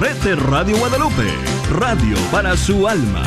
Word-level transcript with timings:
red 0.00 0.16
de 0.24 0.34
Radio 0.34 0.78
Guadalupe, 0.78 1.28
radio 1.78 2.16
para 2.32 2.56
su 2.56 2.88
alma. 2.88 3.22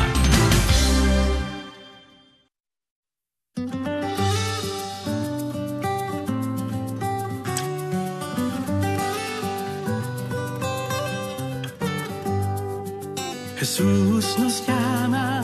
Jesús 13.60 14.40
nos 14.40 14.66
llama 14.68 15.44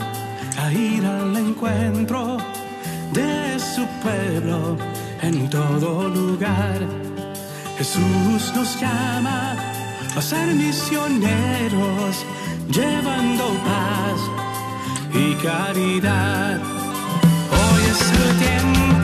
a 0.58 0.72
ir 0.72 1.06
al 1.06 1.36
encuentro 1.36 2.38
de 3.12 3.56
su 3.60 3.86
pueblo 4.02 4.76
en 5.22 5.48
todo 5.48 6.08
lugar. 6.08 6.80
Jesús 7.78 8.52
nos 8.56 8.80
llama 8.80 9.70
a 10.16 10.22
ser 10.22 10.54
misioneros, 10.54 12.24
llevando 12.68 13.44
paz 13.64 14.20
y 15.14 15.34
caridad. 15.34 16.58
Hoy 17.50 17.82
es 17.92 18.00
el 18.12 18.38
tiempo 18.38 18.99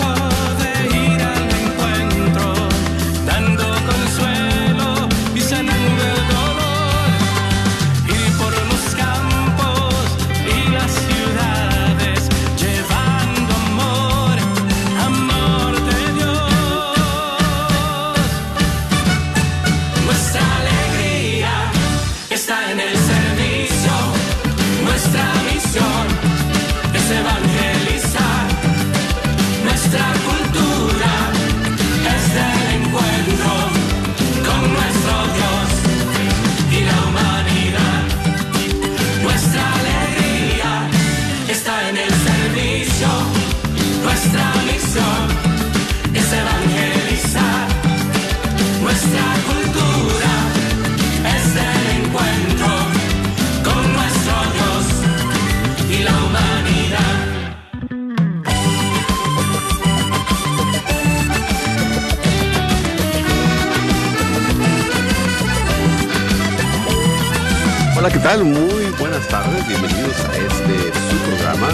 tal? 68.26 68.44
Muy 68.44 68.84
buenas 68.98 69.28
tardes, 69.28 69.68
bienvenidos 69.68 70.18
a 70.18 70.36
este 70.36 70.76
su 71.08 71.16
programa, 71.28 71.68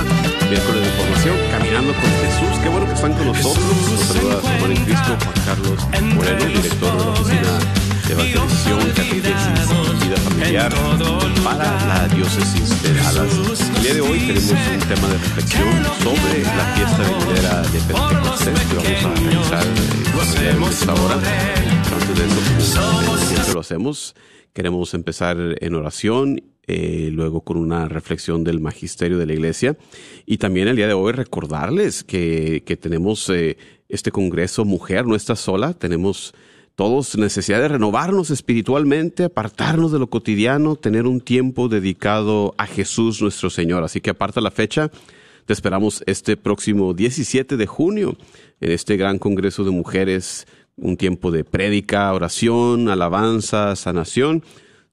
miércoles 0.50 0.82
de 0.84 0.90
formación, 0.98 1.36
Caminando 1.50 1.94
con 1.94 2.10
Jesús. 2.20 2.60
Qué 2.62 2.68
bueno 2.68 2.86
que 2.86 2.92
están 2.92 3.14
con 3.14 3.26
nosotros. 3.28 3.64
Nos 3.90 4.00
saluda 4.00 4.40
su 4.42 4.48
hermano 4.48 4.74
en 4.74 4.84
Cristo, 4.84 5.16
Juan 5.24 5.46
Carlos 5.46 5.78
Moreno, 6.14 6.44
director 6.44 6.92
de 6.92 7.04
la 7.04 7.10
Oficina 7.10 7.52
de 8.06 8.12
Evangelización, 8.12 8.80
Catequesis 8.90 9.64
y 9.80 10.04
Vida 10.04 10.16
Familiar 10.18 10.72
para 11.42 11.86
la 11.86 12.08
Diócesis 12.08 12.82
de 12.82 12.94
Dallas. 13.00 13.60
El 13.76 13.82
día 13.82 13.94
de 13.94 14.00
hoy 14.02 14.18
tenemos 14.18 14.50
un 14.52 14.80
tema 14.92 15.08
de 15.08 15.18
reflexión 15.24 15.72
sobre 16.04 16.42
la 16.42 16.64
fiesta 16.74 17.02
venidera 17.02 17.62
de 17.62 17.78
Pentecostés 17.80 18.60
que 18.60 18.76
vamos 18.76 19.06
a 19.06 19.14
realizar 19.14 19.66
en 20.44 20.62
esta 20.64 20.92
hora. 20.92 21.16
Pero 21.84 21.96
antes 21.96 22.18
de 22.18 22.24
eso, 22.26 22.80
como 23.06 23.16
siempre 23.16 23.54
lo 23.54 23.60
hacemos, 23.60 24.14
Queremos 24.52 24.94
empezar 24.94 25.36
en 25.60 25.74
oración, 25.74 26.42
eh, 26.66 27.10
luego 27.12 27.40
con 27.40 27.56
una 27.56 27.88
reflexión 27.88 28.44
del 28.44 28.60
magisterio 28.60 29.18
de 29.18 29.26
la 29.26 29.32
iglesia. 29.32 29.76
Y 30.26 30.38
también 30.38 30.68
el 30.68 30.76
día 30.76 30.86
de 30.86 30.92
hoy 30.92 31.12
recordarles 31.12 32.04
que, 32.04 32.62
que 32.64 32.76
tenemos 32.76 33.28
eh, 33.30 33.56
este 33.88 34.10
Congreso 34.10 34.64
Mujer, 34.64 35.06
no 35.06 35.16
está 35.16 35.36
sola, 35.36 35.74
tenemos 35.74 36.34
todos 36.74 37.16
necesidad 37.16 37.60
de 37.60 37.68
renovarnos 37.68 38.30
espiritualmente, 38.30 39.24
apartarnos 39.24 39.92
de 39.92 39.98
lo 39.98 40.08
cotidiano, 40.08 40.76
tener 40.76 41.06
un 41.06 41.20
tiempo 41.20 41.68
dedicado 41.68 42.54
a 42.58 42.66
Jesús 42.66 43.20
nuestro 43.20 43.50
Señor. 43.50 43.84
Así 43.84 44.00
que 44.00 44.10
aparta 44.10 44.40
la 44.40 44.50
fecha, 44.50 44.90
te 45.44 45.52
esperamos 45.52 46.02
este 46.06 46.36
próximo 46.36 46.94
17 46.94 47.56
de 47.56 47.66
junio 47.66 48.16
en 48.60 48.70
este 48.70 48.96
gran 48.96 49.18
Congreso 49.18 49.64
de 49.64 49.70
Mujeres 49.70 50.46
un 50.82 50.96
tiempo 50.96 51.30
de 51.30 51.44
prédica, 51.44 52.12
oración, 52.12 52.88
alabanza, 52.88 53.74
sanación. 53.76 54.42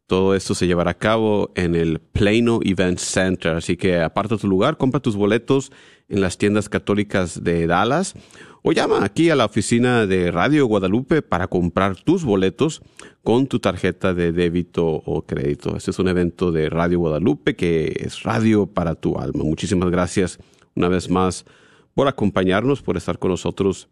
Todo 0.07 0.33
esto 0.33 0.55
se 0.55 0.65
llevará 0.65 0.91
a 0.91 0.97
cabo 0.97 1.51
en 1.55 1.75
el 1.75 1.99
Plano 1.99 2.59
Event 2.63 2.99
Center. 2.99 3.57
Así 3.57 3.77
que 3.77 3.99
aparta 3.99 4.37
tu 4.37 4.47
lugar, 4.47 4.77
compra 4.77 4.99
tus 4.99 5.15
boletos 5.15 5.71
en 6.07 6.21
las 6.21 6.37
tiendas 6.37 6.69
católicas 6.69 7.43
de 7.43 7.67
Dallas 7.67 8.15
o 8.61 8.71
llama 8.71 9.03
aquí 9.05 9.29
a 9.29 9.35
la 9.35 9.45
oficina 9.45 10.05
de 10.05 10.31
Radio 10.31 10.65
Guadalupe 10.65 11.21
para 11.21 11.47
comprar 11.47 11.95
tus 11.95 12.23
boletos 12.23 12.81
con 13.23 13.47
tu 13.47 13.59
tarjeta 13.59 14.13
de 14.13 14.31
débito 14.31 14.85
o 14.87 15.21
crédito. 15.21 15.75
Este 15.75 15.91
es 15.91 15.99
un 15.99 16.07
evento 16.07 16.51
de 16.51 16.69
Radio 16.69 16.99
Guadalupe 16.99 17.55
que 17.55 17.95
es 17.99 18.23
radio 18.23 18.65
para 18.65 18.95
tu 18.95 19.17
alma. 19.17 19.43
Muchísimas 19.43 19.89
gracias 19.89 20.39
una 20.75 20.87
vez 20.87 21.09
más 21.09 21.45
por 21.93 22.07
acompañarnos, 22.07 22.81
por 22.81 22.97
estar 22.97 23.19
con 23.19 23.31
nosotros 23.31 23.89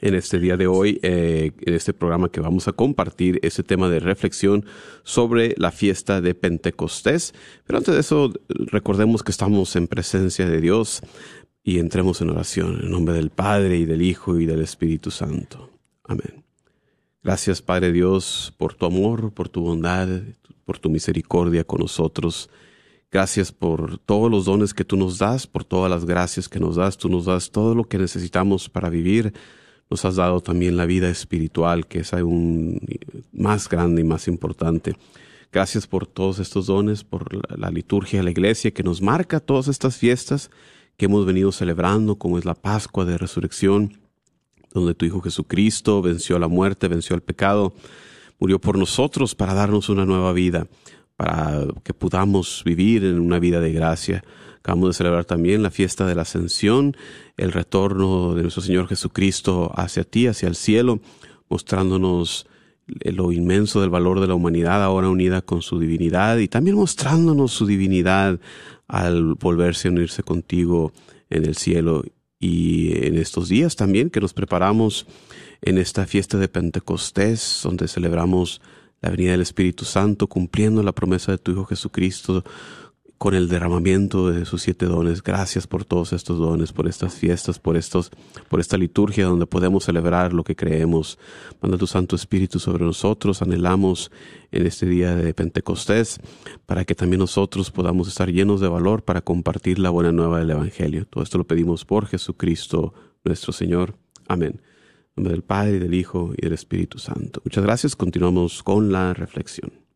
en 0.00 0.14
este 0.14 0.38
día 0.38 0.56
de 0.56 0.66
hoy, 0.66 1.00
eh, 1.02 1.52
en 1.60 1.74
este 1.74 1.92
programa 1.92 2.30
que 2.30 2.40
vamos 2.40 2.68
a 2.68 2.72
compartir 2.72 3.38
ese 3.42 3.62
tema 3.62 3.88
de 3.88 4.00
reflexión 4.00 4.64
sobre 5.02 5.54
la 5.56 5.70
fiesta 5.70 6.20
de 6.20 6.34
Pentecostés. 6.34 7.34
Pero 7.66 7.78
antes 7.78 7.94
de 7.94 8.00
eso, 8.00 8.32
recordemos 8.48 9.22
que 9.22 9.30
estamos 9.30 9.74
en 9.76 9.88
presencia 9.88 10.48
de 10.48 10.60
Dios 10.60 11.00
y 11.62 11.78
entremos 11.78 12.20
en 12.20 12.30
oración 12.30 12.80
en 12.82 12.90
nombre 12.90 13.14
del 13.14 13.30
Padre 13.30 13.76
y 13.78 13.84
del 13.84 14.02
Hijo 14.02 14.38
y 14.38 14.46
del 14.46 14.60
Espíritu 14.60 15.10
Santo. 15.10 15.70
Amén. 16.04 16.44
Gracias, 17.22 17.60
Padre 17.60 17.92
Dios, 17.92 18.54
por 18.56 18.74
tu 18.74 18.86
amor, 18.86 19.32
por 19.32 19.48
tu 19.48 19.62
bondad, 19.62 20.08
por 20.64 20.78
tu 20.78 20.88
misericordia 20.88 21.64
con 21.64 21.80
nosotros. 21.80 22.48
Gracias 23.10 23.52
por 23.52 23.98
todos 23.98 24.30
los 24.30 24.44
dones 24.44 24.74
que 24.74 24.84
tú 24.84 24.96
nos 24.96 25.18
das, 25.18 25.46
por 25.46 25.64
todas 25.64 25.90
las 25.90 26.04
gracias 26.04 26.48
que 26.48 26.60
nos 26.60 26.76
das. 26.76 26.98
Tú 26.98 27.08
nos 27.08 27.24
das 27.24 27.50
todo 27.50 27.74
lo 27.74 27.84
que 27.84 27.98
necesitamos 27.98 28.68
para 28.68 28.90
vivir 28.90 29.32
nos 29.90 30.04
has 30.04 30.16
dado 30.16 30.40
también 30.40 30.76
la 30.76 30.86
vida 30.86 31.08
espiritual, 31.08 31.86
que 31.86 32.00
es 32.00 32.12
aún 32.12 32.80
más 33.32 33.68
grande 33.68 34.02
y 34.02 34.04
más 34.04 34.28
importante. 34.28 34.94
Gracias 35.50 35.86
por 35.86 36.06
todos 36.06 36.38
estos 36.40 36.66
dones, 36.66 37.04
por 37.04 37.26
la, 37.58 37.70
liturgia 37.70 38.18
de 38.18 38.24
la 38.24 38.30
iglesia 38.30 38.70
que 38.70 38.82
nos 38.82 39.00
marca 39.00 39.40
todas 39.40 39.68
estas 39.68 39.96
fiestas 39.96 40.50
que 40.98 41.06
hemos 41.06 41.24
venido 41.24 41.52
celebrando, 41.52 42.16
como 42.16 42.38
es 42.38 42.44
la 42.44 42.54
Pascua 42.54 43.06
de 43.06 43.16
Resurrección, 43.16 43.98
donde 44.74 44.94
tu 44.94 45.06
Hijo 45.06 45.22
Jesucristo 45.22 46.02
venció 46.02 46.38
la 46.38 46.48
muerte, 46.48 46.88
venció 46.88 47.16
el 47.16 47.22
pecado, 47.22 47.72
murió 48.38 48.60
por 48.60 48.76
nosotros 48.76 49.34
para 49.34 49.54
darnos 49.54 49.88
una 49.88 50.04
nueva 50.04 50.32
vida, 50.32 50.66
para 51.16 51.66
que 51.82 51.94
podamos 51.94 52.62
vivir 52.64 53.04
en 53.04 53.18
una 53.18 53.38
vida 53.38 53.60
de 53.60 53.72
gracia. 53.72 54.24
Acabamos 54.58 54.90
de 54.90 54.94
celebrar 54.94 55.24
también 55.24 55.62
la 55.62 55.70
fiesta 55.70 56.06
de 56.06 56.14
la 56.14 56.22
ascensión, 56.22 56.96
el 57.36 57.52
retorno 57.52 58.34
de 58.34 58.42
nuestro 58.42 58.62
Señor 58.62 58.88
Jesucristo 58.88 59.72
hacia 59.74 60.04
ti, 60.04 60.26
hacia 60.26 60.48
el 60.48 60.54
cielo, 60.54 61.00
mostrándonos 61.48 62.46
lo 62.86 63.32
inmenso 63.32 63.80
del 63.80 63.90
valor 63.90 64.20
de 64.20 64.26
la 64.26 64.34
humanidad 64.34 64.82
ahora 64.82 65.08
unida 65.08 65.42
con 65.42 65.62
su 65.62 65.78
divinidad 65.78 66.38
y 66.38 66.48
también 66.48 66.76
mostrándonos 66.76 67.52
su 67.52 67.66
divinidad 67.66 68.40
al 68.86 69.34
volverse 69.34 69.88
a 69.88 69.90
unirse 69.90 70.22
contigo 70.22 70.92
en 71.30 71.44
el 71.44 71.56
cielo. 71.56 72.04
Y 72.40 73.04
en 73.04 73.16
estos 73.16 73.48
días 73.48 73.76
también 73.76 74.10
que 74.10 74.20
nos 74.20 74.32
preparamos 74.32 75.06
en 75.60 75.76
esta 75.76 76.06
fiesta 76.06 76.38
de 76.38 76.48
Pentecostés 76.48 77.60
donde 77.64 77.88
celebramos 77.88 78.60
la 79.00 79.10
venida 79.10 79.32
del 79.32 79.42
Espíritu 79.42 79.84
Santo 79.84 80.28
cumpliendo 80.28 80.82
la 80.82 80.92
promesa 80.92 81.32
de 81.32 81.38
tu 81.38 81.52
Hijo 81.52 81.64
Jesucristo 81.64 82.44
con 83.18 83.34
el 83.34 83.48
derramamiento 83.48 84.30
de 84.30 84.44
sus 84.44 84.62
siete 84.62 84.86
dones. 84.86 85.22
Gracias 85.24 85.66
por 85.66 85.84
todos 85.84 86.12
estos 86.12 86.38
dones, 86.38 86.72
por 86.72 86.86
estas 86.86 87.14
fiestas, 87.14 87.58
por 87.58 87.76
estos, 87.76 88.10
por 88.48 88.60
esta 88.60 88.78
liturgia 88.78 89.26
donde 89.26 89.46
podemos 89.46 89.84
celebrar 89.84 90.32
lo 90.32 90.44
que 90.44 90.54
creemos. 90.54 91.18
Manda 91.60 91.76
tu 91.76 91.88
Santo 91.88 92.14
Espíritu 92.14 92.60
sobre 92.60 92.84
nosotros. 92.84 93.42
Anhelamos 93.42 94.12
en 94.52 94.66
este 94.66 94.86
día 94.86 95.16
de 95.16 95.34
Pentecostés 95.34 96.20
para 96.64 96.84
que 96.84 96.94
también 96.94 97.18
nosotros 97.18 97.72
podamos 97.72 98.06
estar 98.06 98.30
llenos 98.30 98.60
de 98.60 98.68
valor 98.68 99.02
para 99.02 99.20
compartir 99.20 99.80
la 99.80 99.90
buena 99.90 100.12
nueva 100.12 100.38
del 100.38 100.50
Evangelio. 100.50 101.04
Todo 101.06 101.24
esto 101.24 101.38
lo 101.38 101.44
pedimos 101.44 101.84
por 101.84 102.06
Jesucristo 102.06 102.94
nuestro 103.24 103.52
Señor. 103.52 103.96
Amén. 104.28 104.60
En 105.16 105.24
nombre 105.24 105.32
del 105.32 105.42
Padre, 105.42 105.80
del 105.80 105.94
Hijo 105.94 106.32
y 106.36 106.42
del 106.42 106.52
Espíritu 106.52 107.00
Santo. 107.00 107.40
Muchas 107.44 107.64
gracias. 107.64 107.96
Continuamos 107.96 108.62
con 108.62 108.92
la 108.92 109.12
reflexión. 109.12 109.87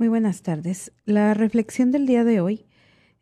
Muy 0.00 0.08
buenas 0.08 0.40
tardes. 0.40 0.92
La 1.04 1.34
reflexión 1.34 1.90
del 1.90 2.06
día 2.06 2.24
de 2.24 2.40
hoy 2.40 2.64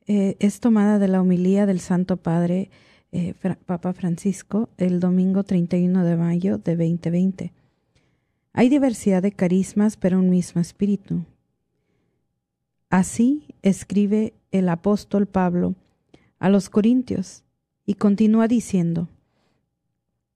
eh, 0.07 0.37
es 0.39 0.61
tomada 0.61 1.01
de 1.01 1.09
la 1.09 1.21
homilía 1.21 1.67
del 1.67 1.81
Santo 1.81 2.19
Padre 2.19 2.71
eh, 3.11 3.35
Papa 3.67 3.93
Francisco 3.93 4.69
el 4.77 5.01
domingo 5.01 5.43
31 5.43 6.05
de 6.05 6.17
mayo 6.17 6.59
de 6.59 6.77
2020. 6.77 7.53
Hay 8.53 8.69
diversidad 8.69 9.23
de 9.23 9.33
carismas, 9.33 9.97
pero 9.97 10.21
un 10.21 10.31
mismo 10.31 10.61
espíritu. 10.61 11.25
Así 12.91 13.57
escribe 13.63 14.35
el 14.53 14.69
apóstol 14.69 15.27
Pablo 15.27 15.75
a 16.39 16.49
los 16.49 16.71
Corintios 16.71 17.43
y 17.87 17.95
continúa 17.95 18.47
diciendo, 18.47 19.09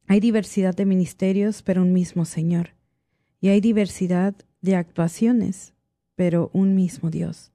hay 0.09 0.19
diversidad 0.19 0.75
de 0.75 0.87
ministerios, 0.87 1.62
pero 1.62 1.83
un 1.83 1.93
mismo 1.93 2.25
Señor, 2.25 2.71
y 3.41 3.50
hay 3.50 3.61
diversidad 3.61 4.35
de 4.61 4.75
actuaciones, 4.75 5.73
pero 6.22 6.50
un 6.52 6.76
mismo 6.76 7.10
Dios. 7.10 7.50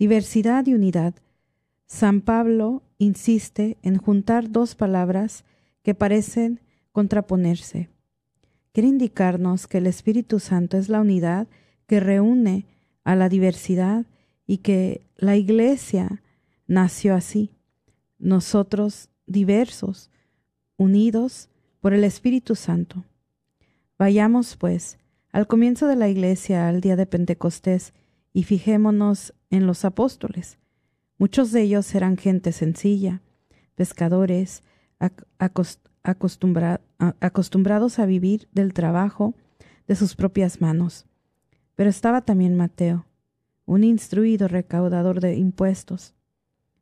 Diversidad 0.00 0.66
y 0.66 0.74
unidad. 0.74 1.14
San 1.86 2.20
Pablo 2.20 2.82
insiste 2.98 3.76
en 3.82 3.98
juntar 3.98 4.50
dos 4.50 4.74
palabras 4.74 5.44
que 5.84 5.94
parecen 5.94 6.58
contraponerse. 6.90 7.88
Quiere 8.72 8.88
indicarnos 8.88 9.68
que 9.68 9.78
el 9.78 9.86
Espíritu 9.86 10.40
Santo 10.40 10.76
es 10.76 10.88
la 10.88 11.00
unidad 11.00 11.46
que 11.86 12.00
reúne 12.00 12.66
a 13.04 13.14
la 13.14 13.28
diversidad 13.28 14.06
y 14.44 14.56
que 14.56 15.02
la 15.16 15.36
Iglesia 15.36 16.24
nació 16.66 17.14
así. 17.14 17.52
Nosotros 18.18 19.08
diversos, 19.24 20.10
unidos 20.76 21.48
por 21.78 21.94
el 21.94 22.02
Espíritu 22.02 22.56
Santo. 22.56 23.04
Vayamos, 24.00 24.56
pues, 24.56 24.98
al 25.36 25.46
comienzo 25.46 25.86
de 25.86 25.96
la 25.96 26.08
iglesia, 26.08 26.66
al 26.66 26.80
día 26.80 26.96
de 26.96 27.04
Pentecostés, 27.04 27.92
y 28.32 28.44
fijémonos 28.44 29.34
en 29.50 29.66
los 29.66 29.84
apóstoles. 29.84 30.58
Muchos 31.18 31.52
de 31.52 31.60
ellos 31.60 31.94
eran 31.94 32.16
gente 32.16 32.52
sencilla, 32.52 33.20
pescadores, 33.74 34.62
acostumbrados 37.20 37.98
a 37.98 38.06
vivir 38.06 38.48
del 38.52 38.72
trabajo 38.72 39.34
de 39.86 39.94
sus 39.94 40.16
propias 40.16 40.62
manos. 40.62 41.04
Pero 41.74 41.90
estaba 41.90 42.22
también 42.22 42.56
Mateo, 42.56 43.04
un 43.66 43.84
instruido 43.84 44.48
recaudador 44.48 45.20
de 45.20 45.36
impuestos. 45.36 46.14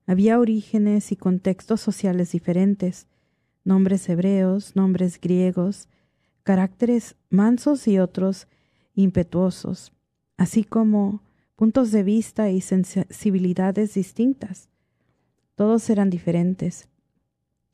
Había 0.07 0.39
orígenes 0.39 1.11
y 1.11 1.17
contextos 1.17 1.81
sociales 1.81 2.31
diferentes, 2.31 3.09
nombres 3.65 4.09
hebreos, 4.09 4.77
nombres 4.77 5.21
griegos, 5.21 5.89
caracteres 6.45 7.17
mansos 7.31 7.89
y 7.89 7.99
otros 7.99 8.47
impetuosos, 8.95 9.93
así 10.37 10.63
como 10.63 11.23
puntos 11.57 11.91
de 11.91 12.03
vista 12.03 12.51
y 12.51 12.61
sensibilidades 12.61 13.95
distintas. 13.95 14.69
Todos 15.57 15.89
eran 15.91 16.11
diferentes. 16.11 16.89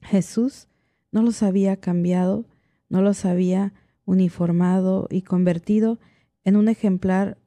Jesús 0.00 0.68
no 1.12 1.22
los 1.22 1.42
había 1.42 1.76
cambiado, 1.76 2.44
no 2.88 3.02
los 3.02 3.24
había 3.24 3.72
uniformado 4.04 5.08
y 5.10 5.22
convertido 5.22 5.98
en 6.44 6.56
un 6.56 6.68
ejemplar 6.68 7.38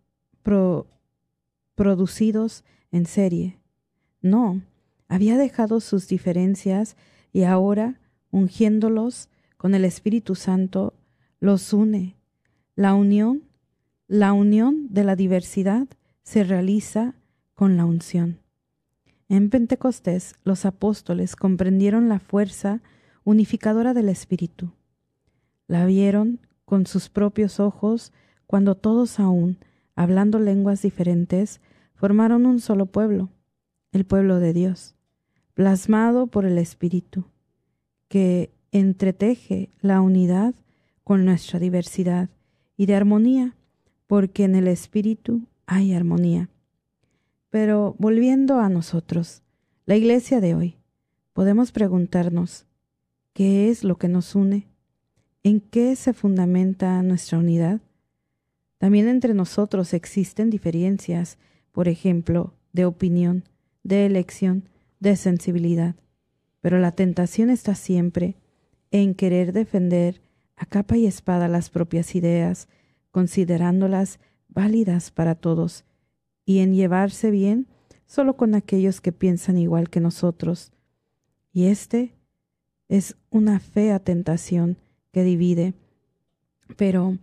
producidos 1.75 2.63
en 2.91 3.05
serie. 3.05 3.59
No, 4.21 4.61
había 5.07 5.37
dejado 5.37 5.79
sus 5.79 6.07
diferencias 6.07 6.95
y 7.31 7.43
ahora, 7.43 7.99
ungiéndolos 8.31 9.29
con 9.57 9.75
el 9.75 9.85
Espíritu 9.85 10.35
Santo, 10.35 10.93
los 11.43 11.73
une. 11.73 12.15
La 12.73 12.93
unión, 12.93 13.43
la 14.07 14.31
unión 14.31 14.87
de 14.91 15.03
la 15.03 15.17
diversidad 15.17 15.89
se 16.23 16.45
realiza 16.45 17.15
con 17.53 17.75
la 17.75 17.83
unción. 17.83 18.39
En 19.27 19.49
Pentecostés 19.49 20.35
los 20.45 20.65
apóstoles 20.65 21.35
comprendieron 21.35 22.07
la 22.07 22.19
fuerza 22.19 22.81
unificadora 23.25 23.93
del 23.93 24.07
Espíritu. 24.07 24.71
La 25.67 25.85
vieron 25.85 26.39
con 26.63 26.87
sus 26.87 27.09
propios 27.09 27.59
ojos 27.59 28.13
cuando 28.47 28.75
todos 28.75 29.19
aún, 29.19 29.57
hablando 29.97 30.39
lenguas 30.39 30.81
diferentes, 30.81 31.59
formaron 31.93 32.45
un 32.45 32.61
solo 32.61 32.85
pueblo, 32.85 33.27
el 33.91 34.05
pueblo 34.05 34.39
de 34.39 34.53
Dios, 34.53 34.95
plasmado 35.55 36.27
por 36.27 36.45
el 36.45 36.57
Espíritu, 36.57 37.25
que 38.07 38.53
entreteje 38.71 39.71
la 39.81 39.99
unidad 39.99 40.55
con 41.03 41.25
nuestra 41.25 41.59
diversidad 41.59 42.29
y 42.77 42.85
de 42.85 42.95
armonía, 42.95 43.55
porque 44.07 44.43
en 44.45 44.55
el 44.55 44.67
Espíritu 44.67 45.47
hay 45.65 45.93
armonía. 45.93 46.49
Pero 47.49 47.95
volviendo 47.99 48.59
a 48.59 48.69
nosotros, 48.69 49.43
la 49.85 49.95
iglesia 49.95 50.41
de 50.41 50.55
hoy, 50.55 50.77
podemos 51.33 51.71
preguntarnos, 51.71 52.65
¿qué 53.33 53.69
es 53.69 53.83
lo 53.83 53.97
que 53.97 54.07
nos 54.07 54.35
une? 54.35 54.67
¿En 55.43 55.59
qué 55.59 55.95
se 55.95 56.13
fundamenta 56.13 57.01
nuestra 57.03 57.37
unidad? 57.37 57.81
También 58.77 59.07
entre 59.07 59.33
nosotros 59.33 59.93
existen 59.93 60.49
diferencias, 60.49 61.37
por 61.71 61.87
ejemplo, 61.87 62.53
de 62.71 62.85
opinión, 62.85 63.43
de 63.83 64.05
elección, 64.05 64.69
de 64.99 65.15
sensibilidad, 65.15 65.95
pero 66.61 66.79
la 66.79 66.93
tentación 66.93 67.49
está 67.49 67.75
siempre 67.75 68.35
en 68.89 69.15
querer 69.15 69.53
defender 69.53 70.22
a 70.55 70.65
capa 70.65 70.97
y 70.97 71.05
espada 71.05 71.47
las 71.47 71.69
propias 71.69 72.15
ideas, 72.15 72.67
considerándolas 73.11 74.19
válidas 74.47 75.11
para 75.11 75.35
todos, 75.35 75.85
y 76.45 76.59
en 76.59 76.73
llevarse 76.73 77.31
bien 77.31 77.67
solo 78.05 78.35
con 78.35 78.53
aquellos 78.53 79.01
que 79.01 79.11
piensan 79.11 79.57
igual 79.57 79.89
que 79.89 79.99
nosotros. 79.99 80.71
Y 81.51 81.65
este 81.65 82.13
es 82.87 83.15
una 83.29 83.59
fea 83.59 83.99
tentación 83.99 84.77
que 85.11 85.23
divide, 85.23 85.73
pero 86.77 87.17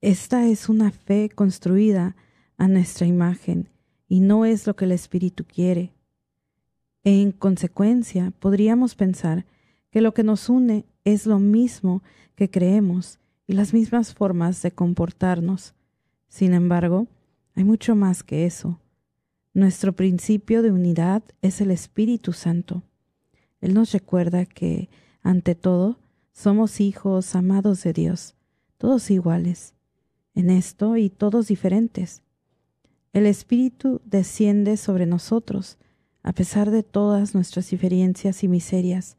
esta 0.00 0.46
es 0.46 0.68
una 0.68 0.90
fe 0.90 1.30
construida 1.34 2.16
a 2.56 2.68
nuestra 2.68 3.06
imagen 3.06 3.68
y 4.08 4.20
no 4.20 4.44
es 4.44 4.66
lo 4.66 4.76
que 4.76 4.84
el 4.84 4.92
Espíritu 4.92 5.44
quiere. 5.44 5.92
En 7.04 7.32
consecuencia, 7.32 8.32
podríamos 8.40 8.94
pensar 8.94 9.46
que 9.90 10.00
lo 10.00 10.12
que 10.12 10.22
nos 10.22 10.48
une 10.48 10.84
es 11.04 11.26
lo 11.26 11.38
mismo 11.38 12.02
que 12.34 12.50
creemos 12.50 13.18
y 13.46 13.54
las 13.54 13.72
mismas 13.72 14.14
formas 14.14 14.62
de 14.62 14.70
comportarnos. 14.70 15.74
Sin 16.28 16.54
embargo, 16.54 17.08
hay 17.54 17.64
mucho 17.64 17.96
más 17.96 18.22
que 18.22 18.46
eso. 18.46 18.80
Nuestro 19.52 19.92
principio 19.92 20.62
de 20.62 20.70
unidad 20.70 21.22
es 21.42 21.60
el 21.60 21.70
Espíritu 21.70 22.32
Santo. 22.32 22.82
Él 23.60 23.74
nos 23.74 23.92
recuerda 23.92 24.46
que, 24.46 24.88
ante 25.22 25.54
todo, 25.54 25.98
somos 26.32 26.80
hijos 26.80 27.34
amados 27.34 27.82
de 27.82 27.92
Dios, 27.92 28.36
todos 28.78 29.10
iguales, 29.10 29.74
en 30.34 30.50
esto 30.50 30.96
y 30.96 31.10
todos 31.10 31.48
diferentes. 31.48 32.22
El 33.12 33.26
Espíritu 33.26 34.00
desciende 34.04 34.76
sobre 34.76 35.04
nosotros, 35.04 35.76
a 36.22 36.32
pesar 36.32 36.70
de 36.70 36.82
todas 36.82 37.34
nuestras 37.34 37.68
diferencias 37.70 38.44
y 38.44 38.48
miserias, 38.48 39.16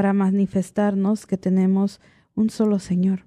para 0.00 0.14
manifestarnos 0.14 1.26
que 1.26 1.36
tenemos 1.36 2.00
un 2.34 2.48
solo 2.48 2.78
Señor, 2.78 3.26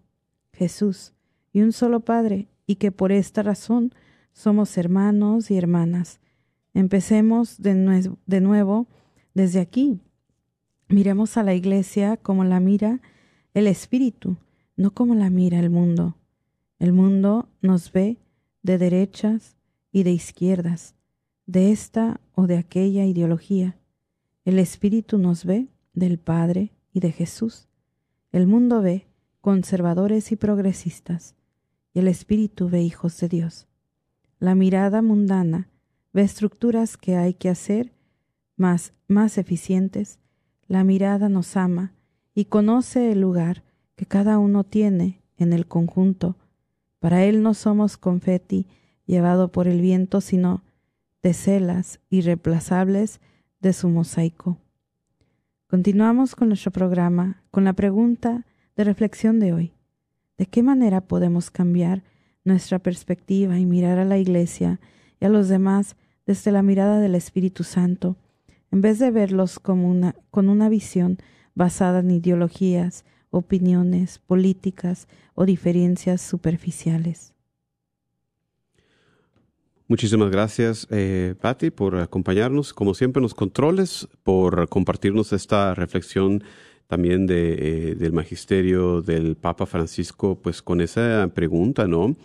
Jesús, 0.54 1.14
y 1.52 1.62
un 1.62 1.72
solo 1.72 2.00
Padre, 2.00 2.48
y 2.66 2.78
que 2.78 2.92
por 2.92 3.12
esta 3.12 3.44
razón 3.44 3.94
somos 4.32 4.76
hermanos 4.76 5.52
y 5.52 5.58
hermanas. 5.60 6.20
Empecemos 6.74 7.62
de, 7.62 7.76
nuevo 8.42 8.88
desde 9.36 9.60
aquí. 9.60 10.02
Miremos 10.90 11.38
a 11.38 11.44
la 11.44 11.54
iglesia 11.54 12.18
como 12.18 12.44
la 12.44 12.60
mira 12.60 13.02
el 13.54 13.68
Espíritu, 13.68 14.38
no 14.76 14.90
como 14.96 15.14
la 15.14 15.30
mira 15.30 15.60
el 15.60 15.70
mundo. 15.70 16.18
El 16.80 16.92
mundo 16.92 17.50
nos 17.62 17.92
ve 17.92 18.18
de 18.64 18.80
derechas 18.80 19.58
y 19.92 20.02
de 20.02 20.12
izquierdas, 20.12 20.96
de 21.46 21.72
esta 21.72 22.20
o 22.34 22.48
de 22.48 22.58
aquella 22.58 23.06
ideología. 23.06 23.78
El 24.44 24.58
Espíritu 24.58 25.20
nos 25.20 25.46
ve 25.46 25.68
del 25.94 26.20
Padre 26.20 26.74
y 26.92 27.00
de 27.00 27.12
Jesús. 27.12 27.68
El 28.32 28.48
mundo 28.48 28.82
ve 28.82 29.08
conservadores 29.42 30.32
y 30.32 30.36
progresistas, 30.36 31.36
y 31.94 32.00
el 32.00 32.08
Espíritu 32.08 32.70
ve 32.70 32.82
hijos 32.82 33.20
de 33.20 33.30
Dios. 33.30 33.68
La 34.40 34.56
mirada 34.56 35.02
mundana 35.02 35.70
ve 36.12 36.24
estructuras 36.24 36.98
que 36.98 37.16
hay 37.16 37.34
que 37.34 37.50
hacer 37.50 37.94
más, 38.56 38.94
más 39.08 39.38
eficientes. 39.38 40.20
La 40.68 40.84
mirada 40.84 41.30
nos 41.30 41.56
ama 41.58 41.94
y 42.34 42.46
conoce 42.46 43.12
el 43.12 43.22
lugar 43.22 43.64
que 43.96 44.06
cada 44.06 44.40
uno 44.40 44.64
tiene 44.64 45.22
en 45.38 45.54
el 45.54 45.68
conjunto. 45.68 46.38
Para 47.00 47.26
él 47.26 47.44
no 47.44 47.54
somos 47.54 47.98
confeti 47.98 48.68
llevado 49.06 49.52
por 49.52 49.68
el 49.68 49.82
viento, 49.82 50.22
sino 50.22 50.64
teselas 51.22 52.00
irreemplazables 52.10 53.20
de 53.60 53.74
su 53.74 53.90
mosaico. 53.90 54.58
Continuamos 55.74 56.36
con 56.36 56.50
nuestro 56.50 56.70
programa 56.70 57.42
con 57.50 57.64
la 57.64 57.74
pregunta 57.74 58.46
de 58.76 58.84
reflexión 58.84 59.40
de 59.40 59.54
hoy. 59.54 59.74
¿De 60.38 60.46
qué 60.46 60.62
manera 60.62 61.02
podemos 61.02 61.50
cambiar 61.50 62.04
nuestra 62.44 62.78
perspectiva 62.78 63.58
y 63.58 63.66
mirar 63.66 63.98
a 63.98 64.06
la 64.06 64.20
Iglesia 64.20 64.80
y 65.20 65.26
a 65.26 65.30
los 65.30 65.50
demás 65.50 65.96
desde 66.28 66.52
la 66.52 66.62
mirada 66.62 67.00
del 67.00 67.16
Espíritu 67.16 67.64
Santo, 67.64 68.18
en 68.72 68.82
vez 68.82 69.00
de 69.00 69.10
verlos 69.10 69.58
como 69.58 70.14
con 70.30 70.48
una 70.48 70.70
visión 70.70 71.18
basada 71.56 72.02
en 72.02 72.12
ideologías, 72.12 73.04
opiniones, 73.32 74.20
políticas 74.20 75.08
o 75.34 75.48
diferencias 75.48 76.22
superficiales. 76.22 77.33
Muchísimas 79.94 80.32
gracias, 80.32 80.88
eh, 80.90 81.36
Patti, 81.40 81.70
por 81.70 81.98
acompañarnos, 81.98 82.74
como 82.74 82.96
siempre, 82.96 83.20
en 83.20 83.26
los 83.26 83.36
controles, 83.36 84.08
por 84.24 84.68
compartirnos 84.68 85.32
esta 85.34 85.76
reflexión 85.76 86.44
también 86.88 87.28
de, 87.28 87.92
eh, 87.92 87.94
del 87.94 88.12
magisterio 88.12 89.04
del 89.04 89.36
Papa 89.36 89.68
Francisco, 89.68 90.40
pues 90.42 90.64
con 90.64 90.82
esa 90.82 91.30
pregunta, 91.36 91.86
¿no? 91.86 92.16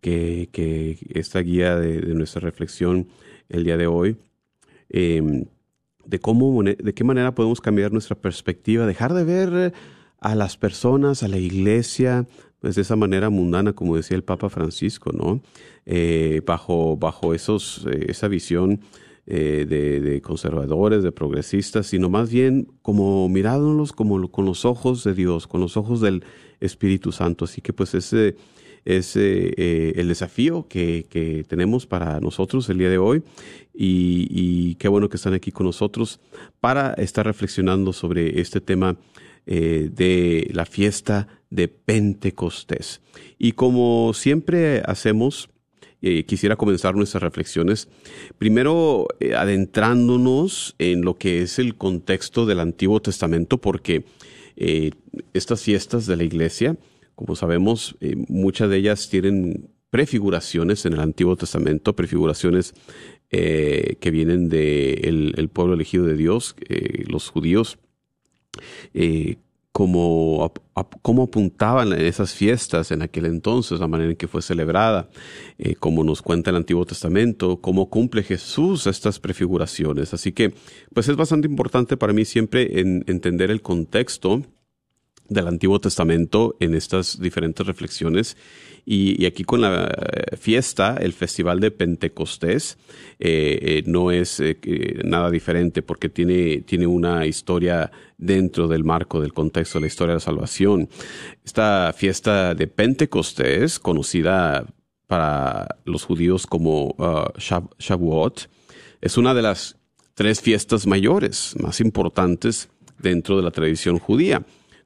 Que, 0.00 0.98
esta 1.14 1.38
guía 1.38 1.76
de, 1.76 2.12
nuestra 2.12 2.40
reflexión 2.40 3.06
el 3.48 3.62
día 3.62 3.76
de 3.76 3.86
hoy, 3.86 4.16
em, 4.88 5.44
de 6.04 6.18
cómo, 6.18 6.60
de 6.64 6.92
qué 6.92 7.04
manera 7.04 7.36
podemos 7.36 7.60
cambiar 7.60 7.92
nuestra 7.92 8.16
perspectiva, 8.16 8.84
dejar 8.84 9.14
de 9.14 9.22
ver 9.22 9.72
a 10.18 10.34
las 10.34 10.56
personas, 10.56 11.22
a 11.22 11.28
la 11.28 11.38
iglesia, 11.38 12.26
pues 12.62 12.76
de 12.76 12.82
esa 12.82 12.94
manera 12.94 13.28
mundana, 13.28 13.72
como 13.72 13.96
decía 13.96 14.16
el 14.16 14.22
Papa 14.22 14.48
Francisco, 14.48 15.10
¿no? 15.12 15.42
Eh, 15.84 16.42
bajo, 16.46 16.96
bajo 16.96 17.34
esos, 17.34 17.84
eh, 17.90 18.06
esa 18.08 18.28
visión 18.28 18.80
eh, 19.26 19.66
de, 19.68 20.22
conservadores, 20.22 21.02
de 21.02 21.10
progresistas, 21.10 21.88
sino 21.88 22.08
más 22.08 22.30
bien 22.30 22.68
como 22.80 23.28
mirándolos 23.28 23.92
como 23.92 24.30
con 24.30 24.44
los 24.44 24.64
ojos 24.64 25.02
de 25.02 25.12
Dios, 25.12 25.48
con 25.48 25.60
los 25.60 25.76
ojos 25.76 26.00
del 26.00 26.22
Espíritu 26.60 27.10
Santo. 27.10 27.46
Así 27.46 27.60
que 27.60 27.72
pues 27.72 27.94
ese 27.94 28.36
es 28.84 29.16
el 29.16 30.06
desafío 30.06 30.68
que, 30.68 31.44
tenemos 31.48 31.86
para 31.86 32.20
nosotros 32.20 32.68
el 32.68 32.78
día 32.78 32.90
de 32.90 32.98
hoy 32.98 33.24
y, 33.74 34.76
qué 34.76 34.86
bueno 34.86 35.08
que 35.08 35.16
están 35.16 35.34
aquí 35.34 35.50
con 35.50 35.66
nosotros 35.66 36.20
para 36.60 36.92
estar 36.94 37.26
reflexionando 37.26 37.92
sobre 37.92 38.40
este 38.40 38.60
tema 38.60 38.96
de 39.46 40.48
la 40.52 40.64
fiesta 40.64 41.26
de 41.52 41.68
Pentecostés. 41.68 43.02
Y 43.38 43.52
como 43.52 44.14
siempre 44.14 44.82
hacemos, 44.86 45.50
eh, 46.00 46.24
quisiera 46.24 46.56
comenzar 46.56 46.96
nuestras 46.96 47.22
reflexiones, 47.22 47.88
primero 48.38 49.06
eh, 49.20 49.34
adentrándonos 49.34 50.74
en 50.78 51.02
lo 51.02 51.18
que 51.18 51.42
es 51.42 51.58
el 51.58 51.76
contexto 51.76 52.46
del 52.46 52.58
Antiguo 52.58 53.00
Testamento, 53.00 53.58
porque 53.58 54.04
eh, 54.56 54.92
estas 55.34 55.62
fiestas 55.62 56.06
de 56.06 56.16
la 56.16 56.24
iglesia, 56.24 56.76
como 57.14 57.36
sabemos, 57.36 57.96
muchas 58.28 58.70
de 58.70 58.78
ellas 58.78 59.10
tienen 59.10 59.68
prefiguraciones 59.90 60.86
en 60.86 60.94
el 60.94 61.00
Antiguo 61.00 61.36
Testamento, 61.36 61.94
prefiguraciones 61.94 62.72
que 63.30 64.10
vienen 64.10 64.48
del 64.48 65.34
el 65.36 65.48
pueblo 65.48 65.74
elegido 65.74 66.04
de 66.04 66.16
Dios, 66.16 66.56
los 67.06 67.28
judíos, 67.28 67.78
cómo 69.72 70.52
apuntaban 71.22 71.92
esas 71.94 72.34
fiestas 72.34 72.90
en 72.90 73.02
aquel 73.02 73.24
entonces, 73.24 73.80
la 73.80 73.88
manera 73.88 74.10
en 74.10 74.16
que 74.16 74.28
fue 74.28 74.42
celebrada, 74.42 75.08
eh, 75.58 75.74
como 75.74 76.04
nos 76.04 76.20
cuenta 76.20 76.50
el 76.50 76.56
Antiguo 76.56 76.84
Testamento, 76.84 77.60
cómo 77.60 77.88
cumple 77.88 78.22
Jesús 78.22 78.86
estas 78.86 79.18
prefiguraciones. 79.18 80.12
Así 80.12 80.32
que, 80.32 80.52
pues 80.94 81.08
es 81.08 81.16
bastante 81.16 81.48
importante 81.48 81.96
para 81.96 82.12
mí 82.12 82.24
siempre 82.24 82.80
entender 82.80 83.50
el 83.50 83.62
contexto 83.62 84.42
del 85.28 85.48
Antiguo 85.48 85.80
Testamento 85.80 86.56
en 86.60 86.74
estas 86.74 87.18
diferentes 87.20 87.66
reflexiones 87.66 88.36
y, 88.84 89.26
aquí 89.26 89.44
con 89.44 89.60
la 89.60 89.84
eh, 89.84 90.36
fiesta, 90.36 90.96
el 91.00 91.12
Festival 91.12 91.60
de 91.60 91.70
Pentecostés, 91.70 92.78
eh, 93.20 93.58
eh, 93.62 93.82
no 93.86 94.10
es 94.10 94.42
nada 95.04 95.30
diferente 95.30 95.82
porque 95.82 96.08
tiene, 96.08 96.62
tiene 96.62 96.86
una 96.86 97.26
historia 97.26 97.90
dentro 98.18 98.66
del 98.66 98.84
marco 98.84 99.20
del 99.20 99.32
contexto 99.32 99.78
de 99.78 99.82
la 99.82 99.86
historia 99.86 100.12
de 100.12 100.16
la 100.16 100.20
salvación. 100.20 100.88
Esta 101.44 101.92
fiesta 101.96 102.54
de 102.54 102.66
Pentecostés, 102.66 103.78
conocida 103.78 104.66
para 105.06 105.76
los 105.84 106.04
judíos 106.04 106.46
como 106.46 106.94
uh, 106.98 107.38
Shavuot, 107.78 108.48
es 109.00 109.16
una 109.16 109.34
de 109.34 109.42
las 109.42 109.76
tres 110.14 110.40
fiestas 110.40 110.86
mayores, 110.86 111.54
más 111.60 111.80
importantes 111.80 112.68
dentro 112.98 113.36
de 113.36 113.42
la 113.42 113.50
tradición 113.50 113.98
judía. 113.98 114.44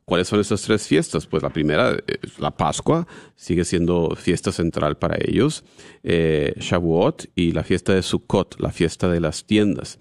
¿Cuáles 0.08 0.28
son 0.28 0.38
estas 0.38 0.62
tres 0.62 0.86
fiestas? 0.86 1.26
Pues 1.26 1.42
la 1.42 1.50
primera, 1.50 1.96
es 2.06 2.38
la 2.38 2.52
Pascua, 2.52 3.08
sigue 3.34 3.64
siendo 3.64 4.14
fiesta 4.14 4.52
central 4.52 4.96
para 4.98 5.18
ellos, 5.20 5.64
eh, 6.04 6.54
Shavuot 6.60 7.30
y 7.34 7.50
la 7.50 7.64
fiesta 7.64 7.92
de 7.92 8.02
Sukkot, 8.02 8.60
la 8.60 8.70
fiesta 8.70 9.08
de 9.08 9.18
las 9.18 9.44
tiendas. 9.44 9.98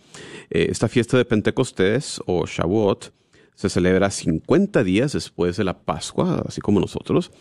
Eh, 0.51 0.67
esta 0.69 0.89
fiesta 0.89 1.17
de 1.17 1.25
Pentecostés 1.25 2.21
o 2.27 2.45
Shavuot 2.45 3.13
se 3.55 3.67
celebra 3.67 4.11
50 4.11 4.83
días 4.83 5.13
después 5.13 5.57
de 5.57 5.63
la 5.63 5.79
Pascua, 5.79 6.43
así 6.47 6.61
como 6.61 6.79
nosotros, 6.79 7.31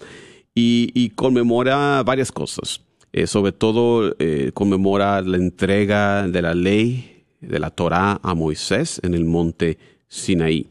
y, 0.55 1.11
conmemora 1.11 2.03
varias 2.03 2.33
cosas. 2.33 2.81
Eh, 3.13 3.27
sobre 3.27 3.53
todo 3.53 4.17
conmemora 4.55 5.21
la 5.21 5.37
entrega 5.37 6.27
de 6.27 6.41
la 6.41 6.55
ley 6.55 7.25
de 7.43 7.59
la 7.59 7.69
Torá 7.69 8.21
a 8.23 8.35
Moisés 8.35 9.03
en 9.05 9.13
el 9.13 9.27
monte 9.27 9.77
Sinaí. 10.09 10.67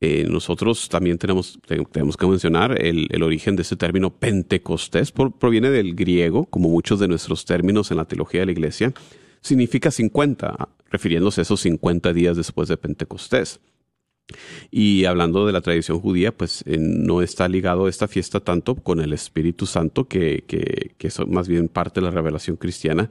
Eh, 0.00 0.26
nosotros 0.28 0.90
también 0.90 1.16
tenemos, 1.16 1.58
tenemos 1.90 2.18
que 2.18 2.26
mencionar 2.26 2.84
el, 2.84 3.22
origen 3.22 3.56
de 3.56 3.62
ese 3.62 3.76
término 3.76 4.10
Pentecostés, 4.10 5.10
proviene 5.10 5.70
del 5.70 5.94
griego, 5.94 6.44
como 6.44 6.68
muchos 6.68 7.00
de 7.00 7.08
nuestros 7.08 7.46
términos 7.46 7.90
en 7.90 7.96
la 7.96 8.04
teología 8.04 8.40
de 8.40 8.46
la 8.46 8.52
iglesia, 8.52 8.92
significa 9.40 9.90
50, 9.90 10.68
refiriéndose 10.90 11.40
a 11.40 11.42
esos 11.42 11.60
50 11.60 12.12
días 12.12 12.36
después 12.36 12.68
de 12.68 12.76
Pentecostés. 12.76 13.60
Y 14.70 15.04
hablando 15.06 15.46
de 15.46 15.52
la 15.52 15.60
tradición 15.62 16.00
judía, 16.00 16.36
pues 16.36 16.62
eh, 16.66 16.76
no 16.78 17.22
está 17.22 17.48
ligado 17.48 17.88
esta 17.88 18.08
fiesta 18.08 18.40
tanto 18.40 18.74
con 18.74 19.00
el 19.00 19.12
Espíritu 19.14 19.64
Santo, 19.64 20.08
que, 20.08 20.44
que, 20.46 21.06
es 21.06 21.26
más 21.26 21.48
bien 21.48 21.68
parte 21.68 22.00
de 22.00 22.06
la 22.06 22.10
revelación 22.10 22.56
cristiana, 22.56 23.08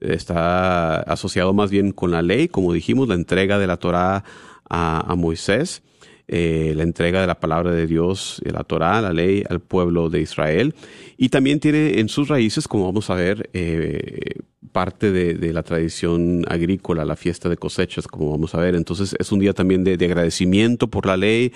está 0.00 0.98
asociado 1.00 1.54
más 1.54 1.70
bien 1.70 1.92
con 1.92 2.10
la 2.10 2.20
ley, 2.20 2.48
como 2.48 2.74
dijimos, 2.74 3.08
la 3.08 3.14
entrega 3.14 3.58
de 3.58 3.66
la 3.68 3.78
Torá 3.78 4.24
a 4.68 5.14
Moisés 5.16 5.82
eh, 6.28 6.72
la 6.74 6.82
entrega 6.82 7.20
de 7.20 7.26
la 7.28 7.38
palabra 7.38 7.70
de 7.70 7.86
Dios, 7.86 8.42
la 8.44 8.64
Torá, 8.64 9.00
la 9.00 9.12
ley 9.12 9.44
al 9.48 9.60
pueblo 9.60 10.10
de 10.10 10.20
Israel. 10.20 10.74
Y 11.16 11.28
también 11.28 11.60
tiene 11.60 12.00
en 12.00 12.08
sus 12.08 12.28
raíces, 12.28 12.66
como 12.66 12.84
vamos 12.86 13.10
a 13.10 13.14
ver, 13.14 13.48
eh, 13.52 14.40
parte 14.72 15.12
de, 15.12 15.52
la 15.52 15.62
tradición 15.62 16.44
agrícola, 16.48 17.04
la 17.04 17.14
fiesta 17.14 17.48
de 17.48 17.56
cosechas, 17.56 18.08
como 18.08 18.32
vamos 18.32 18.56
a 18.56 18.58
ver. 18.58 18.74
Entonces 18.74 19.14
es 19.18 19.30
un 19.30 19.38
día 19.38 19.52
también 19.52 19.84
de, 19.84 19.92
agradecimiento 20.04 20.88
por 20.88 21.06
la 21.06 21.16
ley, 21.16 21.52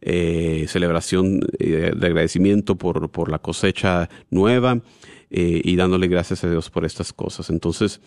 eh, 0.00 0.66
celebración 0.68 1.40
de 1.58 1.92
agradecimiento 2.00 2.76
por, 2.76 3.10
por 3.10 3.30
la 3.30 3.40
cosecha 3.40 4.08
nueva. 4.30 4.80
y 5.34 5.76
dándole 5.76 6.08
gracias 6.08 6.44
a 6.44 6.50
Dios 6.50 6.68
por 6.68 6.84
estas 6.84 7.12
cosas. 7.12 7.48
Entonces, 7.48 8.00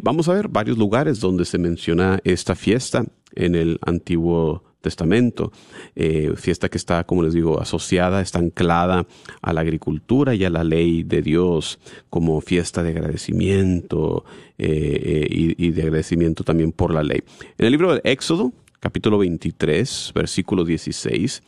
vamos 0.00 0.28
a 0.28 0.34
ver 0.34 0.48
varios 0.48 0.78
lugares 0.78 1.18
donde 1.18 1.44
se 1.44 1.58
menciona 1.58 2.20
esta 2.22 2.54
fiesta 2.54 3.04
en 3.34 3.56
el 3.56 3.78
Antiguo 3.82 4.62
Testamento, 4.86 5.50
eh, 5.96 6.32
fiesta 6.36 6.68
que 6.68 6.78
está, 6.78 7.02
como 7.02 7.24
les 7.24 7.34
digo, 7.34 7.60
asociada, 7.60 8.20
está 8.20 8.38
anclada 8.38 9.04
a 9.42 9.52
la 9.52 9.62
agricultura 9.62 10.32
y 10.36 10.44
a 10.44 10.50
la 10.50 10.62
ley 10.62 11.02
de 11.02 11.22
Dios 11.22 11.80
como 12.08 12.40
fiesta 12.40 12.84
de 12.84 12.90
agradecimiento 12.90 14.24
eh, 14.58 15.26
eh, 15.28 15.54
y, 15.58 15.70
de 15.72 15.82
agradecimiento 15.82 16.44
también 16.44 16.70
por 16.70 16.94
la 16.94 17.02
ley. 17.02 17.20
En 17.58 17.66
el 17.66 17.72
libro 17.72 17.90
del 17.90 18.00
Éxodo, 18.04 18.52
capítulo 18.78 19.18
23, 19.18 20.12
versículo 20.14 20.64
16, 20.64 21.42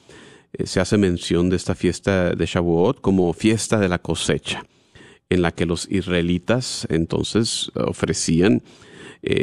se 0.65 0.81
hace 0.81 0.99
mención 0.99 1.49
de 1.49 1.57
esta 1.57 1.77
fiesta 1.77 2.31
de 2.31 2.45
Shavuot 2.45 3.01
como 3.01 3.33
fiesta 3.35 3.79
de 3.79 3.89
la 3.89 4.01
cosecha, 4.01 4.65
en 5.31 5.43
la 5.43 5.53
que 5.53 5.65
los 5.65 5.87
israelitas 5.89 6.89
entonces 6.91 7.71
ofrecían, 7.75 8.63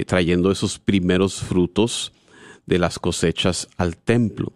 trayendo 0.06 0.52
esos 0.52 0.80
primeros 0.80 1.36
frutos, 1.36 2.12
de 2.65 2.79
las 2.79 3.00
cosechas 3.00 3.67
al 3.77 3.98
templo. 3.98 4.53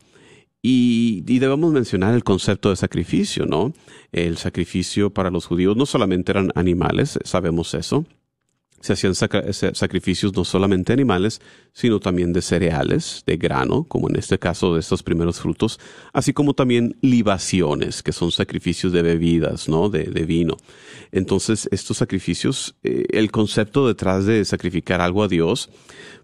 Y, 0.62 1.22
debemos 1.22 1.72
mencionar 1.72 2.14
el 2.14 2.24
concepto 2.24 2.70
de 2.70 2.76
sacrificio, 2.76 3.46
¿no? 3.46 3.74
El 4.12 4.38
sacrificio 4.38 5.10
para 5.10 5.32
los 5.32 5.46
judíos 5.46 5.78
no 5.78 5.86
solamente 5.86 6.32
eran 6.32 6.52
animales, 6.56 7.18
sabemos 7.24 7.74
eso. 7.74 8.06
Se 8.82 8.94
hacían 8.94 9.14
sacrificios 9.16 10.36
no 10.36 10.46
solamente 10.46 10.94
animales, 10.94 11.42
sino 11.74 12.00
también 12.00 12.34
de 12.34 12.42
cereales, 12.42 13.24
de 13.26 13.38
grano, 13.38 13.84
como 13.84 14.10
en 14.10 14.16
este 14.16 14.40
caso 14.40 14.74
de 14.74 14.80
estos 14.80 15.04
primeros 15.04 15.40
frutos, 15.40 15.80
así 16.14 16.34
como 16.34 16.54
también 16.54 16.98
libaciones, 17.02 18.02
que 18.04 18.14
son 18.14 18.32
sacrificios 18.32 18.94
de 18.94 19.02
bebidas, 19.02 19.68
¿no? 19.68 19.90
De, 19.90 20.04
vino. 20.26 20.58
Entonces, 21.12 21.68
estos 21.72 21.98
sacrificios, 21.98 22.76
eh, 22.84 23.06
el 23.10 23.32
concepto 23.32 23.88
detrás 23.88 24.26
de 24.26 24.46
sacrificar 24.46 25.02
algo 25.02 25.24
a 25.24 25.28
Dios, 25.28 25.70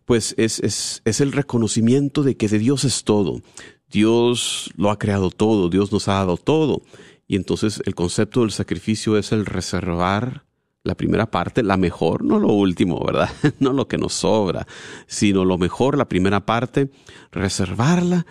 pues 0.06 0.36
es, 0.38 0.60
es, 0.60 1.02
es 1.06 1.22
el 1.22 1.32
reconocimiento 1.32 2.24
de 2.24 2.38
que 2.38 2.48
de 2.48 2.60
Dios 2.60 2.84
es 2.84 3.04
todo. 3.04 3.42
Dios 3.90 4.72
lo 4.76 4.92
ha 4.92 5.00
creado 5.00 5.30
todo, 5.32 5.70
Dios 5.70 5.92
nos 5.92 6.08
ha 6.08 6.14
dado 6.14 6.38
todo. 6.38 6.82
Y 7.28 7.36
entonces 7.36 7.82
el 7.86 7.96
concepto 7.96 8.42
del 8.42 8.52
sacrificio 8.52 9.18
es 9.18 9.32
el 9.32 9.46
reservar 9.46 10.45
la 10.86 10.96
primera 10.96 11.26
parte, 11.26 11.64
la 11.64 11.78
mejor, 11.78 12.24
no 12.24 12.40
lo 12.40 12.54
último, 12.54 13.04
¿verdad? 13.04 13.30
no 13.60 13.74
lo 13.74 13.88
que 13.88 13.98
nos 13.98 14.14
sobra, 14.14 14.66
sino 15.08 15.44
lo 15.44 15.58
mejor, 15.58 15.98
la 15.98 16.08
primera 16.08 16.46
parte, 16.46 16.90
reservarla 17.32 18.26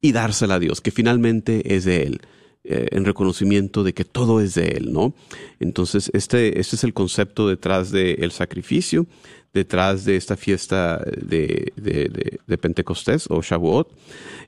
y 0.00 0.12
dársela 0.12 0.54
a 0.54 0.58
Dios, 0.58 0.80
que 0.80 0.90
finalmente 0.90 1.76
es 1.76 1.84
de 1.84 2.02
Él. 2.02 2.20
Eh, 2.64 2.86
en 2.92 3.04
reconocimiento 3.04 3.82
de 3.82 3.92
que 3.92 4.04
todo 4.04 4.40
es 4.40 4.54
de 4.54 4.68
Él, 4.68 4.92
¿no? 4.92 5.14
Entonces, 5.58 6.10
este, 6.14 6.60
este 6.60 6.76
es 6.76 6.84
el 6.84 6.94
concepto 6.94 7.48
detrás 7.48 7.90
del 7.90 8.30
sacrificio, 8.30 9.06
detrás 9.52 10.04
de 10.04 10.14
esta 10.14 10.36
fiesta 10.36 11.04
de, 11.04 11.72
de, 11.74 12.58
Pentecostés 12.58 13.26
o 13.30 13.42
Shavuot. 13.42 13.88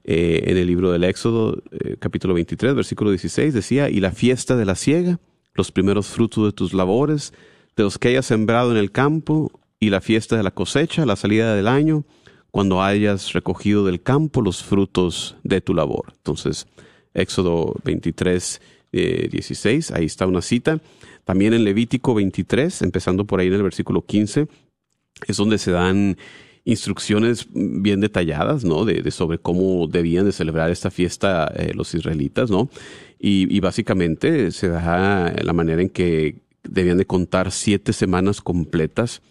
Eh, 0.04 0.44
en 0.46 0.56
el 0.56 0.68
libro 0.68 0.92
del 0.92 1.02
Éxodo, 1.02 1.60
eh, 1.72 1.96
capítulo 1.98 2.34
23, 2.34 2.76
versículo 2.76 3.10
16, 3.10 3.52
decía, 3.52 3.90
y 3.90 3.98
la 3.98 4.12
fiesta 4.12 4.56
de 4.56 4.64
la 4.64 4.76
siega, 4.76 5.18
los 5.54 5.73
primeros 5.73 6.08
frutos 6.08 6.46
de 6.46 6.52
tus 6.52 6.75
labores, 6.75 7.32
de 7.76 7.82
los 7.84 7.99
que 7.99 8.08
hayas 8.08 8.26
sembrado 8.26 8.70
en 8.70 8.76
el 8.76 8.92
campo, 8.92 9.50
y 9.80 9.90
la 9.90 10.00
fiesta 10.00 10.37
de 10.37 10.42
la 10.42 10.50
cosecha, 10.50 11.04
la 11.04 11.16
salida 11.16 11.54
del 11.54 11.68
año, 11.68 12.04
cuando 12.50 12.82
hayas 12.82 13.32
recogido 13.32 13.84
del 13.84 14.02
campo 14.02 14.40
los 14.40 14.62
frutos 14.62 15.37
de 15.42 15.61
tu 15.61 15.75
labor. 15.75 16.12
Entonces, 16.16 16.66
Éxodo 17.12 17.75
23, 17.84 18.61
16, 18.92 19.90
eh, 19.90 19.94
ahí 19.94 20.04
está 20.04 20.26
una 20.26 20.40
cita. 20.40 20.80
También 21.25 21.52
en 21.52 21.64
Levítico 21.64 22.14
23, 22.14 22.82
empezando 22.82 23.25
por 23.25 23.40
ahí 23.40 23.49
en 23.49 23.54
el 23.54 23.62
versículo 23.62 24.02
15, 24.06 24.46
es 25.26 25.37
donde 25.37 25.58
se 25.58 25.70
dan 25.70 26.16
instrucciones 26.64 27.47
bien 27.52 28.00
detalladas, 28.00 28.64
¿no? 28.64 28.85
De, 28.85 29.11
sobre 29.11 29.38
cómo 29.38 29.87
debían 29.87 30.25
de 30.25 30.33
celebrar 30.33 30.71
esta 30.71 30.90
fiesta 30.90 31.52
eh, 31.56 31.73
los 31.75 31.94
israelitas, 31.94 32.50
¿no? 32.50 32.71
Y, 33.18 33.59
básicamente 33.61 34.50
se 34.50 34.68
da 34.68 35.33
la 35.42 35.52
manera 35.54 35.80
en 35.80 35.88
que 35.88 36.42
debían 36.62 36.99
de 36.99 37.06
contar 37.06 37.50
siete 37.52 37.94
semanas 37.94 38.42
completas 38.42 39.23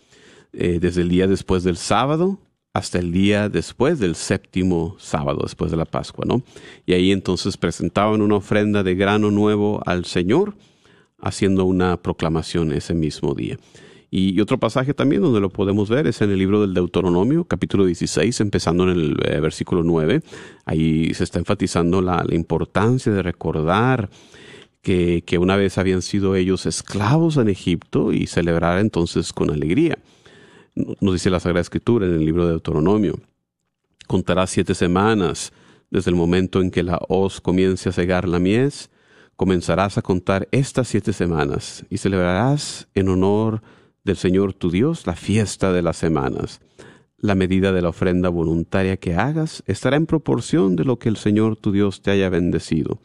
eh, 0.52 0.80
desde 0.82 1.02
el 1.02 1.10
día 1.10 1.28
después 1.28 1.64
del 1.64 1.78
sábado 1.78 2.40
hasta 2.74 2.98
el 2.98 3.12
día 3.12 3.50
después 3.50 4.00
del 4.00 4.16
séptimo 4.16 4.96
sábado, 4.98 5.42
después 5.44 5.70
de 5.70 5.78
la 5.78 5.86
Pascua, 5.86 6.26
¿no? 6.28 6.42
Y 6.88 6.94
ahí 6.94 7.12
entonces 7.12 7.56
presentaban 7.56 8.22
una 8.22 8.38
ofrenda 8.38 8.82
de 8.82 8.96
grano 8.96 9.30
nuevo 9.30 9.82
al 9.86 10.06
Señor, 10.06 10.56
haciendo 11.20 11.66
una 11.66 12.02
proclamación 12.02 12.74
ese 12.74 12.96
mismo 12.96 13.36
día. 13.36 13.60
Y, 14.16 14.40
otro 14.42 14.60
pasaje 14.60 14.94
también 14.94 15.24
donde 15.24 15.40
lo 15.40 15.50
podemos 15.50 15.90
ver 15.90 16.06
es 16.06 16.22
en 16.22 16.30
el 16.30 16.38
libro 16.38 16.62
del 16.62 16.76
Deuteronomio, 16.76 17.46
capítulo 17.46 17.84
16, 17.84 18.42
empezando 18.42 18.84
en 18.84 18.90
el 18.90 19.18
eh, 19.26 19.40
versículo 19.40 19.82
9. 19.82 20.22
Ahí 20.66 21.12
se 21.16 21.24
está 21.24 21.40
enfatizando 21.40 22.00
la, 22.00 22.24
importancia 22.30 23.12
de 23.12 23.24
recordar 23.24 24.12
que, 24.84 25.24
que 25.26 25.40
una 25.40 25.56
vez 25.56 25.80
habían 25.80 26.04
sido 26.04 26.36
ellos 26.36 26.68
esclavos 26.68 27.38
en 27.38 27.50
Egipto 27.50 28.14
y 28.14 28.28
celebrar 28.28 28.78
entonces 28.78 29.34
con 29.34 29.50
alegría 29.50 29.98
nos 30.76 31.14
dice 31.14 31.32
la 31.32 31.40
Sagrada 31.40 31.62
Escritura 31.62 32.06
en 32.06 32.14
el 32.14 32.26
libro 32.26 32.46
de 32.46 32.52
Deuteronomio. 32.52 33.20
Contarás 34.08 34.52
siete 34.52 34.76
semanas 34.76 35.54
desde 35.90 36.12
el 36.12 36.16
momento 36.16 36.62
en 36.62 36.70
que 36.70 36.84
la 36.84 37.00
hoz 37.10 37.42
comience 37.42 37.90
a 37.90 37.92
cegar 37.92 38.28
la 38.28 38.38
mies, 38.38 38.92
comenzarás 39.36 39.98
a 39.98 40.04
contar 40.04 40.48
estas 40.52 40.88
siete 40.88 41.14
semanas 41.14 41.84
y 41.90 41.98
celebrarás 41.98 42.88
en 42.94 43.10
honor 43.10 43.62
del 44.04 44.18
Señor 44.18 44.54
tu 44.54 44.70
Dios 44.70 45.08
la 45.08 45.16
fiesta 45.16 45.72
de 45.72 45.82
las 45.82 45.98
semanas. 45.98 46.62
La 47.18 47.36
medida 47.36 47.72
de 47.72 47.82
la 47.82 47.90
ofrenda 47.90 48.30
voluntaria 48.30 48.98
que 48.98 49.16
hagas 49.16 49.64
estará 49.66 49.96
en 49.96 50.06
proporción 50.06 50.76
de 50.76 50.84
lo 50.84 51.00
que 51.00 51.10
el 51.10 51.16
Señor 51.16 51.56
tu 51.56 51.72
Dios 51.72 52.02
te 52.02 52.12
haya 52.12 52.30
bendecido. 52.30 53.00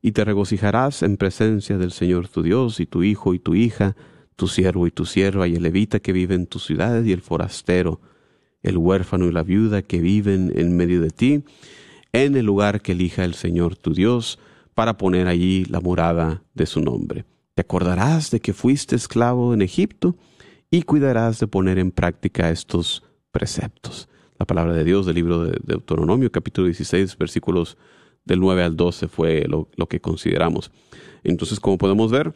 Y 0.00 0.12
te 0.12 0.24
regocijarás 0.24 1.02
en 1.02 1.18
presencia 1.18 1.76
del 1.76 1.92
Señor 1.92 2.28
tu 2.28 2.42
Dios 2.42 2.80
y 2.80 2.86
tu 2.86 3.02
hijo 3.02 3.34
y 3.34 3.38
tu 3.38 3.54
hija, 3.54 3.96
tu 4.36 4.48
siervo 4.48 4.86
y 4.86 4.90
tu 4.90 5.04
sierva 5.04 5.46
y 5.46 5.56
el 5.56 5.62
levita 5.62 6.00
que 6.00 6.14
vive 6.14 6.34
en 6.34 6.46
tu 6.46 6.58
ciudad 6.58 7.04
y 7.04 7.12
el 7.12 7.20
forastero, 7.20 8.00
el 8.62 8.78
huérfano 8.78 9.26
y 9.26 9.32
la 9.32 9.42
viuda 9.42 9.82
que 9.82 10.00
viven 10.00 10.52
en 10.56 10.74
medio 10.74 11.02
de 11.02 11.10
ti, 11.10 11.44
en 12.14 12.34
el 12.34 12.46
lugar 12.46 12.80
que 12.80 12.92
elija 12.92 13.24
el 13.24 13.34
Señor 13.34 13.76
tu 13.76 13.92
Dios, 13.92 14.38
para 14.74 14.96
poner 14.96 15.26
allí 15.26 15.66
la 15.66 15.80
morada 15.80 16.42
de 16.54 16.64
su 16.64 16.80
nombre. 16.80 17.26
Te 17.60 17.64
acordarás 17.64 18.30
de 18.30 18.40
que 18.40 18.54
fuiste 18.54 18.96
esclavo 18.96 19.52
en 19.52 19.60
Egipto 19.60 20.16
y 20.70 20.80
cuidarás 20.80 21.40
de 21.40 21.46
poner 21.46 21.78
en 21.78 21.90
práctica 21.90 22.48
estos 22.48 23.02
preceptos. 23.32 24.08
La 24.38 24.46
palabra 24.46 24.72
de 24.72 24.82
Dios 24.82 25.04
del 25.04 25.16
libro 25.16 25.44
de 25.44 25.58
Deuteronomio, 25.62 26.32
capítulo 26.32 26.68
16, 26.68 27.18
versículos 27.18 27.76
del 28.24 28.40
9 28.40 28.62
al 28.62 28.76
12 28.78 29.08
fue 29.08 29.44
lo, 29.46 29.68
lo 29.76 29.88
que 29.88 30.00
consideramos. 30.00 30.72
Entonces, 31.22 31.60
como 31.60 31.76
podemos 31.76 32.10
ver, 32.10 32.32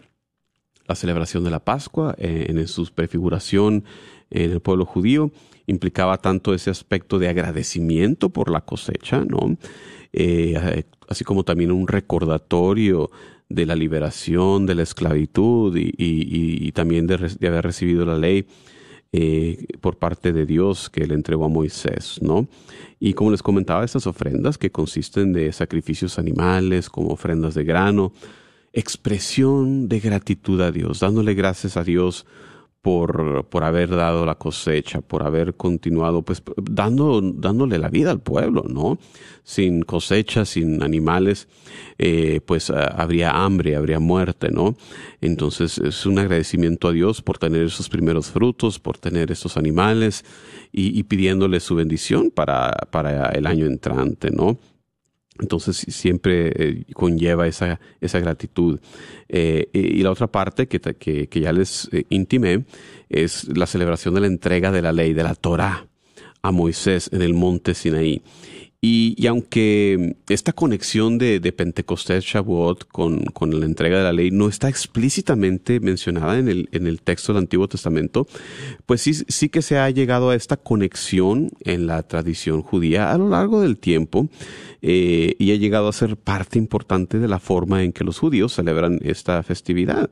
la 0.87 0.95
celebración 0.95 1.43
de 1.43 1.51
la 1.53 1.65
Pascua, 1.65 2.15
eh, 2.19 2.49
en 2.51 2.69
su 2.69 2.85
prefiguración 2.93 3.85
en 4.29 4.51
el 4.51 4.61
pueblo 4.61 4.85
judío, 4.85 5.31
implicaba 5.67 6.19
tanto 6.19 6.53
ese 6.53 6.69
aspecto 6.69 7.19
de 7.19 7.31
agradecimiento 7.31 8.29
por 8.29 8.51
la 8.51 8.61
cosecha, 8.61 9.25
¿no? 9.25 9.57
Eh, 10.13 10.85
así 11.09 11.25
como 11.25 11.45
también 11.45 11.73
un 11.73 11.89
recordatorio 11.89 13.11
de 13.49 13.67
la 13.67 13.77
liberación 13.77 14.67
de 14.67 14.75
la 14.75 14.83
esclavitud 14.83 15.77
y, 15.77 16.73
también 16.73 17.07
de, 17.07 17.15
haber 17.47 17.65
recibido 17.65 18.05
la 18.05 18.19
ley 18.19 18.47
eh, 19.13 19.67
por 19.81 19.99
parte 19.99 20.33
de 20.33 20.45
Dios 20.45 20.91
que 20.91 21.07
le 21.07 21.15
entregó 21.15 21.45
a 21.45 21.49
Moisés, 21.49 22.19
¿no? 22.21 22.49
Y 22.99 23.13
como 23.13 23.31
les 23.31 23.43
comentaba, 23.43 23.85
estas 23.85 24.07
ofrendas 24.07 24.59
que 24.59 24.71
consisten 24.73 25.33
de 25.33 25.53
sacrificios 25.53 26.19
animales, 26.19 26.89
como 26.89 27.11
ofrendas 27.11 27.55
de 27.55 27.65
grano, 27.65 28.13
expresión 28.73 29.89
de 29.89 30.01
gratitud 30.01 30.61
a 30.61 30.73
Dios, 30.73 31.01
dándole 31.01 31.35
gracias 31.35 31.77
a 31.77 31.85
Dios 31.85 32.27
por, 32.85 33.47
por 33.47 33.65
haber 33.65 33.89
dado 33.89 34.27
la 34.27 34.35
cosecha, 34.35 35.01
por 35.01 35.23
haber 35.23 35.55
continuado, 35.55 36.21
pues 36.21 36.43
dando, 36.71 37.23
dándole 37.23 37.79
la 37.79 37.89
vida 37.89 38.11
al 38.11 38.21
pueblo, 38.21 38.63
¿no? 38.69 38.99
Sin 39.43 39.81
cosecha, 39.81 40.45
sin 40.45 40.83
animales, 40.83 41.49
eh, 41.97 42.43
pues 42.45 42.69
ah, 42.69 42.95
habría 42.95 43.31
hambre, 43.31 43.75
habría 43.75 44.01
muerte, 44.01 44.51
¿no? 44.51 44.77
Entonces 45.23 45.79
es 45.79 46.05
un 46.05 46.19
agradecimiento 46.19 46.89
a 46.89 46.93
Dios 46.93 47.23
por 47.23 47.39
tener 47.39 47.63
esos 47.63 47.89
primeros 47.89 48.27
frutos, 48.31 48.79
por 48.79 48.99
tener 48.99 49.33
esos 49.33 49.57
animales 49.57 50.23
y, 50.71 50.99
y 50.99 51.05
pidiéndole 51.05 51.61
su 51.61 51.77
bendición 51.77 52.31
para, 52.31 52.71
para 52.91 53.31
el 53.31 53.47
año 53.47 53.65
entrante, 53.65 54.31
¿no? 54.31 54.59
Entonces 55.41 55.77
siempre 55.89 56.53
eh, 56.55 56.85
conlleva 56.93 57.47
esa, 57.49 57.81
esa 58.01 58.21
gratitud. 58.21 58.79
Eh, 59.29 59.69
y, 59.73 60.03
la 60.03 60.13
otra 60.13 60.29
parte 60.29 60.69
que, 60.69 60.79
que, 60.81 61.41
ya 61.41 61.53
les 61.53 61.89
eh, 61.93 62.05
intimé 62.11 62.65
es 63.09 63.49
la 63.57 63.67
celebración 63.67 64.15
de 64.15 64.21
la 64.21 64.27
entrega 64.29 64.71
de 64.71 64.83
la 64.83 64.93
ley, 64.93 65.13
de 65.13 65.25
la 65.25 65.35
Torah, 65.35 65.89
a 66.43 66.53
Moisés 66.53 67.11
en 67.13 67.23
el 67.23 67.35
monte 67.35 67.75
Sinaí. 67.75 68.23
Y, 68.87 69.27
aunque 69.29 70.15
esta 70.29 70.53
conexión 70.53 71.17
de, 71.17 71.41
Pentecostés 71.57 72.23
Shavuot 72.23 72.87
con, 72.89 73.25
la 73.59 73.65
entrega 73.65 73.97
de 73.97 74.05
la 74.05 74.13
ley 74.13 74.31
no 74.31 74.47
está 74.47 74.69
explícitamente 74.69 75.81
mencionada 75.81 76.39
en 76.39 76.49
el, 76.49 76.69
en 76.71 76.87
el 76.87 77.01
texto 77.01 77.33
del 77.33 77.45
Antiguo 77.45 77.67
Testamento, 77.67 78.27
pues 78.85 79.01
sí, 79.01 79.15
sí 79.15 79.49
que 79.49 79.63
se 79.63 79.79
ha 79.79 79.89
llegado 79.89 80.29
a 80.29 80.35
esta 80.35 80.59
conexión 80.59 81.51
en 81.61 81.87
la 81.87 82.03
tradición 82.03 82.61
judía 82.61 83.11
a 83.11 83.17
lo 83.17 83.31
largo 83.31 83.63
del 83.63 83.79
tiempo 83.79 84.29
eh, 84.83 85.35
y 85.39 85.53
ha 85.53 85.57
llegado 85.57 85.89
a 85.89 85.93
ser 85.95 86.19
parte 86.19 86.59
importante 86.59 87.19
de 87.19 87.29
la 87.29 87.39
forma 87.39 87.85
en 87.85 87.93
que 87.95 88.05
los 88.05 88.19
judíos 88.19 88.53
celebran 88.53 88.99
esta 89.03 89.43
festividad. 89.45 90.11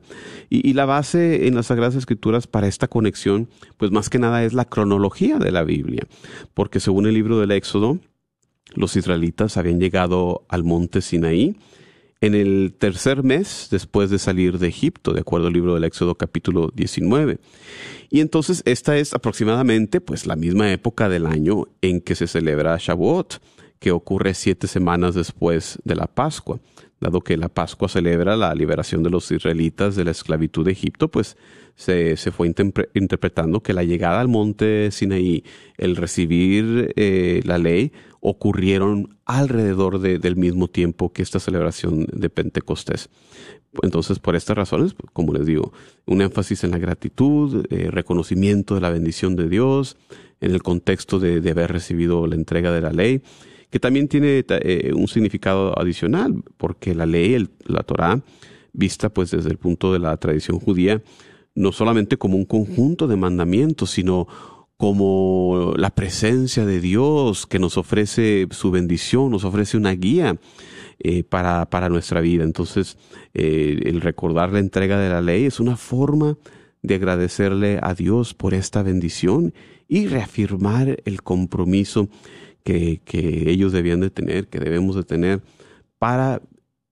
Y, 0.49 0.67
y 0.67 0.73
la 0.73 0.85
base 0.85 1.45
en 1.45 1.53
las 1.53 1.67
Sagradas 1.67 1.93
Escrituras 1.93 2.47
para 2.47 2.67
esta 2.67 2.87
conexión, 2.87 3.49
pues 3.77 3.91
más 3.91 4.09
que 4.09 4.17
nada 4.17 4.43
es 4.43 4.53
la 4.53 4.65
cronología 4.65 5.37
de 5.37 5.51
la 5.51 5.63
Biblia, 5.63 6.07
porque 6.55 6.79
según 6.79 7.05
el 7.05 7.13
libro 7.13 7.39
del 7.39 7.51
Éxodo, 7.51 7.99
los 8.75 8.95
israelitas 8.95 9.57
habían 9.57 9.79
llegado 9.79 10.45
al 10.49 10.63
monte 10.63 11.01
Sinaí 11.01 11.55
en 12.23 12.35
el 12.35 12.73
tercer 12.77 13.21
mes 13.21 13.67
después 13.69 14.09
de 14.09 14.17
salir 14.17 14.57
de 14.57 14.69
Egipto, 14.69 15.11
de 15.11 15.19
acuerdo 15.19 15.47
al 15.47 15.53
libro 15.53 15.73
del 15.73 15.83
Éxodo 15.83 16.15
capítulo 16.15 16.71
19. 16.73 17.39
Y 18.09 18.21
entonces 18.21 18.63
esta 18.65 18.97
es 18.97 19.13
aproximadamente 19.13 19.99
pues 19.99 20.25
la 20.25 20.37
misma 20.37 20.71
época 20.71 21.09
del 21.09 21.25
año 21.25 21.65
en 21.81 21.99
que 21.99 22.15
se 22.15 22.27
celebra 22.27 22.77
Shavuot, 22.79 23.41
que 23.79 23.91
ocurre 23.91 24.33
siete 24.35 24.67
semanas 24.67 25.15
después 25.15 25.79
de 25.83 25.95
la 25.95 26.07
Pascua. 26.07 26.61
Dado 27.01 27.19
que 27.19 27.35
la 27.35 27.49
Pascua 27.49 27.89
celebra 27.89 28.37
la 28.37 28.55
liberación 28.55 29.03
de 29.03 29.09
los 29.09 29.29
israelitas 29.29 29.97
de 29.97 30.05
la 30.05 30.11
esclavitud 30.11 30.63
de 30.63 30.71
Egipto, 30.71 31.11
pues 31.11 31.35
se, 31.75 32.15
fue 32.31 32.47
interpretando 32.93 33.61
que 33.61 33.73
la 33.73 33.83
llegada 33.83 34.21
al 34.21 34.29
monte 34.29 34.91
Sinaí, 34.91 35.43
el 35.77 35.97
recibir 35.97 36.93
eh, 36.95 37.41
la 37.43 37.57
ley, 37.57 37.91
ocurrieron 38.25 39.17
alrededor 39.25 39.99
del 39.99 40.35
mismo 40.37 40.69
tiempo 40.69 41.11
que 41.11 41.21
esta 41.21 41.39
celebración 41.39 42.07
de 42.09 42.29
Pentecostés. 42.29 43.09
Entonces, 43.81 44.19
por 44.19 44.37
estas 44.37 44.55
razones, 44.55 44.95
como 45.11 45.33
les 45.33 45.45
digo, 45.45 45.73
un 46.05 46.21
énfasis 46.21 46.63
en 46.63 46.71
la 46.71 46.77
gratitud, 46.77 47.65
eh, 47.69 47.89
reconocimiento 47.91 48.75
de 48.75 48.81
la 48.81 48.91
bendición 48.91 49.35
de 49.35 49.49
Dios, 49.49 49.97
en 50.39 50.51
el 50.51 50.63
contexto 50.63 51.19
de, 51.19 51.37
haber 51.49 51.73
recibido 51.73 52.25
la 52.25 52.35
entrega 52.35 52.71
de 52.71 52.79
la 52.79 52.91
ley, 52.91 53.21
que 53.69 53.81
también 53.81 54.07
tiene 54.07 54.45
eh, 54.47 54.93
un 54.95 55.09
significado 55.09 55.77
adicional, 55.77 56.43
porque 56.55 56.95
la 56.95 57.05
ley, 57.05 57.49
la 57.65 57.83
Torah, 57.83 58.21
vista 58.71 59.09
pues 59.09 59.31
desde 59.31 59.49
el 59.49 59.57
punto 59.57 59.91
de 59.91 59.99
la 59.99 60.15
tradición 60.15 60.61
judía, 60.61 61.01
no 61.55 61.73
solamente 61.73 62.15
como 62.17 62.37
un 62.37 62.45
conjunto 62.45 63.07
de 63.07 63.17
mandamientos, 63.17 63.91
sino 63.91 64.27
como 64.83 65.75
la 65.77 65.91
presencia 65.91 66.65
de 66.65 66.81
Dios 66.81 67.47
que 67.47 67.57
nos 67.57 67.77
ofrece 67.77 68.49
su 68.51 68.69
bendición, 68.69 69.31
nos 69.31 69.45
ofrece 69.45 69.77
una 69.77 69.93
guía 69.93 70.35
eh, 70.99 71.23
para, 71.23 71.69
para, 71.69 71.87
nuestra 71.87 72.19
vida. 72.19 72.43
Entonces, 72.43 72.97
eh, 73.33 73.79
el 73.85 74.01
recordar 74.01 74.51
la 74.51 74.59
entrega 74.59 74.99
de 74.99 75.07
la 75.07 75.21
ley 75.21 75.45
es 75.45 75.61
una 75.61 75.77
forma 75.77 76.37
de 76.81 76.95
agradecerle 76.95 77.79
a 77.81 77.93
Dios 77.93 78.33
por 78.33 78.53
esta 78.53 78.83
bendición 78.83 79.53
y 79.87 80.07
reafirmar 80.07 81.01
el 81.05 81.23
compromiso 81.23 82.09
que, 82.65 82.99
que 83.05 83.49
ellos 83.51 83.71
debían 83.71 84.01
de 84.01 84.09
tener, 84.09 84.49
que 84.49 84.59
debemos 84.59 84.97
de 84.97 85.03
tener 85.05 85.41
para 85.97 86.41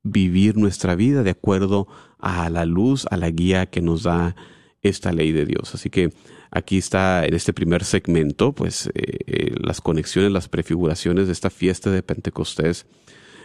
vivir 0.01 0.56
nuestra 0.56 0.95
vida 0.95 1.23
de 1.23 1.32
acuerdo 1.32 1.89
a 2.19 2.49
la 2.49 2.65
luz, 2.65 3.06
a 3.12 3.17
la 3.17 3.30
guía 3.32 3.65
que 3.65 3.82
nos 3.82 4.04
da 4.04 4.38
esta 4.82 5.12
ley 5.12 5.34
de 5.34 5.45
Dios. 5.45 5.75
Así 5.75 5.89
que 5.89 6.13
aquí 6.51 6.77
está 6.77 7.25
en 7.25 7.33
este 7.33 7.53
primer 7.53 7.85
segmento, 7.85 8.53
pues 8.53 8.87
eh, 8.87 8.91
eh, 9.25 9.55
las 9.59 9.81
conexiones, 9.81 10.31
las 10.31 10.47
prefiguraciones 10.49 11.25
de 11.27 11.33
esta 11.33 11.49
fiesta 11.49 11.89
de 11.89 12.03
Pentecostés 12.03 12.85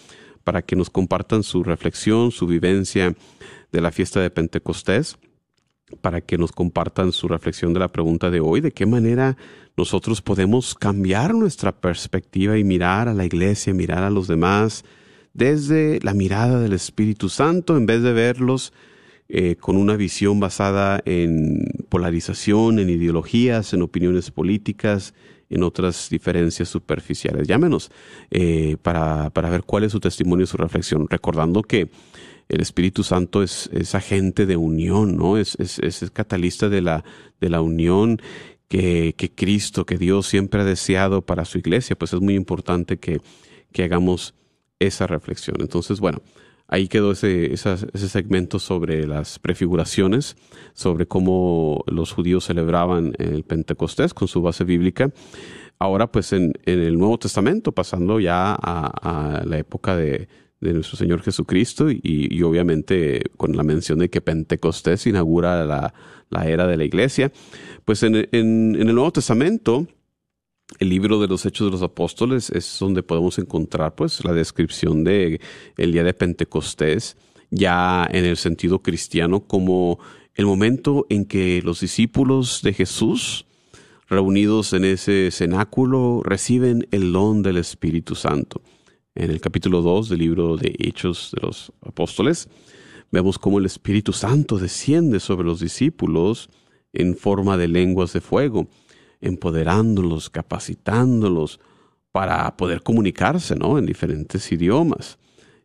para 0.43 0.63
que 0.63 0.75
nos 0.75 0.89
compartan 0.89 1.43
su 1.43 1.63
reflexión, 1.63 2.31
su 2.31 2.47
vivencia 2.47 3.15
de 3.71 3.81
la 3.81 3.91
fiesta 3.91 4.19
de 4.19 4.31
Pentecostés, 4.31 5.19
para 6.01 6.21
que 6.21 6.37
nos 6.37 6.51
compartan 6.51 7.11
su 7.11 7.27
reflexión 7.27 7.73
de 7.73 7.79
la 7.79 7.89
pregunta 7.89 8.29
de 8.29 8.39
hoy, 8.39 8.61
de 8.61 8.71
qué 8.71 8.85
manera 8.85 9.37
nosotros 9.77 10.21
podemos 10.21 10.75
cambiar 10.75 11.33
nuestra 11.33 11.71
perspectiva 11.71 12.57
y 12.57 12.63
mirar 12.63 13.07
a 13.07 13.13
la 13.13 13.25
iglesia, 13.25 13.73
mirar 13.73 14.03
a 14.03 14.09
los 14.09 14.27
demás 14.27 14.83
desde 15.33 15.99
la 16.01 16.13
mirada 16.13 16.59
del 16.59 16.73
Espíritu 16.73 17.29
Santo, 17.29 17.77
en 17.77 17.85
vez 17.85 18.01
de 18.01 18.13
verlos 18.13 18.73
eh, 19.29 19.55
con 19.55 19.77
una 19.77 19.95
visión 19.95 20.39
basada 20.39 21.01
en 21.05 21.85
polarización, 21.87 22.79
en 22.79 22.89
ideologías, 22.89 23.73
en 23.73 23.81
opiniones 23.81 24.29
políticas, 24.29 25.13
en 25.49 25.63
otras 25.63 26.09
diferencias 26.09 26.69
superficiales. 26.69 27.47
Llámenos 27.47 27.91
eh, 28.29 28.77
para, 28.81 29.29
para, 29.29 29.49
ver 29.49 29.63
cuál 29.63 29.83
es 29.83 29.91
su 29.93 29.99
testimonio 29.99 30.43
y 30.43 30.47
su 30.47 30.57
reflexión, 30.57 31.07
recordando 31.09 31.61
que 31.61 31.89
el 32.51 32.61
Espíritu 32.61 33.03
Santo 33.03 33.43
es, 33.43 33.69
es 33.73 33.95
agente 33.95 34.45
de 34.45 34.57
unión, 34.57 35.15
¿no? 35.15 35.37
Es, 35.37 35.55
es 35.59 36.11
catalista 36.11 36.67
de 36.69 36.81
la, 36.81 37.03
de 37.39 37.49
la 37.49 37.61
unión 37.61 38.21
que, 38.67 39.15
que, 39.17 39.31
Cristo, 39.31 39.85
que 39.85 39.97
Dios 39.97 40.27
siempre 40.27 40.61
ha 40.61 40.65
deseado 40.65 41.21
para 41.21 41.45
su 41.45 41.57
iglesia, 41.57 41.97
pues 41.97 42.13
es 42.13 42.21
muy 42.21 42.35
importante 42.35 42.97
que, 42.97 43.21
que 43.71 43.83
hagamos 43.83 44.33
esa 44.79 45.07
reflexión. 45.07 45.57
Entonces, 45.59 45.99
bueno, 45.99 46.21
ahí 46.67 46.87
quedó 46.87 47.11
ese, 47.11 47.53
ese 47.53 48.09
segmento 48.09 48.59
sobre 48.59 49.07
las 49.07 49.39
prefiguraciones, 49.39 50.35
sobre 50.73 51.05
cómo 51.05 51.83
los 51.87 52.11
judíos 52.11 52.45
celebraban 52.45 53.13
el 53.17 53.43
Pentecostés 53.43 54.13
con 54.13 54.27
su 54.27 54.41
base 54.41 54.63
bíblica. 54.63 55.11
Ahora, 55.81 56.11
pues 56.11 56.31
en, 56.31 56.53
el 56.65 56.97
Nuevo 56.97 57.17
Testamento, 57.17 57.71
pasando 57.71 58.19
ya 58.19 58.53
a, 58.53 59.41
la 59.45 59.57
época 59.57 59.95
de, 59.95 60.27
nuestro 60.61 60.97
Señor 60.97 61.21
Jesucristo 61.21 61.87
y, 61.89 62.41
obviamente 62.43 63.23
con 63.37 63.57
la 63.57 63.63
mención 63.63 63.99
de 63.99 64.09
que 64.09 64.21
Pentecostés 64.21 65.07
inaugura 65.07 65.65
la, 65.65 65.93
era 66.47 66.67
de 66.67 66.77
la 66.77 66.83
iglesia, 66.83 67.31
pues 67.83 68.03
en, 68.03 68.15
en 68.15 68.75
el 68.75 68.93
Nuevo 68.93 69.11
Testamento, 69.11 69.87
el 70.79 70.89
libro 70.89 71.19
de 71.19 71.27
los 71.27 71.45
Hechos 71.45 71.67
de 71.67 71.71
los 71.71 71.81
Apóstoles 71.81 72.49
es 72.49 72.77
donde 72.79 73.03
podemos 73.03 73.37
encontrar 73.39 73.95
pues 73.95 74.23
la 74.23 74.33
descripción 74.33 75.03
de 75.03 75.41
el 75.77 75.91
día 75.91 76.03
de 76.03 76.13
Pentecostés 76.13 77.17
ya 77.49 78.07
en 78.09 78.25
el 78.25 78.37
sentido 78.37 78.79
cristiano 78.79 79.41
como 79.41 79.99
el 80.35 80.45
momento 80.45 81.05
en 81.09 81.25
que 81.25 81.61
los 81.63 81.81
discípulos 81.81 82.61
de 82.63 82.73
Jesús 82.73 83.45
reunidos 84.07 84.73
en 84.73 84.85
ese 84.85 85.29
cenáculo 85.31 86.21
reciben 86.23 86.87
el 86.91 87.11
don 87.13 87.43
del 87.43 87.57
Espíritu 87.57 88.15
Santo. 88.15 88.61
En 89.13 89.29
el 89.29 89.41
capítulo 89.41 89.81
2 89.81 90.07
del 90.07 90.19
libro 90.19 90.55
de 90.55 90.73
Hechos 90.79 91.31
de 91.35 91.41
los 91.45 91.73
Apóstoles 91.81 92.47
vemos 93.11 93.37
cómo 93.37 93.59
el 93.59 93.65
Espíritu 93.65 94.13
Santo 94.13 94.57
desciende 94.57 95.19
sobre 95.19 95.45
los 95.45 95.59
discípulos 95.59 96.49
en 96.93 97.17
forma 97.17 97.57
de 97.57 97.67
lenguas 97.67 98.13
de 98.13 98.21
fuego 98.21 98.69
empoderándolos, 99.19 100.29
capacitándolos 100.29 101.59
para 102.13 102.55
poder 102.55 102.83
comunicarse 102.83 103.55
¿no? 103.55 103.77
en 103.77 103.85
diferentes 103.85 104.49
idiomas. 104.51 105.19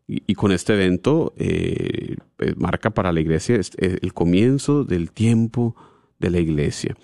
Y, 0.09 0.35
con 0.35 0.53
este 0.53 0.75
evento 0.75 1.33
eh, 1.37 2.17
eh, 2.39 2.55
marca 2.57 2.91
para 2.91 3.11
la 3.13 3.21
iglesia 3.21 3.57
eh, 3.57 3.99
el 4.03 4.13
comienzo 4.13 4.85
del 4.85 5.11
tiempo 5.11 5.75
de 6.21 6.31
la 6.31 6.39
iglesia. 6.39 6.97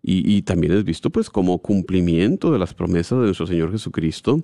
Y, 0.00 0.42
también 0.42 0.72
es 0.72 0.84
visto 0.84 1.10
pues 1.10 1.28
como 1.28 1.58
cumplimiento 1.58 2.50
de 2.50 2.58
las 2.58 2.72
promesas 2.72 3.18
de 3.18 3.26
nuestro 3.26 3.46
Señor 3.46 3.72
Jesucristo 3.72 4.42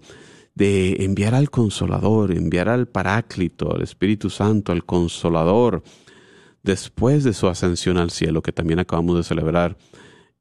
de 0.54 1.04
enviar 1.04 1.34
al 1.34 1.50
consolador, 1.50 2.30
enviar 2.30 2.68
al 2.68 2.86
paráclito, 2.86 3.74
al 3.74 3.82
Espíritu 3.82 4.30
Santo, 4.30 4.72
al 4.72 4.84
consolador, 4.84 5.82
después 6.62 7.24
de 7.24 7.32
su 7.32 7.48
ascensión 7.48 7.98
al 7.98 8.10
cielo, 8.10 8.42
que 8.42 8.52
también 8.52 8.78
acabamos 8.78 9.16
de 9.16 9.24
celebrar 9.24 9.76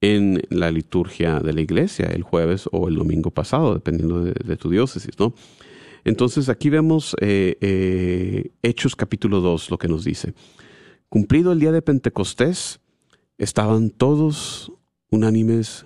en 0.01 0.41
la 0.49 0.69
liturgia 0.69 1.39
de 1.39 1.53
la 1.53 1.61
iglesia 1.61 2.07
el 2.07 2.23
jueves 2.23 2.67
o 2.71 2.89
el 2.89 2.95
domingo 2.95 3.31
pasado, 3.31 3.73
dependiendo 3.73 4.23
de, 4.23 4.57
tu 4.57 4.69
diócesis, 4.69 5.17
¿no? 5.17 5.33
Entonces 6.03 6.49
aquí 6.49 6.69
vemos 6.69 7.15
eh, 7.21 7.57
eh, 7.61 8.51
Hechos 8.61 8.95
capítulo 8.95 9.39
2, 9.39 9.71
lo 9.71 9.77
que 9.77 9.87
nos 9.87 10.03
dice. 10.03 10.33
Cumplido 11.07 11.53
el 11.53 11.59
día 11.59 11.71
de 11.71 11.81
Pentecostés, 11.81 12.81
estaban 13.37 13.89
todos 13.89 14.73
unánimes 15.09 15.85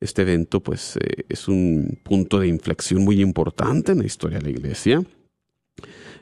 Este 0.00 0.22
evento, 0.22 0.60
pues, 0.60 0.96
eh, 0.96 1.24
es 1.28 1.48
un 1.48 1.98
punto 2.02 2.38
de 2.38 2.48
inflexión 2.48 3.04
muy 3.04 3.20
importante 3.20 3.92
en 3.92 3.98
la 3.98 4.06
historia 4.06 4.38
de 4.38 4.44
la 4.44 4.50
iglesia, 4.50 5.02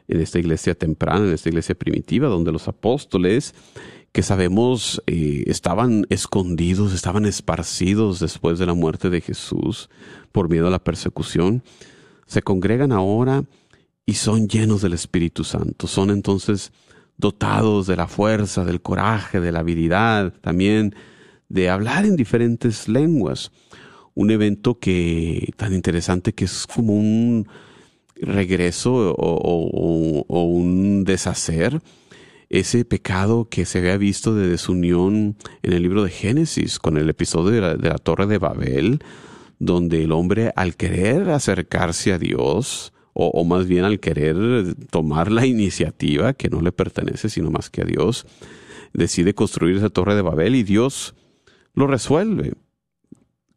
en 0.09 0.21
esta 0.21 0.39
iglesia 0.39 0.75
temprana, 0.75 1.27
en 1.27 1.33
esta 1.33 1.49
iglesia 1.49 1.75
primitiva, 1.75 2.29
donde 2.29 2.53
los 2.53 2.69
apóstoles 2.69 3.55
que 4.13 4.23
sabemos 4.23 5.03
eh, 5.07 5.45
estaban 5.47 6.07
escondidos, 6.09 6.95
estaban 6.95 7.27
esparcidos 7.27 8.19
después 8.19 8.59
de 8.59 8.65
la 8.65 8.73
muerte 8.73 9.11
de 9.11 9.21
Jesús 9.21 9.91
por 10.33 10.49
miedo 10.49 10.69
a 10.69 10.71
la 10.71 10.83
persecución, 10.83 11.63
se 12.27 12.41
congregan 12.41 12.93
ahora 12.93 13.45
y 14.07 14.15
son 14.15 14.49
llenos 14.49 14.81
del 14.81 14.95
Espíritu 14.95 15.45
Santo. 15.45 15.87
Son 15.87 16.11
entonces 16.11 16.73
dotados 17.19 17.87
de 17.87 17.97
la 17.97 18.07
fuerza, 18.07 18.65
del 18.65 18.81
coraje, 18.81 19.41
de 19.41 19.53
la 19.53 19.61
habilidad, 19.61 20.33
también 20.41 20.95
de 21.49 21.71
hablar 21.71 22.07
en 22.07 22.17
diferentes 22.17 22.89
lenguas. 22.89 23.51
Un 24.17 24.33
evento 24.33 24.81
que 24.81 25.53
tan 25.57 25.73
interesante 25.73 26.33
que 26.33 26.47
es 26.47 26.67
como 26.67 26.97
un 26.97 27.47
regreso 28.17 29.15
o, 29.17 30.25
o 30.27 30.43
un 30.43 31.05
deshacer 31.05 31.81
ese 32.49 32.85
pecado 32.85 33.49
que 33.49 33.65
se 33.65 33.79
había 33.79 33.97
visto 33.97 34.35
de 34.35 34.49
desunión 34.49 35.37
en 35.63 35.73
el 35.73 35.83
libro 35.83 36.05
de 36.05 36.11
Génesis, 36.11 36.79
con 36.79 36.97
el 36.97 37.09
episodio 37.09 37.77
de 37.77 37.89
la, 37.89 37.99
Torre 37.99 38.27
de 38.27 38.39
Babel, 38.39 39.01
donde 39.59 40.05
el 40.05 40.13
hombre 40.13 40.53
al 40.55 40.77
querer 40.77 41.31
acercarse 41.31 42.13
a 42.13 42.19
Dios, 42.19 42.93
o, 43.19 43.45
más 43.45 43.67
bien 43.67 43.85
al 43.85 43.99
querer 43.99 44.75
tomar 44.91 45.33
la 45.33 45.47
iniciativa 45.47 46.35
que 46.35 46.51
no 46.51 46.61
le 46.61 46.71
pertenece 46.71 47.31
sino 47.31 47.51
más 47.51 47.71
que 47.71 47.81
a 47.81 47.87
Dios, 47.87 48.27
decide 48.93 49.35
construir 49.35 49.77
esa 49.77 49.89
Torre 49.89 50.15
de 50.15 50.23
Babel 50.23 50.55
y 50.55 50.63
Dios 50.63 51.15
lo 51.73 51.87
resuelve, 51.87 52.53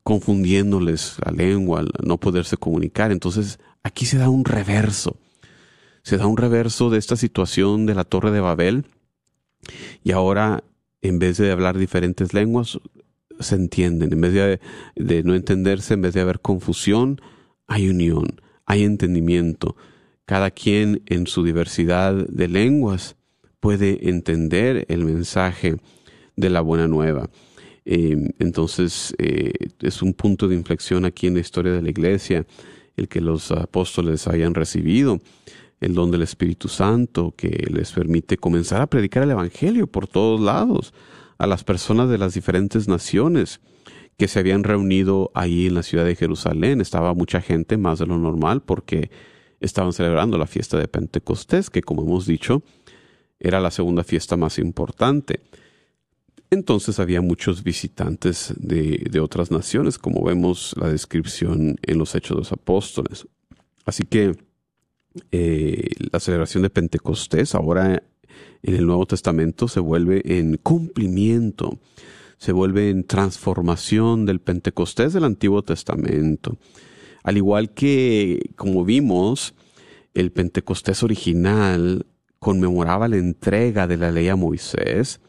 confundiéndoles 0.10 1.18
la 1.24 1.32
lengua, 1.32 1.82
al 1.82 1.92
no 2.04 2.18
poderse 2.18 2.58
comunicar. 2.58 3.12
Entonces 3.12 3.60
aquí 3.84 4.06
se 4.06 4.18
da 4.18 4.30
un 4.30 4.44
reverso 4.44 5.16
se 6.04 6.18
da 6.18 6.26
un 6.26 6.38
reverso 6.38 6.90
de 6.90 6.98
esta 6.98 7.16
situación 7.16 7.86
de 7.86 7.96
la 7.96 8.04
Torre 8.04 8.32
de 8.32 8.40
Babel 8.40 8.86
Y 10.04 10.12
ahora, 10.12 10.64
en 11.04 11.20
vez 11.20 11.38
de 11.38 11.52
hablar 11.52 11.78
diferentes 11.78 12.34
lenguas, 12.34 12.80
se 13.40 13.56
entienden. 13.56 14.12
En 14.12 14.22
vez 14.22 14.34
de, 14.34 14.60
de 14.96 15.24
no 15.24 15.36
entenderse, 15.36 15.94
en 15.94 16.02
vez 16.02 16.16
de 16.16 16.22
haber 16.22 16.40
confusión, 16.40 17.22
hay 17.68 17.90
unión, 17.90 18.42
hay 18.66 18.84
entendimiento. 18.84 19.76
Cada 20.26 20.50
quien 20.50 21.04
en 21.06 21.28
su 21.28 21.44
diversidad 21.44 22.14
de 22.14 22.48
lenguas 22.48 23.16
puede 23.60 24.10
entender 24.10 24.86
el 24.90 25.06
mensaje 25.06 25.78
de 26.36 26.50
la 26.50 26.62
buena 26.62 26.88
nueva. 26.88 27.30
Eh, 27.92 28.16
entonces, 28.38 29.16
eh, 29.18 29.52
es 29.82 30.04
un 30.04 30.14
punto 30.14 30.48
de 30.48 30.54
inflexión 30.54 31.06
aquí 31.06 31.26
en 31.26 31.34
la 31.34 31.40
historia 31.40 31.72
de 31.72 31.82
la 31.82 31.90
iglesia, 31.90 32.46
el 32.96 33.08
que 33.08 33.20
los 33.20 33.52
apóstoles 33.52 34.28
hayan 34.28 34.54
recibido 34.54 35.20
el 35.82 35.96
don 35.96 36.12
del 36.12 36.22
Espíritu 36.22 36.68
Santo, 36.68 37.34
que 37.36 37.66
les 37.72 37.92
permite 37.92 38.38
comenzar 38.38 38.82
a 38.82 38.88
predicar 38.88 39.24
el 39.24 39.32
Evangelio 39.32 39.88
por 39.88 40.08
todos 40.08 40.40
lados 40.40 40.94
a 41.40 41.48
las 41.48 41.64
personas 41.64 42.12
de 42.12 42.20
las 42.20 42.36
diferentes 42.36 42.88
naciones 42.88 43.60
que 44.18 44.28
se 44.28 44.38
habían 44.38 44.64
reunido 44.64 45.32
ahí 45.34 45.66
en 45.66 45.74
la 45.74 45.82
ciudad 45.82 46.06
de 46.06 46.16
Jerusalén. 46.16 46.82
Estaba 46.82 47.16
mucha 47.16 47.42
gente, 47.42 47.76
más 47.78 47.98
de 47.98 48.06
lo 48.06 48.20
normal, 48.20 48.62
porque 48.62 49.10
estaban 49.62 49.94
celebrando 49.94 50.38
la 50.38 50.46
fiesta 50.46 50.78
de 50.78 50.88
Pentecostés, 50.88 51.72
que 51.72 51.82
como 51.82 52.04
hemos 52.04 52.28
dicho, 52.28 52.62
era 53.40 53.60
la 53.60 53.72
segunda 53.72 54.04
fiesta 54.04 54.38
más 54.38 54.60
importante. 54.60 55.40
Entonces 56.52 57.00
había 57.00 57.22
muchos 57.22 57.64
visitantes 57.64 58.54
de, 58.58 59.20
otras 59.20 59.52
naciones, 59.52 60.00
como 60.00 60.24
vemos 60.24 60.76
la 60.80 60.90
descripción 60.90 61.78
en 61.84 61.98
los 62.00 62.16
Hechos 62.16 62.38
de 62.38 62.42
los 62.42 62.52
Apóstoles. 62.52 63.28
Así 63.86 64.04
que 64.04 64.36
eh, 65.32 65.90
la 66.12 66.20
celebración 66.20 66.64
de 66.64 66.72
Pentecostés 66.72 67.54
ahora 67.54 68.02
en 68.64 68.76
el 68.76 68.88
Nuevo 68.88 69.06
Testamento 69.06 69.68
se 69.68 69.80
vuelve 69.80 70.22
en 70.26 70.58
cumplimiento, 70.58 71.78
se 72.38 72.52
vuelve 72.52 72.90
en 72.90 73.04
transformación 73.04 74.26
del 74.26 74.40
Pentecostés 74.40 75.14
del 75.14 75.26
Antiguo 75.26 75.62
Testamento. 75.62 76.58
Al 77.24 77.38
igual 77.38 77.74
que, 77.74 78.54
como 78.56 78.84
vimos, 78.84 79.54
el 80.16 80.32
Pentecostés 80.32 81.04
original 81.04 82.08
conmemoraba 82.40 83.08
la 83.08 83.18
entrega 83.18 83.86
de 83.86 83.98
la 83.98 84.12
ley 84.12 84.30
a 84.30 84.36
Moisés, 84.36 85.20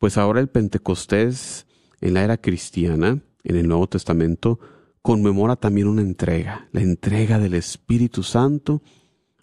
pues 0.00 0.16
ahora 0.16 0.40
el 0.40 0.48
Pentecostés 0.48 1.66
en 2.00 2.14
la 2.14 2.24
era 2.24 2.38
cristiana, 2.38 3.22
en 3.44 3.56
el 3.56 3.68
Nuevo 3.68 3.86
Testamento, 3.86 4.58
conmemora 5.02 5.56
también 5.56 5.88
una 5.88 6.00
entrega, 6.00 6.68
la 6.72 6.80
entrega 6.80 7.38
del 7.38 7.52
Espíritu 7.52 8.22
Santo 8.22 8.82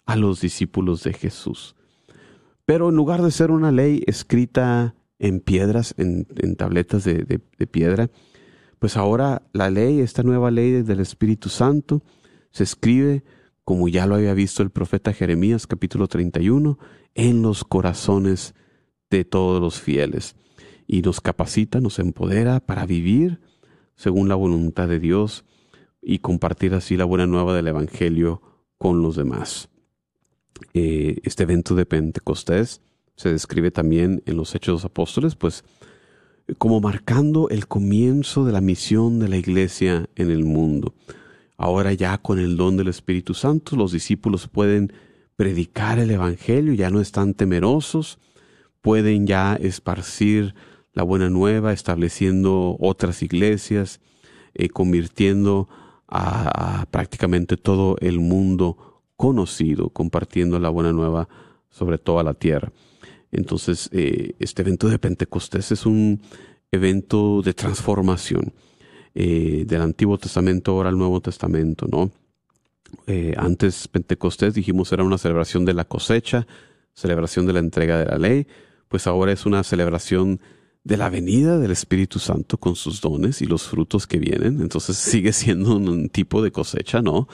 a 0.04 0.16
los 0.16 0.40
discípulos 0.40 1.04
de 1.04 1.12
Jesús. 1.12 1.76
Pero 2.66 2.88
en 2.88 2.96
lugar 2.96 3.22
de 3.22 3.30
ser 3.30 3.52
una 3.52 3.70
ley 3.70 4.02
escrita 4.08 4.96
en 5.20 5.38
piedras, 5.38 5.94
en, 5.96 6.26
tabletas 6.56 7.04
de, 7.04 7.22
de 7.24 7.66
piedra, 7.68 8.10
pues 8.80 8.96
ahora 8.96 9.42
la 9.52 9.70
ley, 9.70 10.00
esta 10.00 10.24
nueva 10.24 10.50
ley 10.50 10.82
del 10.82 10.98
Espíritu 10.98 11.50
Santo, 11.50 12.02
se 12.50 12.64
escribe, 12.64 13.22
como 13.64 13.86
ya 13.86 14.06
lo 14.06 14.16
había 14.16 14.34
visto 14.34 14.64
el 14.64 14.70
profeta 14.70 15.12
Jeremías 15.12 15.68
capítulo 15.68 16.08
31, 16.08 16.80
en 17.14 17.42
los 17.42 17.62
corazones 17.62 18.56
de 19.08 19.24
todos 19.24 19.60
los 19.60 19.80
fieles. 19.80 20.34
Y 20.88 21.02
nos 21.02 21.20
capacita, 21.20 21.80
nos 21.80 22.00
empodera 22.00 22.58
para 22.58 22.86
vivir 22.86 23.40
según 23.94 24.28
la 24.28 24.34
voluntad 24.34 24.88
de 24.88 24.98
Dios 24.98 25.44
y 26.02 26.18
compartir 26.18 26.74
así 26.74 26.96
la 26.96 27.04
buena 27.04 27.26
nueva 27.26 27.54
del 27.54 27.68
Evangelio 27.68 28.42
con 28.78 29.02
los 29.02 29.14
demás. 29.14 29.68
Eh, 30.74 31.18
este 31.22 31.44
evento 31.44 31.76
de 31.76 31.86
Pentecostés 31.86 32.80
se 33.16 33.30
describe 33.30 33.70
también 33.70 34.22
en 34.26 34.36
los 34.36 34.54
Hechos 34.54 34.66
de 34.66 34.72
los 34.72 34.84
Apóstoles, 34.84 35.36
pues 35.36 35.62
como 36.56 36.80
marcando 36.80 37.50
el 37.50 37.66
comienzo 37.66 38.44
de 38.44 38.52
la 38.52 38.60
misión 38.60 39.18
de 39.18 39.28
la 39.28 39.36
iglesia 39.36 40.08
en 40.16 40.30
el 40.30 40.44
mundo. 40.44 40.94
Ahora 41.58 41.92
ya 41.92 42.16
con 42.18 42.38
el 42.38 42.56
don 42.56 42.76
del 42.76 42.88
Espíritu 42.88 43.34
Santo, 43.34 43.76
los 43.76 43.92
discípulos 43.92 44.48
pueden 44.48 44.92
predicar 45.36 45.98
el 45.98 46.10
Evangelio, 46.10 46.72
ya 46.72 46.90
no 46.90 47.00
están 47.00 47.34
temerosos, 47.34 48.18
pueden 48.80 49.26
ya 49.26 49.56
esparcir 49.56 50.54
la 50.98 51.04
buena 51.04 51.30
nueva, 51.30 51.72
estableciendo 51.72 52.76
otras 52.80 53.22
iglesias, 53.22 54.00
eh, 54.52 54.68
convirtiendo 54.68 55.68
a, 56.08 56.86
prácticamente 56.90 57.56
todo 57.56 57.96
el 58.00 58.18
mundo 58.18 59.04
conocido, 59.14 59.90
compartiendo 59.90 60.58
la 60.58 60.70
buena 60.70 60.92
nueva 60.92 61.28
sobre 61.70 61.98
toda 61.98 62.24
la 62.24 62.34
tierra. 62.34 62.72
Entonces, 63.30 63.88
eh, 63.92 64.34
este 64.40 64.62
evento 64.62 64.88
de 64.88 64.98
Pentecostés 64.98 65.70
es 65.70 65.86
un 65.86 66.20
evento 66.72 67.42
de 67.42 67.54
transformación 67.54 68.52
eh, 69.14 69.62
del 69.68 69.82
Antiguo 69.82 70.18
Testamento 70.18 70.72
ahora 70.72 70.88
al 70.88 70.98
Nuevo 70.98 71.20
Testamento, 71.20 71.86
¿no? 71.88 72.10
Antes 73.36 73.86
Pentecostés 73.86 74.54
dijimos 74.54 74.90
era 74.92 75.04
una 75.04 75.18
celebración 75.18 75.64
de 75.64 75.74
la 75.74 75.84
cosecha, 75.84 76.46
celebración 76.94 77.46
de 77.46 77.52
la 77.52 77.58
entrega 77.60 77.98
de 77.98 78.06
la 78.06 78.18
ley, 78.18 78.46
pues 78.88 79.06
ahora 79.06 79.30
es 79.30 79.44
una 79.46 79.62
celebración 79.62 80.40
de 80.88 80.96
la 80.96 81.10
venida 81.10 81.58
del 81.58 81.70
Espíritu 81.70 82.18
Santo 82.18 82.56
con 82.56 82.74
sus 82.74 83.02
dones 83.02 83.42
y 83.42 83.44
los 83.44 83.64
frutos 83.64 84.06
que 84.06 84.18
vienen. 84.18 84.62
Entonces 84.62 84.96
sigue 84.96 85.34
siendo 85.34 85.76
un, 85.76 86.08
tipo 86.08 86.42
de 86.42 86.50
cosecha, 86.50 87.02
¿no? 87.02 87.28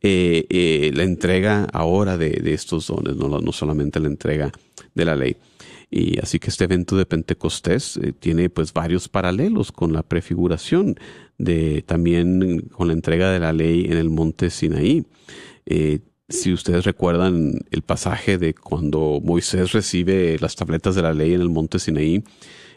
Eh, 0.00 0.46
eh, 0.48 0.92
la 0.94 1.02
entrega 1.02 1.64
ahora 1.72 2.16
de, 2.16 2.40
estos 2.54 2.86
dones, 2.86 3.16
¿no? 3.16 3.40
no 3.40 3.52
solamente 3.52 3.98
la 3.98 4.06
entrega 4.06 4.52
de 4.94 5.04
la 5.04 5.16
ley. 5.16 5.36
Y 5.90 6.20
así 6.20 6.38
que 6.38 6.50
este 6.50 6.64
evento 6.64 6.96
de 6.96 7.04
Pentecostés 7.04 7.98
tiene 8.20 8.48
pues 8.48 8.72
varios 8.72 9.08
paralelos 9.08 9.72
con 9.72 9.92
la 9.92 10.04
prefiguración 10.04 10.94
de 11.36 11.82
también 11.82 12.60
con 12.70 12.86
la 12.86 12.92
entrega 12.92 13.32
de 13.32 13.40
la 13.40 13.52
ley 13.52 13.86
en 13.86 13.96
el 13.96 14.08
monte 14.08 14.50
Sinaí. 14.50 15.04
Eh, 15.66 15.98
si 16.28 16.52
ustedes 16.52 16.84
recuerdan 16.84 17.58
el 17.72 17.82
pasaje 17.82 18.38
de 18.38 18.54
cuando 18.54 19.20
Moisés 19.20 19.72
recibe 19.72 20.38
las 20.38 20.54
tabletas 20.54 20.94
de 20.94 21.02
la 21.02 21.12
ley 21.12 21.34
en 21.34 21.40
el 21.40 21.50
monte 21.50 21.80
Sinaí, 21.80 22.22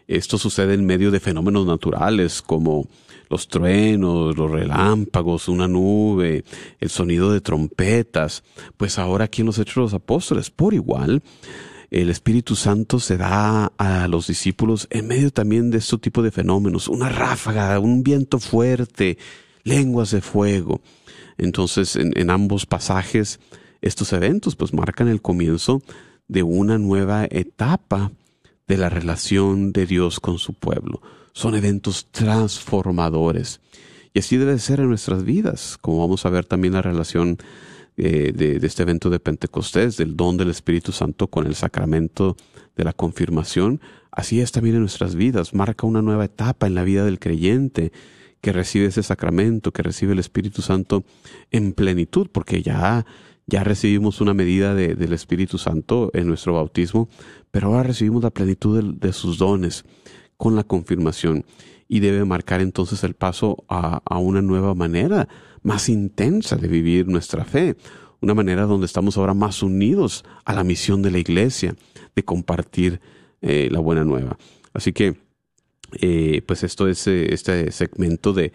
esto 0.08 0.38
sucede 0.38 0.74
en 0.74 0.86
medio 0.86 1.12
de 1.12 1.20
fenómenos 1.20 1.65
naturales 1.65 2.41
como 2.41 2.88
los 3.30 3.48
truenos, 3.48 4.38
los 4.38 4.50
relámpagos, 4.50 5.50
una 5.50 5.67
nube, 5.67 6.43
el 6.80 6.89
sonido 6.89 7.32
de 7.32 7.41
trompetas. 7.41 8.43
Pues 8.78 8.98
ahora 8.98 9.26
aquí 9.26 9.41
en 9.41 9.48
los 9.48 9.60
Hechos 9.60 9.76
de 9.76 9.82
los 9.82 9.93
Apóstoles, 9.93 10.50
por 10.50 10.74
igual, 10.74 11.22
el 11.91 12.10
Espíritu 12.10 12.56
Santo 12.56 13.00
se 13.00 13.17
da 13.17 13.72
a 13.78 14.08
los 14.08 14.28
discípulos 14.28 14.88
en 14.89 15.08
medio 15.08 15.32
también 15.32 15.72
de 15.72 15.78
este 15.78 15.98
tipo 15.98 16.22
de 16.22 16.32
fenómenos, 16.32 16.88
una 16.88 17.10
ráfaga, 17.10 17.80
un 17.80 18.04
viento 18.04 18.39
fuerte, 18.39 19.17
lenguas 19.63 20.12
de 20.12 20.22
fuego. 20.22 20.82
Entonces, 21.38 21.96
en, 21.96 22.30
ambos 22.30 22.65
pasajes, 22.65 23.39
estos 23.82 24.12
eventos 24.12 24.56
pues 24.56 24.74
marcan 24.74 25.08
el 25.08 25.22
comienzo 25.22 25.82
de 26.28 26.43
una 26.43 26.78
nueva 26.78 27.26
etapa 27.30 28.12
de 28.67 28.77
la 28.77 28.89
relación 28.89 29.71
de 29.71 29.86
Dios 29.86 30.19
con 30.19 30.39
su 30.39 30.53
pueblo. 30.53 31.01
Son 31.34 31.56
eventos 31.56 32.08
transformadores. 32.12 33.62
Y 34.13 34.19
así 34.19 34.38
debe 34.38 34.60
ser 34.60 34.80
en 34.80 34.89
nuestras 34.89 35.23
vidas, 35.23 35.77
como 35.80 35.99
vamos 35.99 36.25
a 36.25 36.30
ver 36.30 36.45
también 36.45 36.73
la 36.73 36.82
relación 36.82 37.38
eh, 37.95 38.32
de, 38.36 38.65
este 38.65 38.84
evento 38.84 39.10
de 39.10 39.19
Pentecostés, 39.19 39.97
del 39.97 40.15
don 40.15 40.38
del 40.38 40.49
Espíritu 40.49 40.91
Santo 40.91 41.27
con 41.27 41.47
el 41.47 41.56
sacramento 41.56 42.36
de 42.75 42.84
la 42.84 42.93
confirmación, 42.93 43.82
así 44.12 44.41
es 44.41 44.51
también 44.51 44.75
en 44.75 44.82
nuestras 44.82 45.15
vidas, 45.15 45.53
marca 45.53 45.88
una 45.88 46.01
nueva 46.01 46.25
etapa 46.25 46.67
en 46.67 46.75
la 46.75 46.84
vida 46.84 47.06
del 47.06 47.19
creyente 47.19 47.91
que 48.41 48.53
recibe 48.53 48.86
ese 48.86 49.01
sacramento, 49.01 49.71
que 49.71 49.82
recibe 49.82 50.13
el 50.13 50.19
Espíritu 50.19 50.62
Santo 50.62 51.03
en 51.49 51.73
plenitud, 51.73 52.27
porque 52.32 52.62
ya, 52.62 53.06
ya 53.47 53.63
recibimos 53.63 54.21
una 54.21 54.36
medida 54.36 54.75
del 54.75 55.13
Espíritu 55.13 55.58
Santo 55.58 56.12
en 56.13 56.27
nuestro 56.27 56.53
bautismo, 56.53 57.10
pero 57.58 57.70
ahora 57.70 57.82
recibimos 57.82 58.22
la 58.22 58.30
plenitud 58.30 58.93
de, 59.00 59.13
sus 59.13 59.39
dones 59.39 59.84
con 60.38 60.56
la 60.56 60.63
confirmación 60.63 61.43
y 61.88 62.02
debe 62.02 62.24
marcar 62.24 62.62
entonces 62.62 63.04
el 63.04 63.15
paso 63.15 63.65
a, 63.67 64.20
una 64.20 64.43
nueva 64.43 64.76
manera 64.76 65.28
más 65.63 65.89
intensa 65.89 66.56
de 66.56 66.67
vivir 66.67 67.08
nuestra 67.08 67.46
fe, 67.46 67.76
una 68.22 68.36
manera 68.36 68.67
donde 68.67 68.86
estamos 68.86 69.17
ahora 69.17 69.34
más 69.34 69.63
unidos 69.63 70.24
a 70.46 70.54
la 70.54 70.63
misión 70.63 71.02
de 71.02 71.10
la 71.10 71.17
iglesia, 71.17 71.76
de 72.15 72.24
compartir 72.24 73.02
eh, 73.41 73.70
la 73.72 73.80
buena 73.80 74.04
nueva. 74.04 74.38
Así 74.72 74.93
que, 74.93 75.17
eh, 76.00 76.43
pues 76.46 76.62
esto 76.62 76.88
es 76.88 77.08
eh, 77.08 77.34
este 77.34 77.72
segmento 77.72 78.34
de 78.34 78.54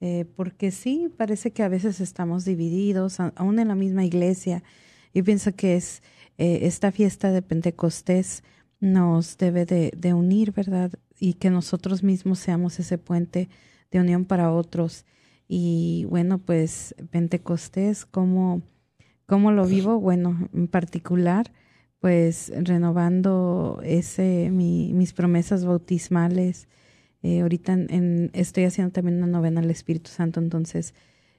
eh, 0.01 0.25
porque 0.35 0.71
sí, 0.71 1.11
parece 1.15 1.51
que 1.51 1.63
a 1.63 1.69
veces 1.69 2.01
estamos 2.01 2.47
divididos, 2.47 3.21
aún 3.21 3.59
en 3.59 3.69
la 3.69 3.75
misma 3.75 4.07
iglesia. 4.07 4.63
Yo 5.13 5.23
pienso 5.23 5.55
que 5.55 5.77
es 5.77 6.03
eh, 6.39 6.61
esta 6.63 6.93
fiesta 6.93 7.31
de 7.31 7.43
Pentecostés 7.43 8.43
nos 8.81 9.37
debe 9.37 9.67
de, 9.67 9.93
de, 9.95 10.15
unir, 10.15 10.53
¿verdad? 10.53 10.93
Y 11.21 11.35
que 11.35 11.51
nosotros 11.51 12.03
mismos 12.03 12.39
seamos 12.39 12.81
ese 12.81 12.97
puente 12.97 13.51
de 13.91 14.01
unión 14.01 14.25
para 14.25 14.51
otros. 14.51 15.05
Y 15.47 16.07
bueno, 16.09 16.39
pues 16.39 16.95
Pentecostés, 17.11 18.07
¿cómo, 18.07 18.63
cómo 19.27 19.53
lo 19.53 19.67
vivo? 19.67 20.01
Bueno, 20.01 20.49
en 20.55 20.69
particular, 20.69 21.53
pues 22.03 22.53
renovando 22.57 23.81
ese 23.85 24.51
mi, 24.51 24.93
mis 24.93 25.13
promesas 25.13 25.65
bautismales. 25.65 26.67
Eh, 27.23 27.43
ahorita 27.43 27.79
estoy 28.33 28.65
haciendo 28.65 28.93
también 28.93 29.19
una 29.19 29.29
novena 29.29 29.61
al 29.61 29.71
Espíritu 29.71 30.11
Santo, 30.11 30.41
entonces 30.41 30.95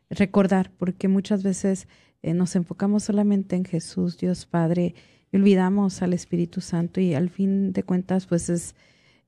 recordar, 0.10 0.71
porque 0.78 1.10
muchas 1.10 1.43
veces 1.43 1.89
eh, 2.21 2.34
nos 2.34 2.56
enfocamos 2.56 3.04
solamente 3.04 3.58
en 3.58 3.65
Jesús, 3.65 4.17
Dios 4.17 4.45
Padre, 4.45 4.95
y 5.34 5.36
olvidamos 5.36 6.02
al 6.02 6.13
Espíritu 6.13 6.62
Santo 6.62 7.02
y 7.02 7.13
al 7.13 7.30
fin 7.30 7.73
de 7.73 7.84
cuentas 7.84 8.26
pues 8.26 8.47
es, 8.47 8.73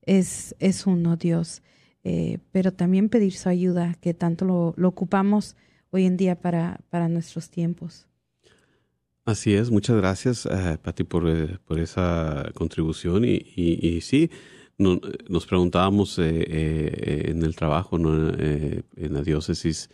es, 0.04 0.56
es 0.60 0.88
uno 0.88 1.18
Dios. 1.18 1.64
Eh, 2.06 2.38
pero 2.54 2.72
también 2.72 3.10
pedir 3.10 3.34
su 3.34 3.50
ayuda, 3.50 3.96
que 4.00 4.14
tanto 4.14 4.46
lo, 4.46 4.74
lo 4.78 4.88
ocupamos 4.88 5.58
hoy 5.90 6.06
en 6.06 6.16
día 6.16 6.40
para, 6.40 6.80
para 6.90 7.10
nuestros 7.10 7.50
tiempos. 7.50 8.08
Así 9.26 9.56
es, 9.56 9.72
muchas 9.72 9.96
gracias, 9.98 10.46
eh, 10.46 10.78
Pati, 10.80 11.04
por, 11.04 11.28
eh, 11.28 11.58
por, 11.66 11.80
esa 11.80 12.52
contribución. 12.54 13.26
Y, 13.26 14.00
sí, 14.02 14.30
no, 14.78 15.02
nos 15.28 15.48
preguntábamos 15.48 16.20
eh, 16.20 16.46
eh, 16.48 17.24
en 17.32 17.42
el 17.42 17.56
trabajo, 17.56 17.98
¿no? 17.98 18.30
Eh, 18.38 18.84
en 18.96 19.14
la 19.14 19.24
diócesis, 19.24 19.90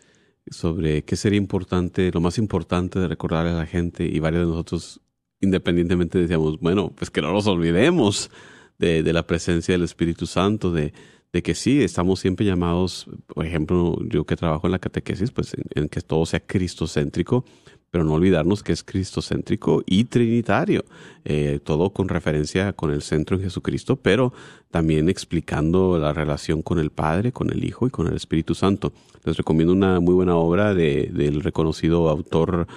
sobre 0.50 1.06
qué 1.06 1.16
sería 1.16 1.38
importante, 1.38 2.12
lo 2.14 2.20
más 2.20 2.38
importante 2.38 3.00
de 3.00 3.08
recordar 3.08 3.48
a 3.48 3.54
la 3.54 3.66
gente, 3.66 4.04
y 4.06 4.20
varios 4.20 4.42
de 4.44 4.50
nosotros, 4.52 5.00
independientemente, 5.40 6.20
decíamos, 6.20 6.60
bueno, 6.60 6.92
pues 6.94 7.10
que 7.10 7.22
no 7.22 7.32
nos 7.32 7.48
olvidemos 7.48 8.32
de, 8.80 9.02
la 9.14 9.26
presencia 9.26 9.74
del 9.74 9.84
Espíritu 9.84 10.26
Santo, 10.26 10.74
de, 10.74 10.94
de 11.32 11.42
que 11.42 11.56
sí, 11.56 11.82
estamos 11.82 12.20
siempre 12.20 12.46
llamados, 12.46 13.08
por 13.28 13.46
ejemplo, 13.46 13.98
yo 14.10 14.26
que 14.26 14.36
trabajo 14.36 14.68
en 14.68 14.72
la 14.72 14.80
catequesis, 14.80 15.32
pues 15.32 15.54
en, 15.54 15.64
en 15.84 15.88
que 15.88 16.02
todo 16.02 16.26
sea 16.26 16.42
cristocéntrico, 16.42 17.46
pero 17.92 18.04
no 18.04 18.14
olvidarnos 18.14 18.64
que 18.64 18.72
es 18.72 18.84
cristocéntrico 18.84 19.84
y 19.86 20.06
trinitario, 20.06 20.86
eh, 21.26 21.60
todo 21.64 21.92
con 21.92 22.08
referencia 22.10 22.74
con 22.74 22.92
el 22.92 23.02
centro 23.02 23.38
en 23.38 23.44
Jesucristo, 23.44 23.98
pero 23.98 24.34
también 24.72 25.10
explicando 25.10 26.00
la 26.00 26.14
relación 26.14 26.62
con 26.62 26.80
el 26.80 26.90
Padre, 26.90 27.32
con 27.34 27.52
el 27.52 27.64
Hijo 27.64 27.86
y 27.86 27.90
con 27.90 28.08
el 28.08 28.16
Espíritu 28.16 28.56
Santo. 28.56 28.94
Les 29.24 29.38
recomiendo 29.38 29.74
una 29.74 30.00
muy 30.00 30.16
buena 30.16 30.36
obra 30.36 30.74
de, 30.74 31.12
del 31.14 31.42
reconocido 31.42 32.10
autor 32.10 32.68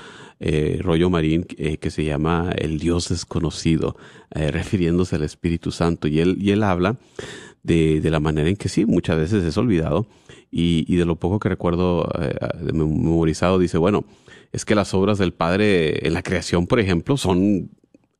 eh, 0.40 0.78
Rollo 0.82 1.08
Marín 1.08 1.46
eh, 1.56 1.78
que 1.78 1.90
se 1.90 2.04
llama 2.04 2.52
El 2.56 2.78
Dios 2.78 3.08
desconocido, 3.08 3.96
eh, 4.34 4.50
refiriéndose 4.52 5.16
al 5.16 5.22
Espíritu 5.22 5.70
Santo. 5.70 6.08
Y 6.08 6.20
él, 6.20 6.36
y 6.40 6.50
él 6.50 6.62
habla 6.62 6.96
de, 7.62 8.00
de 8.00 8.10
la 8.10 8.20
manera 8.20 8.48
en 8.48 8.56
que 8.56 8.68
sí, 8.68 8.84
muchas 8.84 9.16
veces 9.16 9.44
es 9.44 9.56
olvidado 9.56 10.06
y, 10.50 10.84
y 10.86 10.96
de 10.96 11.06
lo 11.06 11.16
poco 11.16 11.38
que 11.38 11.48
recuerdo 11.48 12.08
memorizado, 12.72 13.58
dice, 13.58 13.78
bueno, 13.78 14.04
es 14.54 14.64
que 14.64 14.76
las 14.76 14.94
obras 14.94 15.18
del 15.18 15.32
Padre 15.32 16.06
en 16.06 16.14
la 16.14 16.22
creación, 16.22 16.68
por 16.68 16.78
ejemplo, 16.78 17.16
son 17.16 17.72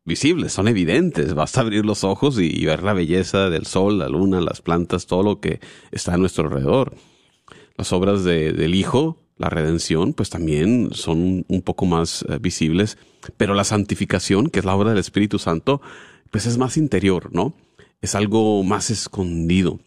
visibles, 0.04 0.52
son 0.52 0.66
evidentes. 0.66 1.32
Basta 1.32 1.60
abrir 1.60 1.86
los 1.86 2.02
ojos 2.02 2.40
y, 2.40 2.66
ver 2.66 2.82
la 2.82 2.92
belleza 2.92 3.50
del 3.50 3.66
sol, 3.66 4.00
la 4.00 4.08
luna, 4.08 4.40
las 4.40 4.60
plantas, 4.60 5.06
todo 5.06 5.22
lo 5.22 5.38
que 5.38 5.60
está 5.92 6.14
a 6.14 6.16
nuestro 6.16 6.44
alrededor. 6.44 6.96
Las 7.76 7.92
obras 7.92 8.24
de, 8.24 8.52
del 8.52 8.74
Hijo, 8.74 9.16
la 9.38 9.48
redención, 9.48 10.12
pues 10.12 10.28
también 10.28 10.90
son 10.92 11.44
un 11.46 11.62
poco 11.62 11.86
más 11.86 12.22
uh, 12.22 12.40
visibles, 12.40 12.98
pero 13.36 13.54
la 13.54 13.62
santificación, 13.62 14.50
que 14.50 14.58
es 14.58 14.64
la 14.64 14.74
obra 14.74 14.90
del 14.90 14.98
Espíritu 14.98 15.38
Santo, 15.38 15.80
pues 16.32 16.46
es 16.46 16.58
más 16.58 16.76
interior, 16.76 17.30
¿no? 17.32 17.54
Es 18.00 18.16
algo 18.16 18.64
más 18.64 18.90
escondido. 18.90 19.78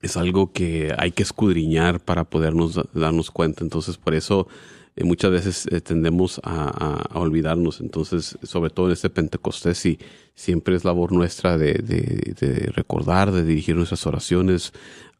Es 0.00 0.16
algo 0.16 0.50
que 0.50 0.94
hay 0.96 1.12
que 1.12 1.24
escudriñar 1.24 2.00
para 2.00 2.24
podernos 2.24 2.80
darnos 2.94 3.30
cuenta. 3.30 3.64
Entonces, 3.64 3.98
por 3.98 4.14
eso 4.14 4.48
eh, 4.98 5.04
muchas 5.04 5.30
veces 5.30 5.68
eh, 5.70 5.80
tendemos 5.80 6.40
a, 6.42 7.06
a, 7.12 7.20
olvidarnos. 7.20 7.80
Entonces, 7.80 8.36
sobre 8.42 8.70
todo 8.70 8.86
en 8.86 8.94
este 8.94 9.10
Pentecostés, 9.10 9.78
sí, 9.78 10.00
siempre 10.34 10.74
es 10.74 10.84
labor 10.84 11.12
nuestra 11.12 11.56
de, 11.56 11.74
de, 11.74 12.72
recordar, 12.74 13.30
de 13.30 13.44
dirigir 13.44 13.76
nuestras 13.76 14.04
oraciones 14.06 14.72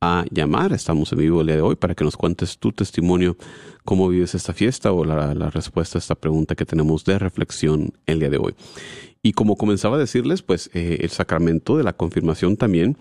a 0.00 0.24
llamar. 0.30 0.72
Estamos 0.72 1.12
en 1.12 1.18
vivo 1.18 1.42
el 1.42 1.48
día 1.48 1.56
de 1.56 1.62
hoy 1.62 1.76
para 1.76 1.94
que 1.94 2.04
nos 2.04 2.16
cuentes 2.16 2.58
tu 2.58 2.72
testimonio, 2.72 3.36
cómo 3.84 4.08
vives 4.08 4.34
esta 4.34 4.54
fiesta 4.54 4.92
o 4.92 5.04
la, 5.04 5.34
la 5.34 5.50
respuesta 5.50 5.98
a 5.98 6.00
esta 6.00 6.14
pregunta 6.14 6.54
que 6.54 6.64
tenemos 6.64 7.04
de 7.04 7.18
reflexión 7.18 7.92
el 8.06 8.20
día 8.20 8.30
de 8.30 8.38
hoy. 8.38 8.54
Y 9.22 9.32
como 9.32 9.56
comenzaba 9.56 9.96
a 9.96 10.00
decirles, 10.00 10.40
pues 10.40 10.70
eh, 10.72 10.98
el 11.02 11.10
sacramento 11.10 11.76
de 11.76 11.84
la 11.84 11.92
confirmación 11.92 12.56
también, 12.56 12.96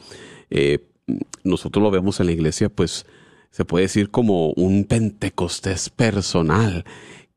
eh, 0.49 0.79
nosotros 1.45 1.81
lo 1.81 1.89
vemos 1.89 2.19
en 2.19 2.25
la 2.25 2.33
iglesia, 2.33 2.67
pues 2.67 3.05
se 3.49 3.63
puede 3.63 3.85
decir 3.85 4.11
como 4.11 4.51
un 4.51 4.83
pentecostés 4.83 5.89
personal 5.89 6.83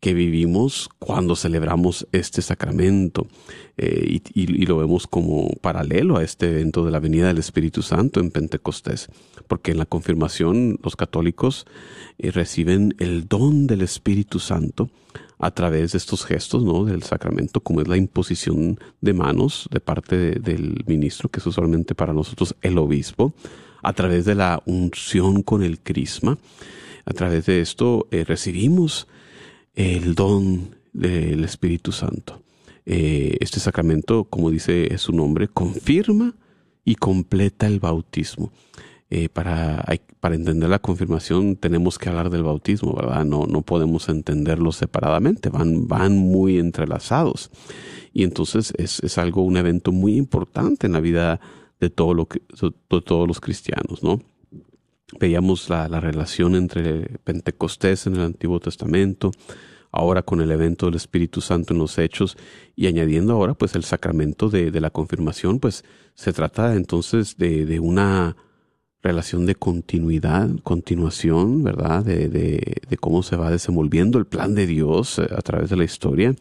que 0.03 0.15
vivimos 0.15 0.91
cuando 0.99 1.37
celebramos 1.37 2.09
este 2.11 2.43
sacramento 2.43 3.29
eh, 3.77 4.19
y, 4.35 4.67
lo 4.67 4.79
vemos 4.79 5.07
como 5.07 5.49
paralelo 5.61 6.17
a 6.17 6.25
este 6.25 6.51
evento 6.51 6.85
de 6.85 6.91
la 6.91 6.99
venida 6.99 7.29
del 7.29 7.39
Espíritu 7.39 7.83
Santo 7.83 8.19
en 8.19 8.33
Pentecostés, 8.33 9.11
porque 9.47 9.71
en 9.71 9.79
la 9.79 9.87
confirmación 9.87 10.81
los 10.83 10.97
católicos 10.97 11.67
eh, 12.19 12.33
reciben 12.33 12.97
el 12.99 13.29
don 13.29 13.69
del 13.69 13.81
Espíritu 13.81 14.41
Santo 14.41 14.91
a 15.39 15.53
través 15.53 15.93
de 15.93 15.99
estos 15.99 16.25
gestos, 16.25 16.65
¿no? 16.65 16.85
Del 16.85 17.05
sacramento, 17.05 17.61
como 17.61 17.81
es 17.81 17.87
la 17.87 17.97
imposición 17.97 18.81
de 19.01 19.13
manos 19.13 19.69
de 19.71 19.79
parte 19.79 20.17
de, 20.17 20.35
del 20.41 20.83
ministro, 20.89 21.29
que 21.29 21.39
es 21.39 21.47
usualmente 21.47 21.95
para 21.95 22.13
nosotros 22.13 22.57
el 22.61 22.77
obispo, 22.79 23.35
a 23.85 23.93
través 23.93 24.25
de 24.25 24.35
la 24.35 24.65
unción 24.67 25.45
con 25.45 25.63
el 25.63 25.79
crisma. 25.79 26.39
A 27.05 27.13
través 27.13 27.47
de 27.47 27.61
esto 27.61 28.09
eh, 28.11 28.25
recibimos 28.25 29.07
el 29.75 30.15
don 30.15 30.77
del 30.93 31.45
Espíritu 31.45 31.93
Santo. 31.93 32.43
Eh, 32.85 33.37
este 33.41 33.61
sacramento, 33.61 34.25
como 34.25 34.51
dice 34.51 34.97
su 34.99 35.13
nombre, 35.13 35.49
confirma 35.49 36.35
y 36.85 36.97
completa 36.97 37.67
el 37.67 37.79
bautismo 37.79 38.53
eh, 39.15 39.29
para, 39.29 39.85
para 40.21 40.35
entender 40.35 40.71
la 40.71 40.79
confirmación 40.79 41.57
tenemos 41.57 41.99
que 41.99 42.09
hablar 42.09 42.31
del 42.31 42.45
bautismo, 42.45 42.95
¿verdad? 42.95 43.27
No, 43.27 43.45
no 43.47 43.61
podemos 43.61 44.09
entenderlo 44.09 44.73
separadamente, 44.73 45.51
van, 45.51 45.87
van 45.87 46.17
muy 46.17 46.59
entrelazados. 46.59 47.51
Y 48.15 48.25
entonces 48.25 48.73
es, 48.79 49.01
es 49.01 49.19
algo, 49.19 49.43
un 49.43 49.59
evento 49.59 49.93
muy 49.93 50.17
importante 50.17 50.87
en 50.87 50.95
la 50.95 51.01
vida 51.01 51.41
de, 51.79 51.89
de 51.89 51.91
todos 51.91 53.29
los 53.29 53.41
cristianos, 53.41 54.03
¿no? 54.03 54.23
Veíamos 55.19 55.69
la, 55.69 55.89
la 55.89 56.01
relación 56.01 56.55
entre 56.55 57.19
Pentecostés 57.25 58.07
en 58.07 58.17
el 58.17 58.23
Antiguo 58.23 58.61
Testamento, 58.61 59.31
ahora 59.93 60.23
con 60.23 60.41
el 60.41 60.51
evento 60.51 60.87
del 60.87 60.97
Espíritu 60.97 61.41
Santo 61.41 61.75
en 61.75 61.79
los 61.79 61.99
hechos 61.99 62.37
y 62.75 62.87
añadiendo 62.87 63.35
ahora 63.35 63.55
pues 63.55 63.75
el 63.75 63.85
sacramento 63.85 64.49
de, 64.49 64.71
de 64.71 64.81
la 64.81 64.91
confirmación, 64.91 65.61
pues 65.61 65.85
se 66.15 66.33
trata 66.33 66.75
entonces 66.75 67.37
de, 67.37 67.67
de 67.67 67.79
una 67.79 68.37
relación 69.03 69.47
de 69.47 69.57
continuidad, 69.57 70.49
continuación, 70.63 71.63
¿verdad? 71.65 72.05
De, 72.05 72.29
de, 72.29 72.97
cómo 72.99 73.23
se 73.23 73.37
va 73.37 73.51
desenvolviendo 73.51 74.19
el 74.19 74.27
plan 74.27 74.55
de 74.55 74.67
Dios 74.67 75.19
eh, 75.19 75.27
a 75.37 75.43
través 75.43 75.71
de 75.71 75.77
la 75.77 75.85
historia 75.85 76.35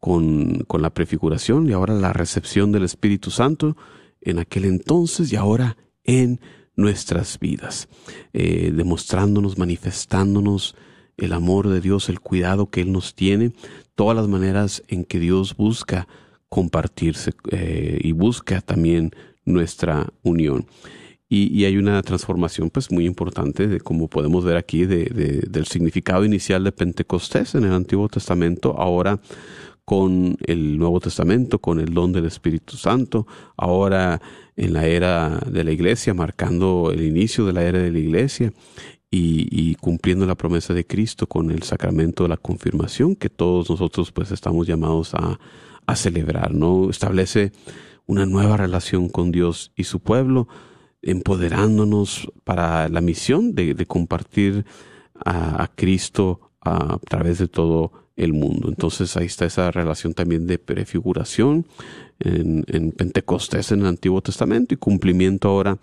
con, 0.00 0.64
con, 0.66 0.82
la 0.82 0.90
prefiguración 0.90 1.68
y 1.68 1.72
ahora 1.72 1.94
la 1.94 2.12
recepción 2.12 2.72
del 2.72 2.82
Espíritu 2.82 3.30
Santo 3.30 3.76
en 4.20 4.40
aquel 4.40 4.64
entonces 4.64 5.32
y 5.32 5.36
ahora 5.36 5.76
en 6.02 6.40
nuestras 6.76 7.38
vidas, 7.38 7.88
eh, 8.32 8.72
demostrándonos, 8.74 9.58
manifestándonos 9.58 10.74
el 11.16 11.32
amor 11.32 11.68
de 11.68 11.80
Dios, 11.80 12.08
el 12.08 12.20
cuidado 12.20 12.70
que 12.70 12.80
Él 12.80 12.92
nos 12.92 13.14
tiene, 13.14 13.52
todas 13.94 14.16
las 14.16 14.28
maneras 14.28 14.82
en 14.88 15.04
que 15.04 15.18
Dios 15.18 15.56
busca 15.56 16.08
compartirse 16.48 17.32
eh, 17.50 17.98
y 18.02 18.12
busca 18.12 18.60
también 18.60 19.12
nuestra 19.44 20.08
unión. 20.22 20.66
Y, 21.28 21.64
hay 21.64 21.78
una 21.78 22.00
transformación 22.02 22.70
pues 22.70 22.92
muy 22.92 23.06
importante 23.06 23.66
de 23.66 23.80
como 23.80 24.08
podemos 24.08 24.44
ver 24.44 24.56
aquí 24.56 24.84
de, 24.84 25.06
del 25.48 25.66
significado 25.66 26.24
inicial 26.24 26.62
de 26.62 26.70
Pentecostés 26.70 27.54
en 27.56 27.64
el 27.64 27.72
Antiguo 27.72 28.08
Testamento, 28.08 28.78
ahora 28.78 29.20
con 29.84 30.36
el 30.46 30.78
Nuevo 30.78 31.00
Testamento, 31.00 31.58
con 31.58 31.80
el 31.80 31.92
don 31.92 32.12
del 32.12 32.26
Espíritu 32.26 32.76
Santo, 32.76 33.26
ahora 33.56 34.20
en 34.56 34.72
la 34.72 34.86
era 34.86 35.40
de 35.50 35.64
la 35.64 35.72
iglesia, 35.72 36.14
marcando 36.14 36.90
el 36.92 37.02
inicio 37.02 37.44
de 37.46 37.52
la 37.52 37.62
era 37.64 37.78
de 37.78 37.90
la 37.90 37.98
iglesia 37.98 38.52
y, 39.10 39.76
cumpliendo 39.76 40.26
la 40.26 40.34
promesa 40.34 40.74
de 40.74 40.86
Cristo 40.86 41.28
con 41.28 41.50
el 41.50 41.62
sacramento 41.62 42.24
de 42.24 42.30
la 42.30 42.36
confirmación 42.36 43.14
que 43.14 43.28
todos 43.28 43.70
nosotros 43.70 44.10
pues 44.10 44.32
estamos 44.32 44.66
llamados 44.66 45.14
a, 45.14 45.38
a 45.86 45.96
celebrar, 45.96 46.52
¿no? 46.52 46.90
Establece 46.90 47.52
una 48.06 48.26
nueva 48.26 48.56
relación 48.56 49.08
con 49.08 49.30
Dios 49.30 49.72
y 49.76 49.84
su 49.84 50.00
pueblo, 50.00 50.48
empoderándonos 51.02 52.30
para 52.44 52.88
la 52.88 53.00
misión 53.00 53.54
de, 53.54 53.86
compartir 53.86 54.64
a, 55.14 55.70
Cristo 55.74 56.52
a, 56.60 56.98
través 57.08 57.38
de 57.38 57.48
todo 57.48 57.92
el 58.16 58.32
mundo. 58.32 58.68
Entonces 58.68 59.16
ahí 59.16 59.26
está 59.26 59.44
esa 59.44 59.70
relación 59.70 60.14
también 60.14 60.46
de 60.46 60.58
prefiguración 60.58 61.66
en, 62.20 62.92
Pentecostés 62.92 63.72
en 63.72 63.80
el 63.80 63.86
Antiguo 63.86 64.20
Testamento 64.20 64.74
y 64.74 64.76
cumplimiento 64.76 65.48
ahora 65.48 65.78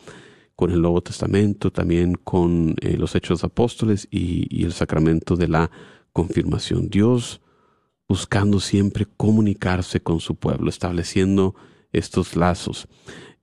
con 0.56 0.72
el 0.72 0.82
Nuevo 0.82 1.02
Testamento, 1.02 1.72
también 1.72 2.16
con 2.16 2.76
eh, 2.82 2.96
los 2.98 3.16
Hechos 3.16 3.44
Apóstoles 3.44 4.08
y, 4.12 4.64
el 4.64 4.74
sacramento 4.74 5.36
de 5.36 5.48
la 5.48 5.72
confirmación. 6.14 6.90
Dios 6.90 7.42
buscando 8.08 8.60
siempre 8.60 9.08
comunicarse 9.18 10.02
con 10.02 10.20
su 10.20 10.36
pueblo, 10.36 10.70
estableciendo 10.70 11.56
estos 11.92 12.36
lazos. 12.36 12.88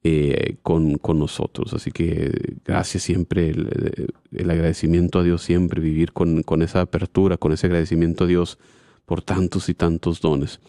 Eh, 0.05 0.59
con, 0.63 0.97
con, 0.97 1.19
nosotros. 1.19 1.75
Así 1.75 1.91
que 1.91 2.33
gracias 2.65 3.03
siempre, 3.03 3.51
el, 3.51 4.49
agradecimiento 4.49 5.19
a 5.19 5.25
Dios 5.25 5.43
siempre, 5.43 5.81
vivir 5.81 6.13
con, 6.13 6.45
con, 6.45 6.63
esa 6.63 6.83
apertura, 6.83 7.37
con 7.37 7.53
ese 7.53 7.67
agradecimiento 7.67 8.23
a 8.23 8.27
Dios 8.29 8.61
por 9.09 9.23
tantos 9.23 9.69
y 9.69 9.75
tantos 9.75 10.21
dones. 10.21 10.61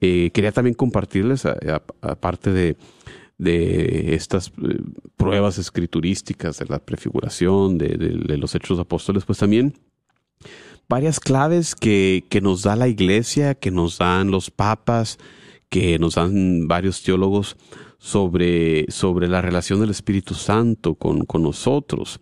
Eh, 0.00 0.30
quería 0.32 0.52
también 0.52 0.74
compartirles, 0.74 1.44
aparte 2.00 2.52
de, 2.52 2.76
de 3.38 4.14
estas 4.14 4.48
eh, 4.48 4.78
pruebas 5.16 5.58
escriturísticas 5.58 6.58
de 6.58 6.66
la 6.66 6.78
prefiguración, 6.78 7.76
de, 7.76 7.88
de, 7.98 8.38
los 8.38 8.54
hechos 8.54 8.78
apóstoles, 8.78 9.24
pues 9.24 9.38
también 9.38 9.74
varias 10.88 11.18
claves 11.18 11.74
que, 11.74 12.24
que 12.30 12.40
nos 12.40 12.62
da 12.62 12.76
la 12.76 12.88
iglesia, 12.88 13.54
que 13.54 13.70
nos 13.70 13.98
dan 13.98 14.30
los 14.30 14.50
papas, 14.50 15.18
que 15.68 15.98
nos 15.98 16.14
dan 16.14 16.68
varios 16.68 17.02
teólogos 17.02 17.56
sobre, 18.02 18.90
sobre 18.90 19.28
la 19.28 19.40
relación 19.40 19.80
del 19.80 19.90
Espíritu 19.90 20.34
Santo 20.34 20.96
con, 20.96 21.24
con 21.24 21.44
nosotros. 21.44 22.18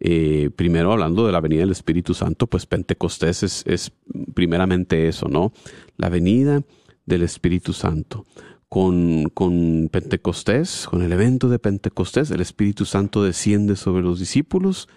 Eh, 0.00 0.48
primero 0.56 0.90
hablando 0.90 1.26
de 1.26 1.32
la 1.32 1.42
venida 1.42 1.60
del 1.60 1.70
Espíritu 1.70 2.14
Santo, 2.14 2.46
pues 2.46 2.64
Pentecostés 2.64 3.42
es, 3.42 3.62
es 3.66 3.92
primeramente 4.32 5.06
eso, 5.06 5.28
¿no? 5.28 5.52
La 5.98 6.08
venida 6.08 6.62
del 7.04 7.22
Espíritu 7.22 7.74
Santo. 7.74 8.24
Con, 8.70 9.28
con 9.34 9.90
Pentecostés, 9.92 10.86
con 10.88 11.02
el 11.02 11.12
evento 11.12 11.50
de 11.50 11.58
Pentecostés, 11.58 12.30
el 12.30 12.40
Espíritu 12.40 12.86
Santo 12.86 13.22
desciende 13.22 13.76
sobre 13.76 14.02
los 14.02 14.18
discípulos, 14.18 14.88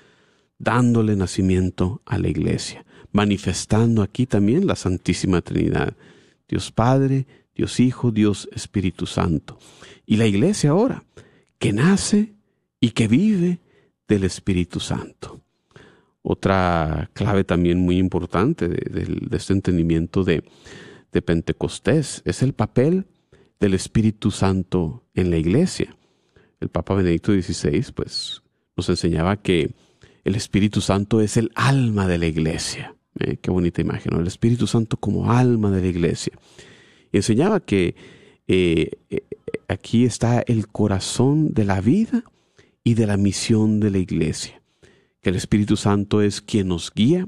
dándole 0.60 1.18
nacimiento 1.18 2.02
a 2.06 2.18
la 2.18 2.30
iglesia, 2.30 2.86
manifestando 3.12 4.02
aquí 4.02 4.28
también 4.28 4.66
la 4.66 4.78
Santísima 4.78 5.42
Trinidad, 5.42 5.94
Dios 6.48 6.72
Padre, 6.72 7.28
Dios 7.56 7.80
Hijo, 7.80 8.12
Dios 8.12 8.49
Espíritu 8.54 9.06
Santo. 9.06 9.58
Y 10.06 10.18
la 10.18 10.26
iglesia 10.26 10.72
ahora, 10.72 11.04
que 11.60 11.74
nace 11.74 12.34
y 12.80 12.91
que 12.91 13.08
vive 13.08 13.60
del 14.08 14.24
Espíritu 14.24 14.80
Santo. 14.80 15.41
Otra 16.24 17.10
clave 17.14 17.43
también 17.43 17.80
muy 17.80 17.97
importante 17.97 18.68
de, 18.68 19.36
este 19.36 19.54
entendimiento 19.54 20.24
de, 20.24 20.43
Pentecostés 21.26 22.22
es 22.26 22.41
el 22.41 22.54
papel 22.54 23.06
del 23.60 23.74
Espíritu 23.74 24.32
Santo 24.32 25.04
en 25.14 25.30
la 25.30 25.38
iglesia. 25.38 25.95
El 26.62 26.70
Papa 26.70 26.95
Benedicto 26.95 27.34
XVI 27.34 27.86
pues, 27.93 28.41
nos 28.78 28.88
enseñaba 28.88 29.36
que 29.41 29.74
el 30.24 30.36
Espíritu 30.36 30.80
Santo 30.80 31.20
es 31.20 31.36
el 31.36 31.52
alma 31.56 32.08
de 32.08 32.18
la 32.18 32.28
iglesia. 32.28 32.95
Eh, 33.20 33.38
qué 33.41 33.52
bonita 33.52 33.82
imagen, 33.82 34.18
El 34.18 34.28
Espíritu 34.28 34.68
Santo 34.68 34.95
como 34.95 35.32
alma 35.32 35.70
de 35.70 35.82
la 35.82 35.88
iglesia 35.88 36.34
enseñaba 37.18 37.59
que 37.59 37.95
eh, 38.47 38.91
eh, 39.09 39.22
aquí 39.68 40.05
está 40.05 40.41
el 40.41 40.68
corazón 40.68 41.53
de 41.53 41.66
la 41.66 41.82
vida 41.82 42.24
y 42.84 42.95
de 42.95 43.07
la 43.07 43.18
misión 43.18 43.80
de 43.80 43.91
la 43.91 43.97
iglesia, 43.99 44.62
que 45.22 45.30
el 45.30 45.36
Espíritu 45.36 45.78
Santo 45.78 46.22
es 46.22 46.41
quien 46.41 46.68
nos 46.68 46.91
guía 46.93 47.28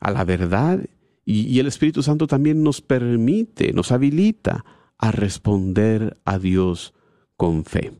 a 0.00 0.10
la 0.10 0.24
verdad 0.24 0.80
y, 1.24 1.58
el 1.58 1.66
Espíritu 1.66 2.02
Santo 2.02 2.26
también 2.26 2.62
nos 2.62 2.80
permite, 2.80 3.72
nos 3.72 3.92
habilita 3.92 4.64
a 4.98 5.10
responder 5.10 6.18
a 6.24 6.38
Dios 6.38 6.92
con 7.36 7.64
fe. 7.64 7.92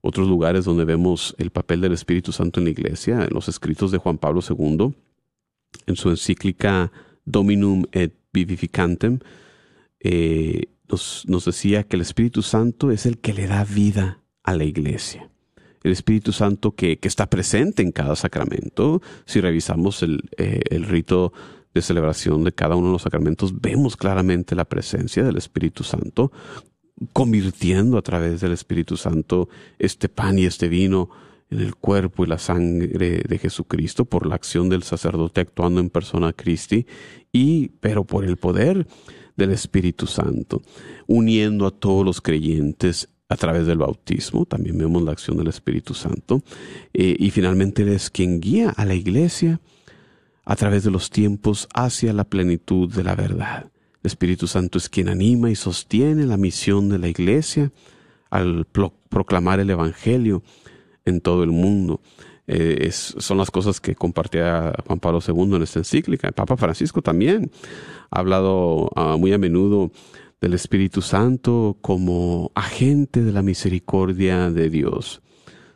Otros 0.00 0.28
lugares 0.28 0.64
donde 0.64 0.84
vemos 0.84 1.34
el 1.38 1.50
papel 1.50 1.80
del 1.80 1.92
Espíritu 1.92 2.30
Santo 2.30 2.60
en 2.60 2.64
la 2.64 2.70
iglesia, 2.70 3.24
en 3.24 3.34
los 3.34 3.48
escritos 3.48 3.90
de 3.90 3.98
Juan 3.98 4.18
Pablo 4.18 4.40
II, 4.48 4.94
en 5.86 5.96
su 5.96 6.10
encíclica 6.10 6.92
Dominum 7.24 7.84
et 7.92 8.14
Vivificantem, 8.32 9.18
eh, 10.00 10.68
nos, 10.88 11.44
decía 11.44 11.84
que 11.84 11.96
el 11.96 12.02
Espíritu 12.02 12.42
Santo 12.42 12.90
es 12.90 13.06
el 13.06 13.18
que 13.18 13.34
le 13.34 13.46
da 13.46 13.64
vida 13.64 14.22
a 14.42 14.54
la 14.54 14.64
iglesia. 14.64 15.30
El 15.82 15.92
Espíritu 15.92 16.32
Santo 16.32 16.74
que, 16.74 16.98
está 17.02 17.28
presente 17.28 17.82
en 17.82 17.92
cada 17.92 18.16
sacramento. 18.16 19.02
Si 19.26 19.40
revisamos 19.40 20.02
el, 20.02 20.28
eh, 20.36 20.62
el 20.70 20.84
rito 20.84 21.32
de 21.74 21.82
celebración 21.82 22.44
de 22.44 22.52
cada 22.52 22.76
uno 22.76 22.88
de 22.88 22.92
los 22.94 23.02
sacramentos, 23.02 23.60
vemos 23.60 23.96
claramente 23.96 24.54
la 24.54 24.64
presencia 24.64 25.22
del 25.22 25.36
Espíritu 25.36 25.84
Santo, 25.84 26.32
convirtiendo 27.12 27.98
a 27.98 28.02
través 28.02 28.40
del 28.40 28.52
Espíritu 28.52 28.96
Santo 28.96 29.48
este 29.78 30.08
pan 30.08 30.38
y 30.38 30.46
este 30.46 30.68
vino 30.68 31.10
en 31.50 31.60
el 31.60 31.76
cuerpo 31.76 32.24
y 32.24 32.28
la 32.28 32.38
sangre 32.38 33.22
de 33.26 33.38
Jesucristo 33.38 34.04
por 34.04 34.26
la 34.26 34.34
acción 34.34 34.68
del 34.68 34.82
sacerdote 34.82 35.40
actuando 35.40 35.80
en 35.80 35.90
persona 35.90 36.32
Christi 36.32 36.86
y 37.32 37.68
pero 37.80 38.04
por 38.04 38.24
el 38.24 38.36
poder 38.36 38.86
del 39.38 39.52
Espíritu 39.52 40.06
Santo, 40.06 40.60
uniendo 41.06 41.66
a 41.66 41.70
todos 41.70 42.04
los 42.04 42.20
creyentes 42.20 43.08
a 43.30 43.36
través 43.36 43.66
del 43.66 43.78
bautismo, 43.78 44.44
también 44.44 44.76
vemos 44.76 45.02
la 45.02 45.12
acción 45.12 45.36
del 45.36 45.46
Espíritu 45.46 45.94
Santo, 45.94 46.42
eh, 46.92 47.16
y 47.18 47.30
finalmente 47.30 47.82
Él 47.82 47.90
es 47.90 48.10
quien 48.10 48.40
guía 48.40 48.70
a 48.70 48.84
la 48.84 48.94
iglesia 48.94 49.60
a 50.44 50.56
través 50.56 50.82
de 50.82 50.90
los 50.90 51.10
tiempos 51.10 51.68
hacia 51.72 52.12
la 52.12 52.24
plenitud 52.24 52.92
de 52.92 53.04
la 53.04 53.14
verdad. 53.14 53.70
El 54.02 54.08
Espíritu 54.08 54.46
Santo 54.46 54.78
es 54.78 54.88
quien 54.88 55.08
anima 55.08 55.50
y 55.50 55.54
sostiene 55.54 56.26
la 56.26 56.36
misión 56.36 56.88
de 56.88 56.98
la 56.98 57.08
iglesia 57.08 57.70
al 58.30 58.66
proclamar 59.08 59.60
el 59.60 59.70
Evangelio 59.70 60.42
en 61.04 61.20
todo 61.20 61.44
el 61.44 61.50
mundo. 61.50 62.00
Eh, 62.50 62.90
son 62.92 63.36
las 63.36 63.50
cosas 63.50 63.78
que 63.78 63.94
compartía 63.94 64.72
Juan 64.86 65.00
Pablo 65.00 65.20
II 65.26 65.56
en 65.56 65.62
esta 65.62 65.80
encíclica. 65.80 66.28
El 66.28 66.34
Papa 66.34 66.56
Francisco 66.56 67.02
también 67.02 67.50
ha 68.10 68.20
hablado 68.20 68.90
ah, 68.96 69.18
muy 69.18 69.34
a 69.34 69.38
menudo 69.38 69.92
del 70.40 70.54
Espíritu 70.54 71.02
Santo 71.02 71.76
como 71.82 72.50
agente 72.54 73.22
de 73.22 73.32
la 73.32 73.42
misericordia 73.42 74.50
de 74.50 74.70
Dios. 74.70 75.20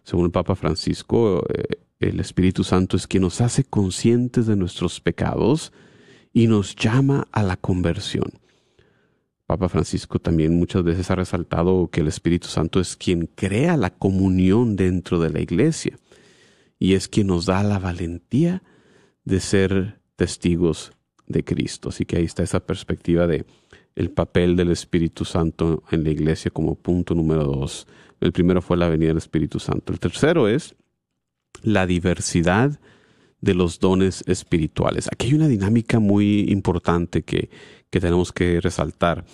Según 0.02 0.24
el 0.24 0.30
Papa 0.30 0.54
Francisco, 0.54 1.44
eh, 1.52 1.76
el 2.00 2.20
Espíritu 2.20 2.64
Santo 2.64 2.96
es 2.96 3.06
quien 3.06 3.24
nos 3.24 3.42
hace 3.42 3.64
conscientes 3.64 4.46
de 4.46 4.56
nuestros 4.56 4.98
pecados 4.98 5.74
y 6.32 6.46
nos 6.46 6.74
llama 6.74 7.28
a 7.32 7.42
la 7.42 7.58
conversión. 7.58 8.32
Papa 9.44 9.68
Francisco 9.68 10.18
también 10.18 10.58
muchas 10.58 10.84
veces 10.84 11.10
ha 11.10 11.16
resaltado 11.16 11.90
que 11.92 12.00
el 12.00 12.08
Espíritu 12.08 12.48
Santo 12.48 12.80
es 12.80 12.96
quien 12.96 13.26
crea 13.26 13.76
la 13.76 13.90
comunión 13.90 14.74
dentro 14.76 15.20
de 15.20 15.28
la 15.28 15.42
iglesia 15.42 15.98
y 16.82 16.94
es 16.94 17.06
quien 17.06 17.28
nos 17.28 17.46
da 17.46 17.62
la 17.62 17.78
valentía 17.78 18.64
de 19.24 19.38
ser 19.38 20.00
testigos 20.16 20.92
de 21.28 21.44
Cristo. 21.44 21.90
Así 21.90 22.04
que 22.04 22.16
ahí 22.16 22.24
está 22.24 22.42
esa 22.42 22.66
perspectiva 22.66 23.28
de 23.28 23.46
el 23.94 24.10
papel 24.10 24.56
del 24.56 24.72
Espíritu 24.72 25.24
Santo 25.24 25.84
en 25.92 26.02
la 26.02 26.10
iglesia 26.10 26.50
como 26.50 26.74
punto 26.74 27.14
número 27.14 27.44
dos. 27.44 27.86
El 28.20 28.32
primero 28.32 28.60
fue 28.60 28.76
la 28.76 28.88
venida 28.88 29.10
del 29.10 29.18
Espíritu 29.18 29.60
Santo. 29.60 29.92
El 29.92 30.00
tercero 30.00 30.48
es 30.48 30.74
la 31.62 31.86
diversidad 31.86 32.80
de 33.40 33.54
los 33.54 33.78
dones 33.78 34.24
espirituales. 34.26 35.06
Aquí 35.12 35.28
hay 35.28 35.34
una 35.34 35.46
dinámica 35.46 36.00
muy 36.00 36.50
importante 36.50 37.22
que, 37.22 37.48
que 37.90 38.00
tenemos 38.00 38.32
que 38.32 38.60
resaltar, 38.60 39.24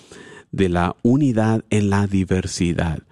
de 0.53 0.69
la 0.69 0.97
unidad 1.03 1.65
en 1.71 1.89
la 1.89 2.07
diversidad. 2.07 3.05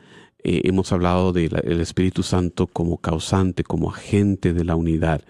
Eh, 0.48 0.68
hemos 0.68 0.92
hablado 0.92 1.32
del 1.32 1.80
Espíritu 1.80 2.22
Santo 2.22 2.68
como 2.68 2.98
causante, 2.98 3.64
como 3.64 3.90
agente 3.90 4.54
de 4.54 4.62
la 4.62 4.76
unidad, 4.76 5.24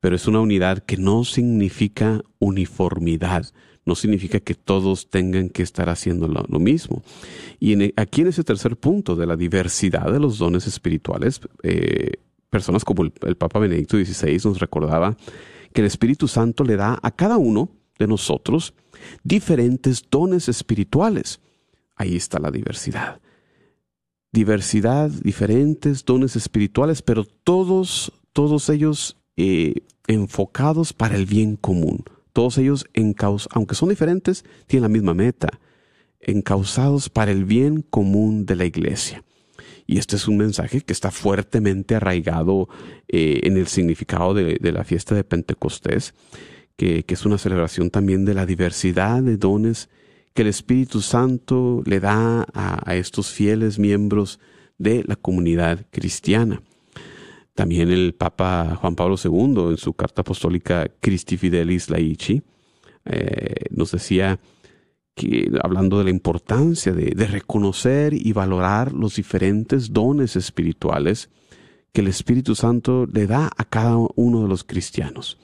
pero 0.00 0.16
es 0.16 0.26
una 0.26 0.40
unidad 0.40 0.80
que 0.80 0.96
no 0.96 1.22
significa 1.22 2.20
uniformidad, 2.40 3.46
no 3.84 3.94
significa 3.94 4.40
que 4.40 4.56
todos 4.56 5.08
tengan 5.08 5.50
que 5.50 5.62
estar 5.62 5.88
haciendo 5.88 6.26
lo, 6.26 6.58
mismo. 6.58 7.04
Y 7.60 7.80
e, 7.80 7.94
aquí 7.96 8.22
en 8.22 8.26
ese 8.26 8.42
tercer 8.42 8.76
punto 8.76 9.14
de 9.14 9.26
la 9.26 9.36
diversidad 9.36 10.10
de 10.10 10.18
los 10.18 10.38
dones 10.38 10.66
espirituales, 10.66 11.40
eh, 11.62 12.14
personas 12.50 12.84
como 12.84 13.04
el, 13.04 13.36
Papa 13.36 13.60
Benedicto 13.60 13.96
XVI 13.96 14.40
nos 14.48 14.58
recordaba 14.58 15.16
que 15.72 15.82
el 15.82 15.86
Espíritu 15.86 16.26
Santo 16.26 16.64
le 16.64 16.74
da 16.74 16.98
a 17.00 17.12
cada 17.12 17.36
uno 17.36 17.68
de 18.00 18.08
nosotros 18.08 18.74
diferentes 19.22 20.02
dones 20.10 20.48
espirituales. 20.48 21.38
Ahí 21.94 22.16
está 22.16 22.40
la 22.40 22.50
diversidad. 22.50 23.20
Diversidad, 24.32 25.10
diferentes 25.10 26.04
dones 26.04 26.36
espirituales, 26.36 27.02
pero 27.02 27.24
todos, 27.24 28.12
todos 28.32 28.68
ellos 28.68 29.16
eh, 29.36 29.82
enfocados 30.06 30.92
para 30.92 31.16
el 31.16 31.26
bien 31.26 31.56
común. 31.56 32.04
Todos 32.32 32.58
ellos, 32.58 32.86
aunque 33.50 33.74
son 33.74 33.88
diferentes, 33.88 34.44
tienen 34.66 34.82
la 34.82 34.88
misma 34.88 35.14
meta, 35.14 35.58
encausados 36.20 37.08
para 37.08 37.32
el 37.32 37.44
bien 37.44 37.82
común 37.82 38.44
de 38.44 38.56
la 38.56 38.66
iglesia. 38.66 39.22
Y 39.86 39.98
este 39.98 40.16
es 40.16 40.26
un 40.26 40.36
mensaje 40.36 40.80
que 40.80 40.92
está 40.92 41.10
fuertemente 41.10 41.94
arraigado 41.94 42.68
eh, 43.08 43.40
en 43.44 43.56
el 43.56 43.68
significado 43.68 44.34
de, 44.34 44.58
la 44.60 44.84
fiesta 44.84 45.14
de 45.14 45.24
Pentecostés, 45.24 46.12
que, 46.76 47.04
es 47.06 47.24
una 47.24 47.38
celebración 47.38 47.90
también 47.90 48.24
de 48.24 48.34
la 48.34 48.46
diversidad 48.46 49.22
de 49.22 49.36
dones 49.36 49.88
que 50.36 50.42
el 50.42 50.48
Espíritu 50.48 51.00
Santo 51.00 51.82
le 51.86 51.98
da 51.98 52.46
a, 52.52 52.94
estos 52.94 53.30
fieles 53.30 53.78
miembros 53.78 54.38
de 54.76 55.02
la 55.06 55.16
comunidad 55.16 55.86
cristiana. 55.90 56.62
También 57.54 57.90
el 57.90 58.14
Papa 58.14 58.76
Juan 58.78 58.96
Pablo 58.96 59.16
II, 59.16 59.70
en 59.70 59.76
su 59.78 59.94
carta 59.94 60.20
apostólica 60.20 60.90
Christi 61.00 61.38
Fidelis 61.38 61.88
Laici, 61.88 62.42
eh, 63.06 63.64
nos 63.70 63.92
decía 63.92 64.38
que, 65.14 65.50
hablando 65.62 65.96
de 65.96 66.04
la 66.04 66.10
importancia 66.10 66.92
de, 66.92 67.14
reconocer 67.26 68.12
y 68.12 68.34
valorar 68.34 68.92
los 68.92 69.16
diferentes 69.16 69.94
dones 69.94 70.36
espirituales 70.36 71.30
que 71.94 72.02
el 72.02 72.08
Espíritu 72.08 72.54
Santo 72.54 73.06
le 73.10 73.26
da 73.26 73.50
a 73.56 73.64
cada 73.64 73.96
uno 74.16 74.42
de 74.42 74.48
los 74.48 74.64
cristianos. 74.64 75.38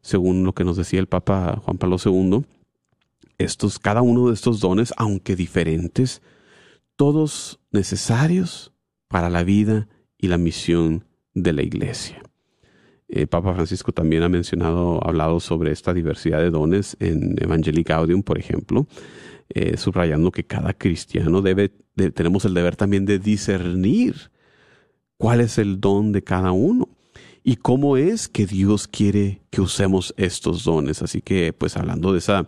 Según 0.00 0.44
lo 0.44 0.52
que 0.54 0.62
nos 0.62 0.76
decía 0.76 1.00
el 1.00 1.08
Papa 1.08 1.60
Juan 1.64 1.76
Pablo 1.76 1.96
II, 2.04 2.44
estos, 3.38 3.78
cada 3.78 4.02
uno 4.02 4.28
de 4.28 4.34
estos 4.34 4.60
dones, 4.60 4.92
aunque 4.96 5.36
diferentes, 5.36 6.22
todos 6.96 7.60
necesarios 7.70 8.72
para 9.08 9.30
la 9.30 9.44
vida 9.44 9.88
y 10.18 10.26
la 10.26 10.38
misión 10.38 11.04
de 11.34 11.52
la 11.52 11.62
iglesia. 11.62 12.22
El 13.08 13.26
Papa 13.26 13.54
Francisco 13.54 13.92
también 13.92 14.22
ha 14.22 14.28
mencionado, 14.28 15.02
hablado 15.06 15.40
sobre 15.40 15.72
esta 15.72 15.94
diversidad 15.94 16.40
de 16.40 16.50
dones 16.50 16.96
en 17.00 17.36
Evangelii 17.42 17.84
Gaudium, 17.84 18.22
por 18.22 18.38
ejemplo, 18.38 18.86
eh, 19.48 19.78
subrayando 19.78 20.30
que 20.30 20.44
cada 20.44 20.74
cristiano 20.74 21.40
debe, 21.40 21.70
tenemos 22.14 22.44
el 22.44 22.52
deber 22.52 22.76
también 22.76 23.06
de 23.06 23.18
discernir 23.18 24.30
cuál 25.16 25.40
es 25.40 25.56
el 25.56 25.80
don 25.80 26.12
de 26.12 26.22
cada 26.22 26.52
uno 26.52 26.88
y 27.42 27.56
cómo 27.56 27.96
es 27.96 28.28
que 28.28 28.44
Dios 28.44 28.86
quiere 28.88 29.40
que 29.50 29.62
usemos 29.62 30.12
estos 30.18 30.64
dones. 30.64 31.00
Así 31.00 31.22
que, 31.22 31.54
pues 31.54 31.78
hablando 31.78 32.12
de 32.12 32.18
esa 32.18 32.46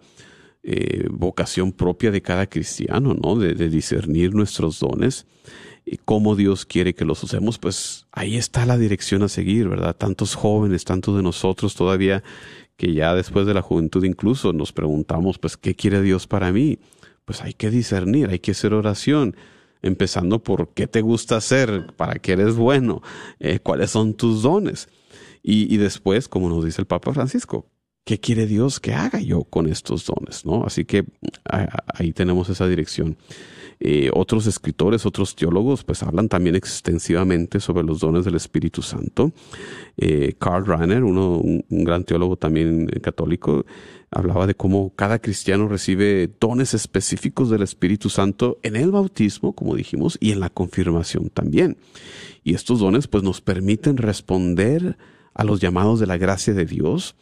eh, 0.63 1.07
vocación 1.11 1.73
propia 1.73 2.11
de 2.11 2.21
cada 2.21 2.47
cristiano, 2.47 3.15
¿no? 3.15 3.37
De, 3.37 3.55
discernir 3.71 4.35
nuestros 4.35 4.79
dones 4.79 5.27
y 5.87 5.97
cómo 5.97 6.37
Dios 6.37 6.67
quiere 6.67 6.95
que 6.95 7.07
los 7.07 7.23
usemos, 7.25 7.59
pues 7.59 8.07
ahí 8.13 8.37
está 8.37 8.67
la 8.67 8.77
dirección 8.77 9.23
a 9.23 9.29
seguir, 9.29 9.71
¿verdad? 9.71 9.97
Tantos 9.97 10.35
jóvenes, 10.35 10.85
tantos 10.85 11.17
de 11.17 11.23
nosotros 11.23 11.75
todavía 11.75 12.23
que 12.77 12.93
ya 12.93 13.15
después 13.15 13.47
de 13.47 13.55
la 13.55 13.63
juventud 13.63 14.05
incluso 14.05 14.53
nos 14.53 14.73
preguntamos, 14.73 15.39
pues, 15.39 15.57
¿qué 15.57 15.75
quiere 15.75 16.03
Dios 16.03 16.27
para 16.27 16.53
mí? 16.53 16.79
Pues 17.25 17.41
hay 17.41 17.55
que 17.55 17.71
discernir, 17.71 18.29
hay 18.29 18.41
que 18.41 18.51
hacer 18.51 18.75
oración, 18.75 19.37
empezando 19.81 20.43
por 20.43 20.75
qué 20.75 20.87
te 20.87 21.01
gusta 21.01 21.39
hacer, 21.39 21.87
para 21.97 22.17
qué 22.17 22.33
eres 22.33 22.57
bueno, 22.57 23.01
eh, 23.39 23.61
cuáles 23.61 23.93
son 23.93 24.13
tus 24.13 24.43
dones. 24.43 24.91
Y 25.43 25.79
después, 25.79 26.29
como 26.29 26.51
nos 26.51 26.67
dice 26.67 26.83
el 26.83 26.87
Papa 26.87 27.15
Francisco, 27.15 27.70
¿qué 28.05 28.19
quiere 28.19 28.47
Dios 28.47 28.81
que 28.81 28.95
haga 28.95 29.21
yo 29.21 29.45
con 29.45 29.67
estos 29.67 30.07
dones? 30.07 30.45
¿no? 30.45 30.65
Así 30.65 30.85
que 30.85 31.05
ahí 31.95 32.13
tenemos 32.13 32.49
esa 32.49 32.67
dirección. 32.67 33.17
Eh, 33.83 34.11
otros 34.13 34.47
escritores, 34.47 35.07
otros 35.07 35.35
teólogos, 35.35 35.85
pues 35.85 36.03
hablan 36.03 36.29
también 36.29 36.55
extensivamente 36.55 37.61
sobre 37.61 37.83
los 37.83 38.01
dones 38.01 38.27
del 38.27 38.35
Espíritu 38.35 38.83
Santo. 38.83 39.33
Eh, 39.97 40.35
Karl 40.39 40.67
Rahner, 40.67 41.03
uno, 41.03 41.39
un, 41.39 41.65
gran 41.71 42.05
teólogo 42.05 42.37
también 42.37 42.89
católico, 43.01 43.65
hablaba 44.11 44.47
de 44.47 44.55
cómo 44.55 44.93
cada 44.95 45.19
cristiano 45.19 45.67
recibe 45.67 46.31
dones 46.39 46.75
específicos 46.75 47.49
del 47.49 47.63
Espíritu 47.63 48.11
Santo 48.11 48.59
en 48.63 48.77
el 48.77 48.91
bautismo, 48.91 49.55
como 49.55 49.75
dijimos, 49.75 50.19
y 50.21 50.33
en 50.33 50.41
la 50.41 50.51
confirmación 50.51 51.31
también. 51.31 51.79
Y 52.45 52.55
estos 52.55 52.81
dones 52.81 53.09
pues 53.09 53.25
nos 53.25 53.41
permiten 53.41 53.97
responder 53.97 54.99
a 55.33 55.43
los 55.45 55.59
llamados 55.59 56.01
de 56.01 56.07
la 56.07 56.19
gracia 56.19 56.53
de 56.53 56.67
Dios, 56.67 57.17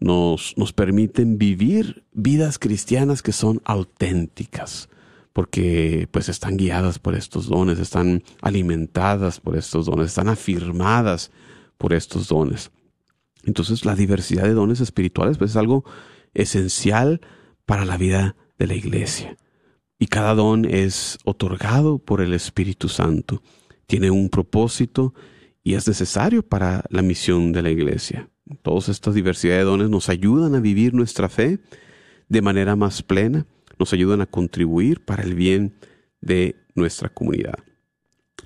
nos, 0.00 0.54
nos 0.56 0.72
permiten 0.72 1.38
vivir 1.38 2.04
vidas 2.12 2.58
cristianas 2.58 3.22
que 3.22 3.32
son 3.32 3.60
auténticas 3.64 4.88
porque 5.32 6.08
pues 6.10 6.28
están 6.28 6.56
guiadas 6.56 6.98
por 6.98 7.14
estos 7.14 7.48
dones, 7.48 7.78
están 7.78 8.22
alimentadas 8.42 9.40
por 9.40 9.56
estos 9.56 9.86
dones, 9.86 10.08
están 10.08 10.28
afirmadas 10.28 11.30
por 11.78 11.92
estos 11.92 12.28
dones. 12.28 12.70
Entonces 13.44 13.84
la 13.84 13.94
diversidad 13.94 14.44
de 14.44 14.54
dones 14.54 14.80
espirituales 14.80 15.38
pues 15.38 15.52
es 15.52 15.56
algo 15.56 15.84
esencial 16.34 17.20
para 17.64 17.84
la 17.84 17.96
vida 17.96 18.36
de 18.58 18.66
la 18.66 18.74
iglesia. 18.74 19.36
Y 19.98 20.06
cada 20.06 20.34
don 20.34 20.64
es 20.64 21.18
otorgado 21.24 21.98
por 21.98 22.20
el 22.20 22.32
Espíritu 22.32 22.88
Santo, 22.88 23.42
tiene 23.86 24.10
un 24.10 24.30
propósito 24.30 25.14
y 25.62 25.74
es 25.74 25.86
necesario 25.86 26.42
para 26.42 26.84
la 26.88 27.02
misión 27.02 27.52
de 27.52 27.62
la 27.62 27.70
iglesia. 27.70 28.30
Todas 28.62 28.88
estas 28.88 29.14
diversidad 29.14 29.56
de 29.56 29.64
dones 29.64 29.90
nos 29.90 30.08
ayudan 30.08 30.54
a 30.54 30.60
vivir 30.60 30.94
nuestra 30.94 31.28
fe 31.28 31.58
de 32.28 32.42
manera 32.42 32.76
más 32.76 33.02
plena 33.02 33.46
nos 33.80 33.92
ayudan 33.94 34.20
a 34.20 34.26
contribuir 34.26 35.00
para 35.00 35.24
el 35.24 35.34
bien 35.34 35.74
de 36.20 36.54
nuestra 36.74 37.08
comunidad. 37.08 37.58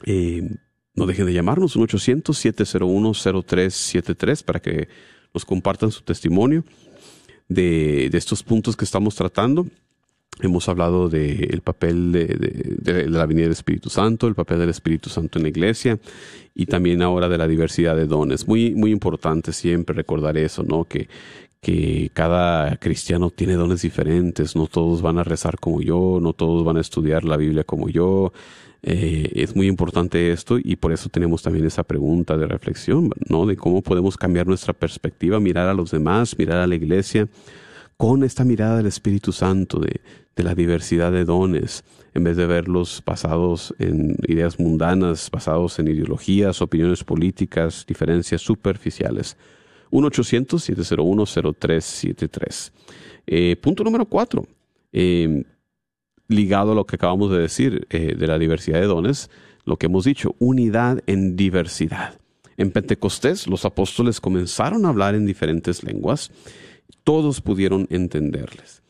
Eh, 0.07 0.49
no 0.95 1.07
dejen 1.07 1.27
de 1.27 1.33
llamarnos, 1.33 1.75
un 1.75 1.89
800-701-0373 1.89 4.45
para 4.45 4.63
que 4.63 4.87
nos 5.35 5.45
compartan 5.45 5.91
su 5.91 6.03
testimonio 6.03 6.65
de, 7.49 8.07
estos 8.13 8.45
puntos 8.45 8.77
que 8.77 8.85
estamos 8.85 9.17
tratando. 9.17 9.67
Hemos 10.41 10.68
hablado 10.68 11.09
del 11.09 11.61
papel 11.62 12.11
de, 12.11 13.09
la 13.09 13.24
venida 13.26 13.45
del 13.45 13.53
Espíritu 13.53 13.89
Santo, 13.89 14.26
el 14.26 14.35
papel 14.35 14.59
del 14.59 14.68
Espíritu 14.68 15.09
Santo 15.09 15.39
en 15.39 15.45
la 15.45 15.49
iglesia 15.49 15.99
y 16.55 16.66
también 16.66 17.03
ahora 17.03 17.28
de 17.28 17.39
la 17.39 17.47
diversidad 17.47 17.95
de 17.95 18.07
dones. 18.07 18.49
Muy, 18.49 18.74
muy 18.74 18.91
importante 18.91 19.53
siempre 19.53 19.95
recordar 19.95 20.37
eso, 20.37 20.64
¿no? 20.64 20.85
Que, 20.85 21.09
que 21.61 22.11
cada 22.12 22.76
cristiano 22.76 23.30
tiene 23.30 23.55
dones 23.55 23.82
diferentes, 23.82 24.57
no 24.57 24.66
todos 24.66 25.03
van 25.03 25.18
a 25.18 25.24
rezar 25.24 25.59
como 25.59 25.80
yo, 25.80 26.18
no 26.20 26.32
todos 26.32 26.64
van 26.64 26.78
a 26.78 26.80
estudiar 26.80 27.24
la 27.24 27.37
Biblia 27.37 27.62
como 27.62 27.89
yo. 27.89 28.32
Eh, 28.82 29.30
es 29.37 29.57
muy 29.57 29.68
importante 29.68 30.30
esto 30.32 30.59
y 30.62 30.76
por 30.76 30.93
eso 30.93 31.09
tenemos 31.09 31.43
también 31.43 31.64
esa 31.64 31.85
pregunta 31.85 32.37
de 32.37 32.47
reflexión, 32.47 33.11
¿no? 33.28 33.47
De 33.47 33.57
cómo 33.57 33.82
podemos 33.82 34.16
cambiar 34.16 34.47
nuestra 34.49 34.74
perspectiva, 34.74 35.41
mirar 35.41 35.68
a 35.68 35.74
los 35.74 35.93
demás, 35.93 36.37
mirar 36.37 36.59
a 36.59 36.66
la 36.66 36.74
iglesia 36.74 37.28
con 37.97 38.25
esta 38.25 38.45
mirada 38.45 38.79
del 38.79 38.87
Espíritu 38.87 39.31
Santo, 39.33 39.81
de, 39.81 40.01
la 40.37 40.55
diversidad 40.55 41.13
de 41.13 41.25
dones, 41.25 41.85
en 42.13 42.25
vez 42.25 42.37
de 42.37 42.47
verlos 42.47 43.03
basados 43.07 43.73
en 43.79 44.17
ideas 44.27 44.59
mundanas, 44.59 45.31
basados 45.31 45.79
en 45.79 45.87
ideologías, 45.89 46.61
opiniones 46.61 47.05
políticas, 47.05 47.87
diferencias 47.87 48.43
superficiales. 48.43 49.37
1-800-701-0373. 49.91 52.73
Eh, 53.27 53.57
punto 53.57 53.85
número 53.85 54.05
cuatro. 54.07 54.47
Eh, 54.93 55.45
ligado 56.29 56.73
a 56.73 56.75
lo 56.75 56.87
que 56.87 56.97
acabamos 56.97 57.31
de 57.31 57.39
decir 57.39 57.87
eh, 57.91 58.15
de 58.17 58.27
la 58.27 58.39
diversidad 58.39 58.81
de 58.81 58.87
dones, 58.87 59.31
lo 59.65 59.77
que 59.77 59.87
hemos 59.87 60.05
dicho, 60.05 60.35
unidad 60.39 61.03
en 61.07 61.37
diversidad. 61.37 62.19
En 62.57 62.71
Pentecostés 62.71 63.47
los 63.47 63.65
apóstoles 63.65 64.21
comenzaron 64.21 64.87
a 64.87 64.91
hablar 64.91 65.15
en 65.15 65.27
diferentes 65.27 65.83
lenguas, 65.83 66.31
todos 67.05 67.41
pudieron 67.41 67.87
entenderles. 67.91 68.82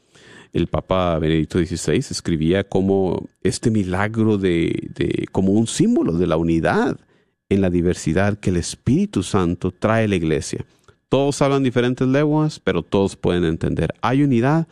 el 0.52 0.68
Papa 0.68 1.18
Benedicto 1.18 1.58
XVI 1.58 1.96
escribía 1.96 2.62
como 2.62 3.28
este 3.42 3.72
milagro 3.72 4.38
de, 4.38 5.26
como 5.32 5.52
un 5.52 5.66
símbolo 5.66 6.12
de 6.12 6.28
la 6.28 6.36
unidad 6.36 7.00
en 7.48 7.60
la 7.60 7.70
diversidad 7.70 8.38
que 8.38 8.50
el 8.50 8.56
Espíritu 8.56 9.24
Santo 9.24 9.72
trae 9.72 10.04
a 10.04 10.08
la 10.08 10.14
iglesia. 10.14 10.64
Todos 11.08 11.42
hablan 11.42 11.64
diferentes 11.64 12.06
lenguas, 12.06 12.60
pero 12.60 12.82
todos 12.84 13.16
pueden 13.16 13.44
entender. 13.44 13.94
Hay 14.00 14.22
unidad 14.22 14.68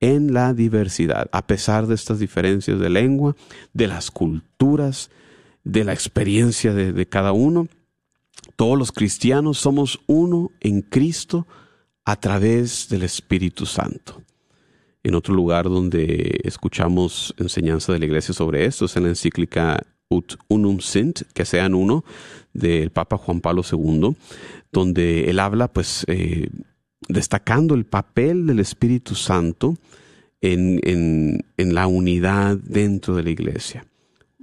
en 0.00 0.32
la 0.32 0.54
diversidad, 0.54 1.28
a 1.30 1.46
pesar 1.46 1.86
de 1.86 1.94
estas 1.94 2.18
diferencias 2.18 2.80
de 2.80 2.90
lengua, 2.90 3.36
de 3.72 3.86
las 3.86 4.10
culturas, 4.10 5.10
de 5.62 5.84
la 5.84 5.92
experiencia 5.92 6.74
de 6.74 7.06
cada 7.06 7.30
uno. 7.30 7.68
Todos 8.56 8.76
los 8.76 8.90
cristianos 8.90 9.58
somos 9.58 10.00
uno 10.08 10.50
en 10.60 10.82
Cristo 10.82 11.46
a 12.04 12.16
través 12.16 12.88
del 12.88 13.02
Espíritu 13.02 13.66
Santo. 13.66 14.22
En 15.04 15.14
otro 15.14 15.34
lugar 15.34 15.64
donde 15.64 16.40
escuchamos 16.44 17.34
enseñanza 17.36 17.92
de 17.92 17.98
la 17.98 18.04
iglesia 18.04 18.34
sobre 18.34 18.64
esto 18.66 18.84
es 18.84 18.96
en 18.96 19.04
la 19.04 19.08
encíclica 19.10 19.84
Ut 20.08 20.34
Unum 20.48 20.80
Sint, 20.80 21.22
que 21.34 21.44
sean 21.44 21.74
uno, 21.74 22.04
del 22.52 22.90
Papa 22.90 23.16
Juan 23.16 23.40
Pablo 23.40 23.62
II, 23.70 24.16
donde 24.70 25.30
él 25.30 25.40
habla, 25.40 25.68
pues, 25.68 26.04
eh, 26.06 26.48
destacando 27.08 27.74
el 27.74 27.84
papel 27.84 28.46
del 28.46 28.60
Espíritu 28.60 29.14
Santo 29.14 29.76
en, 30.40 30.80
en, 30.84 31.44
en 31.56 31.74
la 31.74 31.86
unidad 31.86 32.56
dentro 32.56 33.16
de 33.16 33.22
la 33.22 33.30
iglesia, 33.30 33.86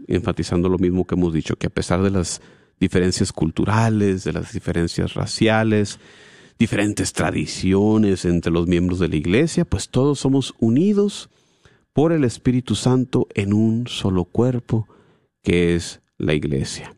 enfatizando 0.08 0.70
lo 0.70 0.78
mismo 0.78 1.06
que 1.06 1.16
hemos 1.16 1.34
dicho, 1.34 1.56
que 1.56 1.68
a 1.68 1.72
pesar 1.72 2.02
de 2.02 2.10
las 2.10 2.42
diferencias 2.80 3.32
culturales, 3.32 4.24
de 4.24 4.34
las 4.34 4.54
diferencias 4.54 5.14
raciales, 5.14 6.00
diferentes 6.60 7.14
tradiciones 7.14 8.26
entre 8.26 8.52
los 8.52 8.68
miembros 8.68 9.00
de 9.00 9.08
la 9.08 9.16
iglesia, 9.16 9.64
pues 9.64 9.88
todos 9.88 10.20
somos 10.20 10.54
unidos 10.60 11.30
por 11.94 12.12
el 12.12 12.26
Espíritu 12.26 12.76
Santo 12.76 13.28
en 13.34 13.54
un 13.54 13.88
solo 13.88 14.26
cuerpo, 14.26 14.88
que 15.42 15.76
es 15.76 16.02
la 16.18 16.34
iglesia. 16.34 16.94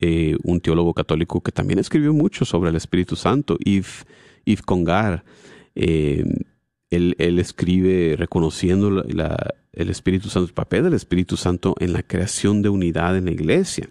Eh, 0.00 0.36
un 0.42 0.60
teólogo 0.60 0.94
católico 0.94 1.42
que 1.42 1.52
también 1.52 1.78
escribió 1.78 2.14
mucho 2.14 2.46
sobre 2.46 2.70
el 2.70 2.76
Espíritu 2.76 3.16
Santo, 3.16 3.58
Yves, 3.58 4.06
Yves 4.46 4.62
Congar, 4.62 5.24
eh, 5.74 6.24
él, 6.90 7.38
escribe 7.38 8.14
reconociendo 8.16 9.04
el 9.04 9.90
Espíritu 9.90 10.28
Santo, 10.28 10.48
el 10.48 10.54
papel 10.54 10.84
del 10.84 10.94
Espíritu 10.94 11.36
Santo 11.36 11.74
en 11.80 11.92
la 11.92 12.02
creación 12.02 12.62
de 12.62 12.68
unidad 12.68 13.16
en 13.16 13.26
la 13.26 13.32
iglesia. 13.32 13.88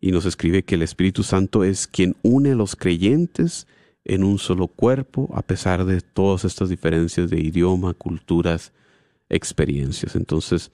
Y 0.00 0.10
nos 0.10 0.24
escribe 0.24 0.64
que 0.64 0.74
el 0.74 0.82
Espíritu 0.82 1.22
Santo 1.22 1.62
es 1.62 1.86
quien 1.86 2.16
une 2.22 2.52
a 2.52 2.56
los 2.56 2.74
creyentes 2.74 3.66
en 4.04 4.24
un 4.24 4.38
solo 4.38 4.68
cuerpo, 4.68 5.30
a 5.34 5.42
pesar 5.42 5.84
de 5.84 6.00
todas 6.00 6.44
estas 6.44 6.68
diferencias 6.68 7.30
de 7.30 7.40
idioma, 7.40 7.94
culturas, 7.94 8.72
experiencias. 9.28 10.16
Entonces, 10.16 10.70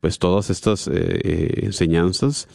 pues 0.00 0.18
todas 0.18 0.50
estas 0.50 0.88
eh, 0.88 0.92
eh, 0.94 1.60
enseñanzas 1.62 2.48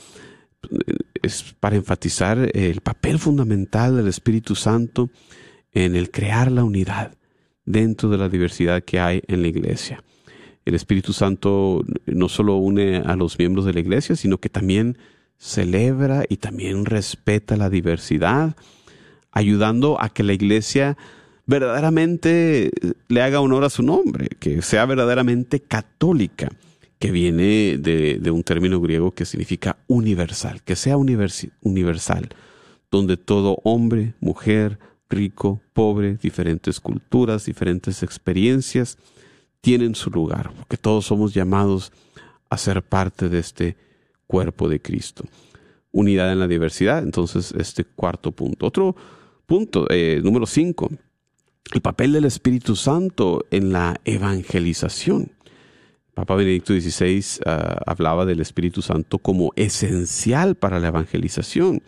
eh, 0.63 0.95
es 1.21 1.55
para 1.59 1.76
enfatizar 1.76 2.51
el 2.53 2.82
papel 2.82 3.19
fundamental 3.19 3.95
del 3.95 4.07
Espíritu 4.07 4.55
Santo 4.55 5.09
en 5.71 5.95
el 5.95 6.09
crear 6.11 6.51
la 6.51 6.63
unidad 6.63 7.15
dentro 7.65 8.09
de 8.09 8.17
la 8.17 8.30
diversidad 8.30 8.84
que 8.84 8.99
hay 8.99 9.21
en 9.28 9.41
la 9.41 9.47
iglesia. 9.47 10.03
El 10.65 10.73
Espíritu 10.73 11.13
Santo 11.13 11.84
no 12.07 12.28
solo 12.30 12.55
une 12.55 12.97
a 12.97 13.15
los 13.15 13.38
miembros 13.38 13.65
de 13.65 13.73
la 13.73 13.80
iglesia, 13.80 14.15
sino 14.15 14.39
que 14.39 14.49
también 14.49 14.97
celebra 15.38 16.23
y 16.28 16.38
también 16.38 16.86
respeta 16.86 17.55
la 17.57 17.69
diversidad, 17.69 18.55
ayudando 19.36 20.01
a 20.01 20.09
que 20.09 20.23
la 20.23 20.33
iglesia 20.33 20.97
verdaderamente 21.45 22.71
le 23.07 23.21
haga 23.21 23.41
honor 23.41 23.63
a 23.65 23.69
su 23.69 23.83
nombre, 23.83 24.29
que 24.39 24.63
sea 24.63 24.86
verdaderamente 24.86 25.59
católica, 25.59 26.49
que 26.97 27.11
viene 27.11 27.77
de, 27.77 28.31
un 28.31 28.43
término 28.43 28.81
griego 28.81 29.11
que 29.11 29.25
significa 29.25 29.77
universal, 29.88 30.63
que 30.63 30.75
sea 30.75 30.97
universal, 30.97 32.29
donde 32.89 33.17
todo 33.17 33.59
hombre, 33.63 34.15
mujer, 34.21 34.79
rico, 35.09 35.61
pobre, 35.73 36.15
diferentes 36.15 36.79
culturas, 36.79 37.45
diferentes 37.45 38.01
experiencias, 38.01 38.97
tienen 39.61 39.95
su 39.95 40.09
lugar, 40.09 40.51
porque 40.55 40.77
todos 40.77 41.05
somos 41.05 41.33
llamados 41.33 41.91
a 42.49 42.57
ser 42.57 42.81
parte 42.81 43.29
de 43.29 43.39
este 43.39 43.75
cuerpo 44.27 44.69
de 44.69 44.81
Cristo. 44.81 45.25
Unidad 45.91 46.31
en 46.31 46.39
la 46.39 46.47
diversidad, 46.47 47.03
entonces 47.03 47.53
este 47.57 47.83
cuarto 47.83 48.31
punto. 48.31 48.67
Otro 48.67 48.95
Punto 49.46 49.86
eh, 49.91 50.22
número 50.24 50.48
cinco, 50.48 50.89
el 51.74 51.82
papel 51.82 52.14
del 52.14 52.26
Espíritu 52.26 52.76
Santo 52.76 53.46
en 53.52 53.72
la 53.72 54.00
evangelización. 54.04 55.32
Papa 56.16 56.36
Benedicto 56.36 56.74
XVI 56.74 57.41
uh, 57.46 57.50
hablaba 57.86 58.26
del 58.26 58.39
Espíritu 58.39 58.82
Santo 58.82 59.20
como 59.20 59.52
esencial 59.56 60.56
para 60.56 60.80
la 60.80 60.88
evangelización. 60.88 61.84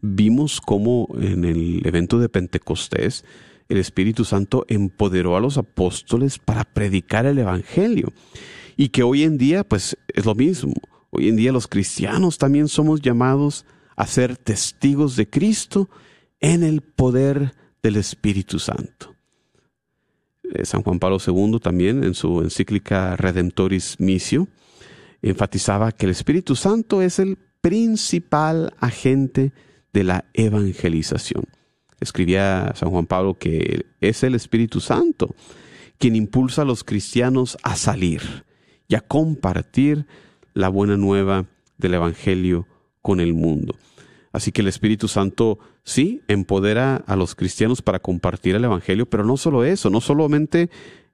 Vimos 0.00 0.60
cómo 0.60 1.08
en 1.20 1.44
el 1.44 1.82
evento 1.84 2.18
de 2.18 2.28
Pentecostés 2.28 3.24
el 3.68 3.78
Espíritu 3.78 4.24
Santo 4.24 4.64
empoderó 4.68 5.36
a 5.36 5.40
los 5.40 5.58
apóstoles 5.58 6.38
para 6.38 6.64
predicar 6.64 7.26
el 7.26 7.38
Evangelio 7.38 8.12
y 8.76 8.90
que 8.90 9.02
hoy 9.02 9.24
en 9.24 9.36
día 9.36 9.64
pues 9.64 9.98
es 10.14 10.24
lo 10.24 10.34
mismo. 10.34 10.74
Hoy 11.10 11.28
en 11.28 11.36
día 11.36 11.52
los 11.52 11.66
cristianos 11.66 12.38
también 12.38 12.68
somos 12.68 13.02
llamados 13.02 13.66
a 13.96 14.06
ser 14.06 14.36
testigos 14.36 15.16
de 15.16 15.28
Cristo 15.28 15.90
en 16.40 16.62
el 16.62 16.82
poder 16.82 17.54
del 17.82 17.96
Espíritu 17.96 18.58
Santo. 18.58 19.14
Eh, 20.42 20.64
San 20.64 20.82
Juan 20.82 20.98
Pablo 20.98 21.18
II 21.24 21.58
también 21.60 22.04
en 22.04 22.14
su 22.14 22.40
encíclica 22.42 23.16
Redemptoris 23.16 23.98
Missio 23.98 24.48
enfatizaba 25.22 25.92
que 25.92 26.06
el 26.06 26.12
Espíritu 26.12 26.54
Santo 26.54 27.02
es 27.02 27.18
el 27.18 27.38
principal 27.60 28.74
agente 28.78 29.52
de 29.92 30.04
la 30.04 30.24
evangelización. 30.34 31.44
Escribía 32.00 32.72
San 32.76 32.90
Juan 32.90 33.06
Pablo 33.06 33.34
que 33.34 33.86
es 34.00 34.22
el 34.22 34.34
Espíritu 34.34 34.80
Santo 34.80 35.34
quien 35.98 36.14
impulsa 36.14 36.62
a 36.62 36.66
los 36.66 36.84
cristianos 36.84 37.56
a 37.62 37.74
salir 37.76 38.44
y 38.88 38.94
a 38.94 39.00
compartir 39.00 40.06
la 40.54 40.68
buena 40.68 40.96
nueva 40.96 41.46
del 41.78 41.94
Evangelio 41.94 42.66
con 43.02 43.20
el 43.20 43.34
mundo. 43.34 43.76
Así 44.32 44.52
que 44.52 44.60
el 44.60 44.68
Espíritu 44.68 45.08
Santo 45.08 45.58
sí 45.86 46.20
empodera 46.26 46.96
a 46.96 47.16
los 47.16 47.34
cristianos 47.34 47.80
para 47.80 48.00
compartir 48.00 48.56
el 48.56 48.64
Evangelio, 48.64 49.06
pero 49.06 49.24
no 49.24 49.36
solo 49.36 49.64
eso, 49.64 49.88
no 49.88 50.00
solamente 50.02 50.68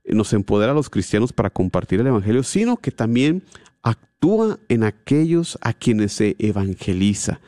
nos 0.05 0.33
empodera 0.33 0.73
a 0.73 0.75
los 0.75 0.91
cristianos 0.91 1.33
para 1.33 1.51
compartir 1.51 2.01
el 2.01 2.07
Evangelio, 2.09 2.43
sino 2.43 2.79
que 2.79 2.91
también 2.91 3.45
actúa 3.83 4.59
en 4.69 4.83
aquellos 4.83 5.59
a 5.61 5.75
quienes 5.75 6.15
se 6.15 6.37
evangeliza, 6.39 7.41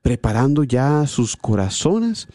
preparando 0.00 0.62
ya 0.62 1.06
sus 1.08 1.36
corazones 1.36 2.28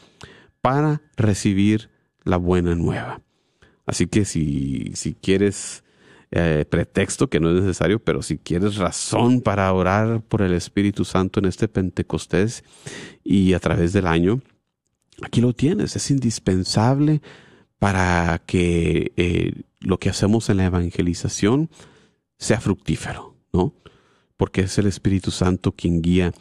para 0.62 1.02
recibir 1.16 1.90
la 2.26 2.38
buena 2.38 2.76
nueva. 2.76 3.22
Así 3.86 4.06
que 4.06 4.26
si, 4.26 4.92
si 4.96 5.14
quieres 5.14 5.84
eh, 6.32 6.66
pretexto 6.70 7.28
que 7.28 7.40
no 7.40 7.50
es 7.50 7.64
necesario, 7.64 8.00
pero 8.00 8.22
si 8.22 8.38
quieres 8.38 8.76
razón 8.76 9.42
para 9.42 9.74
orar 9.74 10.22
por 10.22 10.44
el 10.44 10.54
Espíritu 10.54 11.04
Santo 11.04 11.40
en 11.40 11.48
este 11.48 11.68
Pentecostés 11.68 12.64
y 13.24 13.54
a 13.54 13.60
través 13.60 13.94
del 13.94 14.06
año, 14.06 14.42
aquí 15.24 15.42
lo 15.42 15.54
tienes, 15.54 15.96
es 15.96 16.12
indispensable 16.12 17.22
para 17.80 18.44
que 18.46 19.12
eh, 19.16 19.54
lo 19.80 19.98
que 19.98 20.10
hacemos 20.10 20.50
en 20.50 20.58
la 20.58 20.66
evangelización 20.66 21.70
sea 22.38 22.62
fructífero, 22.62 23.36
¿no? 23.52 23.74
Porque 24.38 24.62
es 24.62 24.78
el 24.78 24.86
Espíritu 24.86 25.32
Santo 25.32 25.72
quien 25.72 26.02
guía 26.02 26.32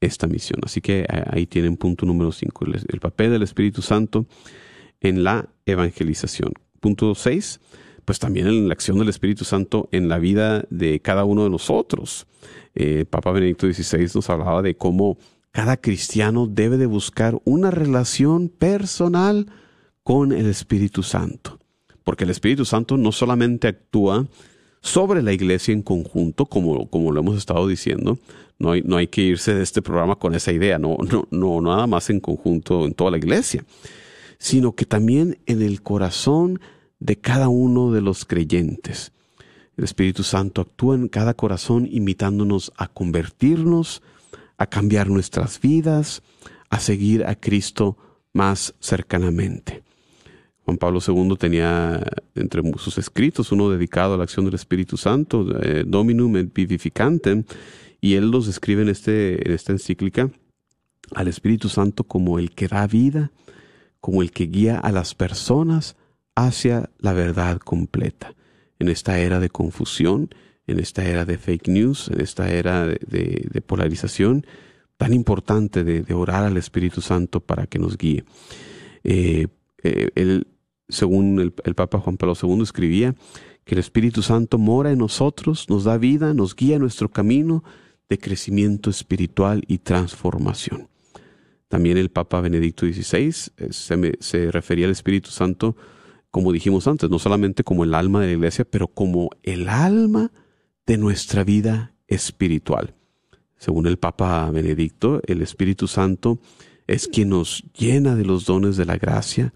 esta 0.00 0.26
misión. 0.26 0.60
Así 0.64 0.80
que 0.80 1.00
eh, 1.00 1.24
ahí 1.30 1.46
tienen 1.46 1.76
punto 1.76 2.04
número 2.04 2.32
5, 2.32 2.64
el, 2.64 2.84
el, 2.88 3.00
papel 3.00 3.30
del 3.30 3.42
Espíritu 3.42 3.80
Santo 3.80 4.26
en 5.00 5.22
la 5.22 5.48
evangelización. 5.66 6.52
Punto 6.80 7.14
6, 7.14 7.60
pues 8.06 8.20
también 8.20 8.46
en 8.46 8.68
la 8.68 8.72
acción 8.72 8.98
del 8.98 9.10
Espíritu 9.10 9.44
Santo 9.44 9.88
en 9.92 10.08
la 10.08 10.18
vida 10.18 10.64
de 10.70 11.00
cada 11.00 11.24
uno 11.24 11.44
de 11.44 11.50
nosotros. 11.50 12.26
Eh, 12.74 13.04
Papa 13.04 13.32
Benedicto 13.32 13.70
XVI 13.70 14.08
nos 14.14 14.30
hablaba 14.30 14.62
de 14.62 14.76
cómo 14.76 15.18
cada 15.50 15.76
cristiano 15.76 16.46
debe 16.46 16.78
de 16.78 16.86
buscar 16.86 17.38
una 17.44 17.70
relación 17.70 18.48
personal 18.48 19.46
con 20.04 20.32
el 20.32 20.46
Espíritu 20.46 21.02
Santo. 21.02 21.58
Porque 22.04 22.22
el 22.22 22.30
Espíritu 22.30 22.64
Santo 22.64 22.96
no 22.96 23.10
solamente 23.10 23.66
actúa 23.66 24.26
sobre 24.80 25.20
la 25.20 25.32
iglesia 25.32 25.72
en 25.72 25.82
conjunto, 25.82 26.46
como, 26.46 26.88
como 26.88 27.10
lo 27.10 27.20
hemos 27.20 27.36
estado 27.36 27.66
diciendo, 27.66 28.18
no 28.60 28.70
hay, 28.70 28.82
no 28.82 28.98
hay 28.98 29.08
que 29.08 29.22
irse 29.22 29.52
de 29.52 29.64
este 29.64 29.82
programa 29.82 30.14
con 30.14 30.32
esa 30.34 30.52
idea, 30.52 30.78
no, 30.78 30.96
no, 31.10 31.26
no, 31.32 31.60
nada 31.60 31.88
más 31.88 32.08
en 32.08 32.20
conjunto 32.20 32.84
en 32.84 32.94
toda 32.94 33.10
la 33.10 33.18
iglesia, 33.18 33.64
sino 34.38 34.76
que 34.76 34.84
también 34.84 35.38
en 35.46 35.60
el 35.60 35.82
corazón 35.82 36.60
de 36.98 37.16
cada 37.16 37.48
uno 37.48 37.92
de 37.92 38.00
los 38.00 38.24
creyentes. 38.24 39.12
El 39.76 39.84
Espíritu 39.84 40.22
Santo 40.22 40.62
actúa 40.62 40.94
en 40.94 41.08
cada 41.08 41.34
corazón 41.34 41.86
invitándonos 41.90 42.72
a 42.76 42.88
convertirnos, 42.88 44.02
a 44.56 44.66
cambiar 44.66 45.08
nuestras 45.08 45.60
vidas, 45.60 46.22
a 46.70 46.80
seguir 46.80 47.26
a 47.26 47.34
Cristo 47.34 47.96
más 48.32 48.74
cercanamente. 48.80 49.82
Juan 50.64 50.78
Pablo 50.78 50.98
II 51.06 51.36
tenía 51.38 52.02
entre 52.34 52.60
sus 52.78 52.98
escritos 52.98 53.52
uno 53.52 53.70
dedicado 53.70 54.14
a 54.14 54.16
la 54.16 54.24
acción 54.24 54.46
del 54.46 54.54
Espíritu 54.54 54.96
Santo, 54.96 55.46
eh, 55.62 55.84
Dominum 55.86 56.36
et 56.36 56.52
Vivificantem, 56.52 57.44
y 58.00 58.14
él 58.14 58.30
los 58.30 58.46
describe 58.46 58.82
en, 58.82 58.88
este, 58.88 59.46
en 59.46 59.54
esta 59.54 59.72
encíclica 59.72 60.30
al 61.14 61.28
Espíritu 61.28 61.68
Santo 61.68 62.04
como 62.04 62.38
el 62.38 62.50
que 62.50 62.66
da 62.66 62.86
vida, 62.86 63.30
como 64.00 64.22
el 64.22 64.32
que 64.32 64.46
guía 64.46 64.78
a 64.78 64.90
las 64.90 65.14
personas 65.14 65.96
hacia 66.36 66.90
la 66.98 67.12
verdad 67.12 67.58
completa. 67.58 68.34
En 68.78 68.88
esta 68.88 69.18
era 69.18 69.40
de 69.40 69.48
confusión, 69.48 70.28
en 70.68 70.78
esta 70.78 71.04
era 71.04 71.24
de 71.24 71.38
fake 71.38 71.68
news, 71.68 72.08
en 72.08 72.20
esta 72.20 72.50
era 72.50 72.86
de, 72.86 73.62
polarización, 73.66 74.46
tan 74.96 75.12
importante 75.12 75.82
de, 75.82 76.14
orar 76.14 76.44
al 76.44 76.56
Espíritu 76.56 77.00
Santo 77.00 77.40
para 77.40 77.66
que 77.66 77.78
nos 77.78 77.96
guíe. 77.96 78.24
Eh, 79.02 79.48
eh, 79.82 80.42
según 80.88 81.40
el, 81.40 81.74
Papa 81.74 81.98
Juan 81.98 82.16
Pablo 82.16 82.34
II 82.40 82.62
escribía, 82.62 83.14
que 83.64 83.74
el 83.74 83.80
Espíritu 83.80 84.22
Santo 84.22 84.58
mora 84.58 84.92
en 84.92 84.98
nosotros, 84.98 85.68
nos 85.68 85.84
da 85.84 85.98
vida, 85.98 86.34
nos 86.34 86.54
guía 86.54 86.78
nuestro 86.78 87.08
camino 87.08 87.64
de 88.08 88.18
crecimiento 88.18 88.90
espiritual 88.90 89.64
y 89.66 89.78
transformación. 89.78 90.88
También 91.68 91.96
el 91.96 92.10
Papa 92.10 92.40
Benedicto 92.40 92.86
XVI 92.86 93.34
eh, 93.56 94.16
se 94.20 94.50
refería 94.52 94.86
al 94.86 94.92
Espíritu 94.92 95.30
Santo, 95.30 95.76
como 96.36 96.52
dijimos 96.52 96.86
antes, 96.86 97.08
no 97.08 97.18
solamente 97.18 97.64
como 97.64 97.82
el 97.82 97.94
alma 97.94 98.20
de 98.20 98.26
la 98.26 98.32
iglesia, 98.34 98.66
pero 98.70 98.88
como 98.88 99.30
el 99.42 99.70
alma 99.70 100.32
de 100.86 100.98
nuestra 100.98 101.44
vida 101.44 101.94
espiritual. 102.08 102.94
Según 103.56 103.86
el 103.86 103.96
Papa 103.96 104.50
Benedicto, 104.50 105.22
el 105.26 105.40
Espíritu 105.40 105.88
Santo 105.88 106.38
es 106.86 107.08
quien 107.08 107.30
nos 107.30 107.64
llena 107.72 108.16
de 108.16 108.26
los 108.26 108.44
dones 108.44 108.76
de 108.76 108.84
la 108.84 108.98
gracia, 108.98 109.54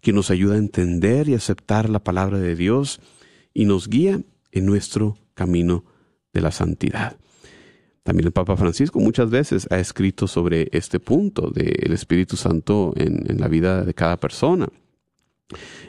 quien 0.00 0.16
nos 0.16 0.32
ayuda 0.32 0.56
a 0.56 0.58
entender 0.58 1.28
y 1.28 1.34
aceptar 1.34 1.88
la 1.88 2.02
palabra 2.02 2.40
de 2.40 2.56
Dios 2.56 3.00
y 3.54 3.66
nos 3.66 3.88
guía 3.88 4.20
en 4.50 4.66
nuestro 4.66 5.16
camino 5.34 5.84
de 6.32 6.40
la 6.40 6.50
santidad. 6.50 7.18
También 8.02 8.26
el 8.26 8.32
Papa 8.32 8.56
Francisco 8.56 8.98
muchas 8.98 9.30
veces 9.30 9.68
ha 9.70 9.78
escrito 9.78 10.26
sobre 10.26 10.70
este 10.72 10.98
punto 10.98 11.52
del 11.52 11.92
Espíritu 11.92 12.36
Santo 12.36 12.94
en, 12.96 13.30
en 13.30 13.38
la 13.40 13.46
vida 13.46 13.84
de 13.84 13.94
cada 13.94 14.16
persona, 14.16 14.66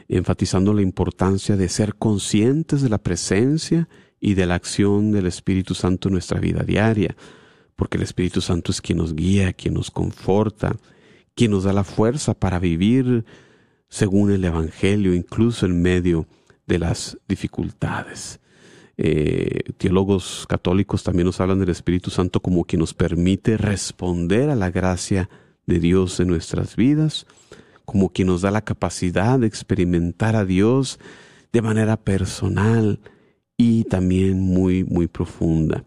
enfatizando 0.08 0.72
la 0.72 0.82
importancia 0.82 1.56
de 1.56 1.68
ser 1.68 1.94
conscientes 1.96 2.82
de 2.82 2.88
la 2.88 2.98
presencia 2.98 3.88
y 4.20 4.34
de 4.34 4.46
la 4.46 4.54
acción 4.54 5.12
del 5.12 5.26
Espíritu 5.26 5.74
Santo 5.74 6.08
en 6.08 6.14
nuestra 6.14 6.40
vida 6.40 6.62
diaria, 6.62 7.16
porque 7.76 7.96
el 7.96 8.02
Espíritu 8.02 8.40
Santo 8.40 8.72
es 8.72 8.80
quien 8.80 8.98
nos 8.98 9.14
guía, 9.14 9.52
quien 9.52 9.74
nos 9.74 9.90
conforta, 9.90 10.76
quien 11.34 11.52
nos 11.52 11.64
da 11.64 11.72
la 11.72 11.84
fuerza 11.84 12.34
para 12.34 12.58
vivir 12.58 13.24
según 13.88 14.32
el 14.32 14.44
Evangelio, 14.44 15.14
incluso 15.14 15.66
en 15.66 15.80
medio 15.80 16.26
de 16.66 16.78
las 16.78 17.18
dificultades. 17.28 18.40
Eh, 18.96 19.60
teólogos 19.76 20.44
católicos 20.48 21.04
también 21.04 21.26
nos 21.26 21.40
hablan 21.40 21.60
del 21.60 21.68
Espíritu 21.68 22.10
Santo 22.10 22.40
como 22.40 22.64
quien 22.64 22.80
nos 22.80 22.94
permite 22.94 23.56
responder 23.56 24.50
a 24.50 24.56
la 24.56 24.70
gracia 24.70 25.30
de 25.66 25.78
Dios 25.78 26.18
en 26.18 26.26
nuestras 26.26 26.74
vidas, 26.74 27.26
como 27.88 28.10
quien 28.10 28.28
nos 28.28 28.42
da 28.42 28.50
la 28.50 28.60
capacidad 28.60 29.38
de 29.38 29.46
experimentar 29.46 30.36
a 30.36 30.44
Dios 30.44 31.00
de 31.54 31.62
manera 31.62 31.96
personal 31.96 33.00
y 33.56 33.84
también 33.84 34.40
muy, 34.40 34.84
muy 34.84 35.06
profunda. 35.06 35.84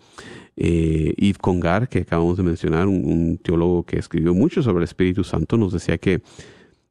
Eh, 0.55 1.13
Yves 1.15 1.37
Congar, 1.37 1.87
que 1.87 1.99
acabamos 1.99 2.37
de 2.37 2.43
mencionar, 2.43 2.87
un, 2.87 3.37
teólogo 3.37 3.83
que 3.83 3.99
escribió 3.99 4.33
mucho 4.33 4.63
sobre 4.63 4.79
el 4.79 4.85
Espíritu 4.85 5.23
Santo, 5.23 5.57
nos 5.57 5.73
decía 5.73 5.99
que, 5.99 6.23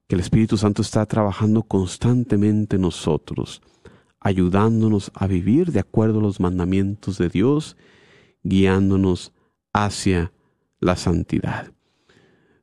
que 0.07 0.15
el 0.15 0.21
Espíritu 0.21 0.57
Santo 0.57 0.81
está 0.81 1.05
trabajando 1.07 1.65
constantemente 1.65 2.77
en 2.77 2.83
nosotros 2.83 3.63
ayudándonos 4.21 5.11
a 5.15 5.27
vivir 5.27 5.73
de 5.73 5.81
acuerdo 5.81 6.21
a 6.21 6.23
los 6.23 6.41
mandamientos 6.41 7.17
de 7.17 7.31
Dios, 7.31 7.79
guiándonos 8.43 9.33
hacia 9.73 10.31
la 10.79 10.95
santidad. 10.97 11.73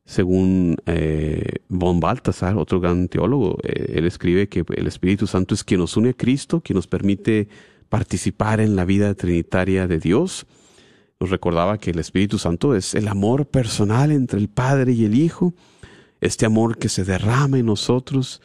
Según 0.08 0.76
eh, 0.86 1.56
von 1.68 2.00
Baltasar, 2.00 2.56
otro 2.56 2.80
gran 2.80 3.08
teólogo, 3.08 3.58
eh, 3.62 3.92
él 3.96 4.06
escribe 4.06 4.48
que 4.48 4.64
el 4.74 4.86
Espíritu 4.86 5.26
Santo 5.26 5.54
es 5.54 5.62
quien 5.62 5.80
nos 5.80 5.98
une 5.98 6.08
a 6.08 6.14
Cristo, 6.14 6.62
quien 6.62 6.76
nos 6.76 6.86
permite 6.86 7.50
participar 7.90 8.60
en 8.60 8.74
la 8.74 8.86
vida 8.86 9.12
trinitaria 9.12 9.86
de 9.86 9.98
Dios. 9.98 10.46
Nos 11.20 11.28
recordaba 11.28 11.76
que 11.76 11.90
el 11.90 11.98
Espíritu 11.98 12.38
Santo 12.38 12.74
es 12.74 12.94
el 12.94 13.06
amor 13.06 13.48
personal 13.48 14.10
entre 14.10 14.40
el 14.40 14.48
Padre 14.48 14.92
y 14.92 15.04
el 15.04 15.14
Hijo, 15.14 15.52
este 16.22 16.46
amor 16.46 16.78
que 16.78 16.88
se 16.88 17.04
derrama 17.04 17.58
en 17.58 17.66
nosotros 17.66 18.40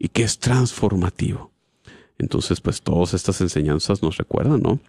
y 0.00 0.08
que 0.08 0.24
es 0.24 0.40
transformativo. 0.40 1.52
Entonces, 2.18 2.60
pues 2.60 2.82
todas 2.82 3.14
estas 3.14 3.40
enseñanzas 3.40 4.02
nos 4.02 4.16
recuerdan, 4.16 4.62
¿no? 4.62 4.80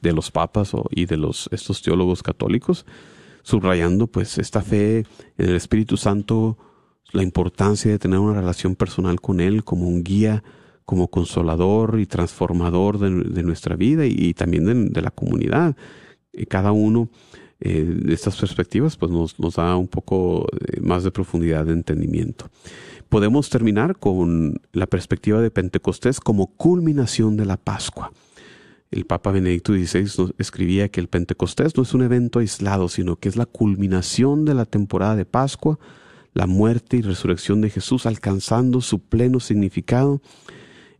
De 0.00 0.14
los 0.14 0.30
papas 0.30 0.72
y 0.88 1.04
de 1.04 1.18
los, 1.18 1.50
estos 1.52 1.82
teólogos 1.82 2.22
católicos, 2.22 2.86
subrayando 3.42 4.06
pues 4.06 4.38
esta 4.38 4.62
fe 4.62 4.98
en 5.38 5.48
el 5.50 5.56
Espíritu 5.56 5.96
Santo, 5.96 6.58
la 7.12 7.22
importancia 7.22 7.90
de 7.90 7.98
tener 7.98 8.18
una 8.18 8.40
relación 8.40 8.74
personal 8.74 9.20
con 9.20 9.40
Él 9.40 9.64
como 9.64 9.88
un 9.88 10.02
guía, 10.02 10.42
como 10.84 11.08
consolador 11.08 12.00
y 12.00 12.06
transformador 12.06 12.98
de, 12.98 13.42
nuestra 13.42 13.76
vida 13.76 14.06
y, 14.06 14.34
también 14.34 14.92
de, 14.92 15.02
la 15.02 15.10
comunidad. 15.10 15.76
Y 16.32 16.46
cada 16.46 16.72
uno 16.72 17.08
eh, 17.60 17.84
de 17.84 18.14
estas 18.14 18.36
perspectivas 18.36 18.96
pues 18.96 19.12
nos, 19.12 19.38
nos 19.38 19.54
da 19.54 19.76
un 19.76 19.88
poco 19.88 20.46
eh, 20.52 20.80
más 20.80 21.04
de 21.04 21.10
profundidad 21.10 21.66
de 21.66 21.74
entendimiento 21.74 22.50
podemos 23.12 23.50
terminar 23.50 23.98
con 23.98 24.58
la 24.72 24.86
perspectiva 24.86 25.42
de 25.42 25.50
Pentecostés 25.50 26.18
como 26.18 26.46
culminación 26.56 27.36
de 27.36 27.44
la 27.44 27.58
Pascua. 27.58 28.10
El 28.92 29.06
Papa 29.06 29.32
Benedicto 29.32 29.72
XVI 29.72 30.34
escribía 30.38 30.90
que 30.90 31.00
el 31.00 31.08
Pentecostés 31.08 31.76
no 31.76 31.82
es 31.82 31.94
un 31.94 32.02
evento 32.02 32.40
aislado, 32.40 32.90
sino 32.90 33.16
que 33.16 33.30
es 33.30 33.36
la 33.36 33.46
culminación 33.46 34.44
de 34.44 34.52
la 34.52 34.66
temporada 34.66 35.16
de 35.16 35.24
Pascua, 35.24 35.78
la 36.34 36.46
muerte 36.46 36.98
y 36.98 37.02
resurrección 37.02 37.62
de 37.62 37.70
Jesús 37.70 38.04
alcanzando 38.04 38.82
su 38.82 39.00
pleno 39.00 39.40
significado 39.40 40.20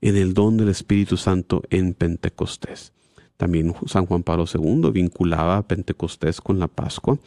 en 0.01 0.17
el 0.17 0.33
don 0.33 0.57
del 0.57 0.71
Espíritu 0.71 1.19
Santo 1.19 1.63
en 1.69 1.93
Pentecostés. 1.93 2.93
También 3.37 3.75
San 3.87 4.07
Juan 4.07 4.23
Pablo 4.23 4.47
II 4.53 4.91
vinculaba 4.91 5.59
a 5.59 5.69
Pentecostés 5.69 6.41
con 6.41 6.59
la 6.59 6.69
Pascua 6.69 7.19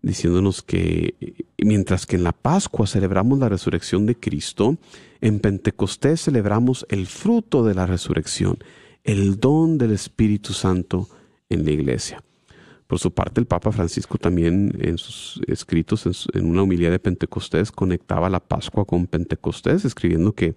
diciéndonos 0.00 0.62
que 0.62 1.36
mientras 1.58 2.06
que 2.06 2.16
en 2.16 2.24
la 2.24 2.32
Pascua 2.32 2.86
celebramos 2.86 3.38
la 3.38 3.48
resurrección 3.48 4.06
de 4.06 4.14
Cristo, 4.14 4.78
en 5.20 5.40
Pentecostés 5.40 6.22
celebramos 6.22 6.86
el 6.88 7.06
fruto 7.06 7.64
de 7.64 7.74
la 7.74 7.84
resurrección, 7.84 8.58
el 9.08 9.40
don 9.40 9.78
del 9.78 9.92
Espíritu 9.92 10.52
Santo 10.52 11.08
en 11.48 11.64
la 11.64 11.70
iglesia. 11.70 12.22
Por 12.86 12.98
su 12.98 13.10
parte, 13.10 13.40
el 13.40 13.46
Papa 13.46 13.72
Francisco 13.72 14.18
también 14.18 14.70
en 14.80 14.98
sus 14.98 15.40
escritos, 15.46 16.28
en 16.34 16.44
una 16.44 16.62
homilía 16.62 16.90
de 16.90 16.98
Pentecostés, 16.98 17.72
conectaba 17.72 18.28
la 18.28 18.40
Pascua 18.40 18.84
con 18.84 19.06
Pentecostés, 19.06 19.86
escribiendo 19.86 20.32
que 20.34 20.56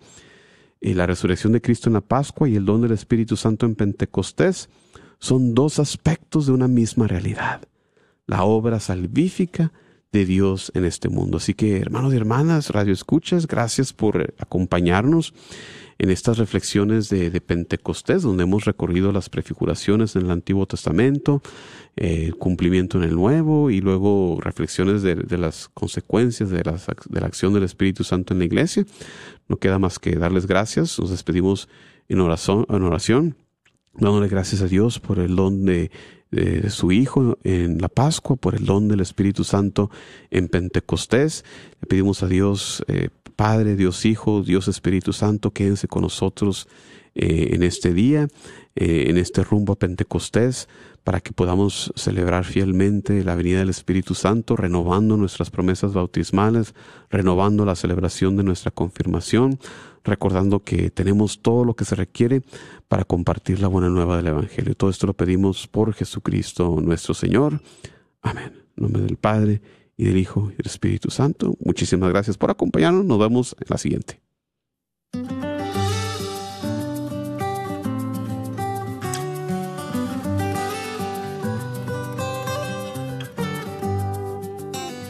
eh, 0.81 0.93
la 0.93 1.05
resurrección 1.05 1.53
de 1.53 1.61
Cristo 1.61 1.87
en 1.87 1.93
la 1.93 2.01
Pascua 2.01 2.49
y 2.49 2.57
el 2.57 2.65
don 2.65 2.81
del 2.81 2.91
Espíritu 2.91 3.37
Santo 3.37 3.65
en 3.65 3.75
Pentecostés 3.75 4.69
son 5.17 5.55
dos 5.55 5.79
aspectos 5.79 6.45
de 6.45 6.51
una 6.51 6.67
misma 6.67 7.07
realidad 7.07 7.61
la 8.27 8.43
obra 8.43 8.79
salvífica 8.79 9.71
de 10.11 10.25
Dios 10.25 10.71
en 10.75 10.85
este 10.85 11.09
mundo. 11.09 11.37
Así 11.37 11.53
que, 11.53 11.77
hermanos 11.77 12.13
y 12.13 12.17
hermanas, 12.17 12.69
Radio 12.69 12.93
Escuchas, 12.93 13.47
gracias 13.47 13.93
por 13.93 14.33
acompañarnos 14.39 15.33
en 16.01 16.09
estas 16.09 16.39
reflexiones 16.39 17.09
de, 17.09 17.29
Pentecostés, 17.41 18.23
donde 18.23 18.41
hemos 18.41 18.65
recorrido 18.65 19.11
las 19.11 19.29
prefiguraciones 19.29 20.15
en 20.15 20.23
el 20.23 20.31
Antiguo 20.31 20.65
Testamento, 20.65 21.43
eh, 21.95 22.25
el 22.25 22.35
cumplimiento 22.37 22.97
en 22.97 23.03
el 23.03 23.13
Nuevo 23.13 23.69
y 23.69 23.81
luego 23.81 24.39
reflexiones 24.41 25.03
de, 25.03 25.37
las 25.37 25.69
consecuencias 25.69 26.49
de, 26.49 26.63
de 26.63 27.21
la 27.21 27.27
acción 27.27 27.53
del 27.53 27.61
Espíritu 27.61 28.03
Santo 28.03 28.33
en 28.33 28.39
la 28.39 28.45
iglesia. 28.45 28.83
No 29.47 29.57
queda 29.57 29.77
más 29.77 29.99
que 29.99 30.15
darles 30.15 30.47
gracias. 30.47 30.97
Nos 30.97 31.11
despedimos 31.11 31.69
en 32.09 32.19
oración, 32.19 32.65
en 32.67 32.81
oración 32.81 33.35
dándole 33.93 34.27
gracias 34.27 34.63
a 34.63 34.67
Dios 34.67 34.99
por 34.99 35.19
el 35.19 35.35
don 35.35 35.65
de 35.65 35.91
de 36.31 36.69
su 36.69 36.91
Hijo 36.91 37.37
en 37.43 37.79
la 37.79 37.89
Pascua, 37.89 38.37
por 38.37 38.55
el 38.55 38.65
don 38.65 38.87
del 38.87 39.01
Espíritu 39.01 39.43
Santo 39.43 39.91
en 40.29 40.47
Pentecostés. 40.47 41.43
Le 41.81 41.87
pedimos 41.87 42.23
a 42.23 42.27
Dios, 42.27 42.83
eh, 42.87 43.09
Padre, 43.35 43.75
Dios 43.75 44.05
Hijo, 44.05 44.43
Dios 44.43 44.67
Espíritu 44.67 45.13
Santo, 45.13 45.51
quédense 45.51 45.87
con 45.87 46.03
nosotros 46.03 46.67
eh, 47.13 47.49
en 47.51 47.63
este 47.63 47.93
día, 47.93 48.27
eh, 48.75 49.05
en 49.07 49.17
este 49.17 49.43
rumbo 49.43 49.73
a 49.73 49.79
Pentecostés, 49.79 50.69
para 51.03 51.19
que 51.19 51.33
podamos 51.33 51.91
celebrar 51.95 52.45
fielmente 52.45 53.23
la 53.23 53.35
venida 53.35 53.59
del 53.59 53.69
Espíritu 53.69 54.13
Santo, 54.13 54.55
renovando 54.55 55.17
nuestras 55.17 55.49
promesas 55.49 55.93
bautismales, 55.93 56.73
renovando 57.09 57.65
la 57.65 57.75
celebración 57.75 58.37
de 58.37 58.43
nuestra 58.43 58.71
confirmación, 58.71 59.59
recordando 60.03 60.63
que 60.63 60.89
tenemos 60.89 61.41
todo 61.41 61.65
lo 61.65 61.73
que 61.73 61.85
se 61.85 61.95
requiere 61.95 62.43
para 62.91 63.05
compartir 63.05 63.61
la 63.61 63.69
buena 63.69 63.87
nueva 63.87 64.17
del 64.17 64.27
Evangelio. 64.27 64.75
Todo 64.75 64.89
esto 64.89 65.07
lo 65.07 65.13
pedimos 65.13 65.65
por 65.65 65.93
Jesucristo 65.93 66.81
nuestro 66.81 67.13
Señor. 67.13 67.61
Amén. 68.21 68.51
En 68.75 68.83
nombre 68.83 69.03
del 69.03 69.15
Padre 69.15 69.61
y 69.95 70.03
del 70.03 70.17
Hijo 70.17 70.49
y 70.51 70.57
del 70.57 70.65
Espíritu 70.65 71.09
Santo. 71.09 71.55
Muchísimas 71.63 72.09
gracias 72.09 72.37
por 72.37 72.51
acompañarnos. 72.51 73.05
Nos 73.05 73.17
vemos 73.17 73.55
en 73.61 73.67
la 73.69 73.77
siguiente. 73.77 74.19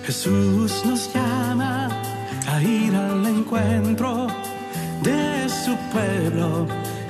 Jesús 0.06 0.86
nos 0.86 1.12
llama 1.16 1.90
a 2.46 2.62
ir 2.62 2.94
al 2.94 3.26
encuentro 3.26 4.28
de 5.02 5.50
su 5.50 5.76
pueblo 5.92 6.81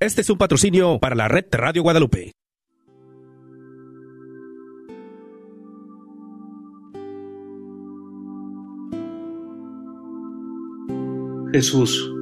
Este 0.00 0.20
es 0.20 0.30
un 0.30 0.38
patrocinio 0.38 1.00
para 1.00 1.16
la 1.16 1.26
red 1.26 1.46
Radio 1.50 1.82
Guadalupe. 1.82 2.32
Jesús. 11.52 12.12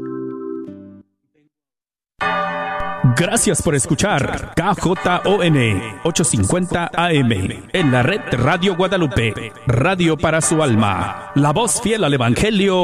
Gracias 3.18 3.61
por 3.62 3.74
escuchar 3.74 4.55
KJON 4.55 5.57
850 6.05 6.91
AM 6.95 7.33
en 7.72 7.93
la 7.93 8.03
red 8.03 8.20
Radio 8.33 8.74
Guadalupe, 8.77 9.53
radio 9.66 10.16
para 10.16 10.41
su 10.41 10.62
alma, 10.62 11.33
la 11.35 11.53
voz 11.53 11.81
fiel 11.83 12.05
al 12.05 12.14
Evangelio. 12.14 12.74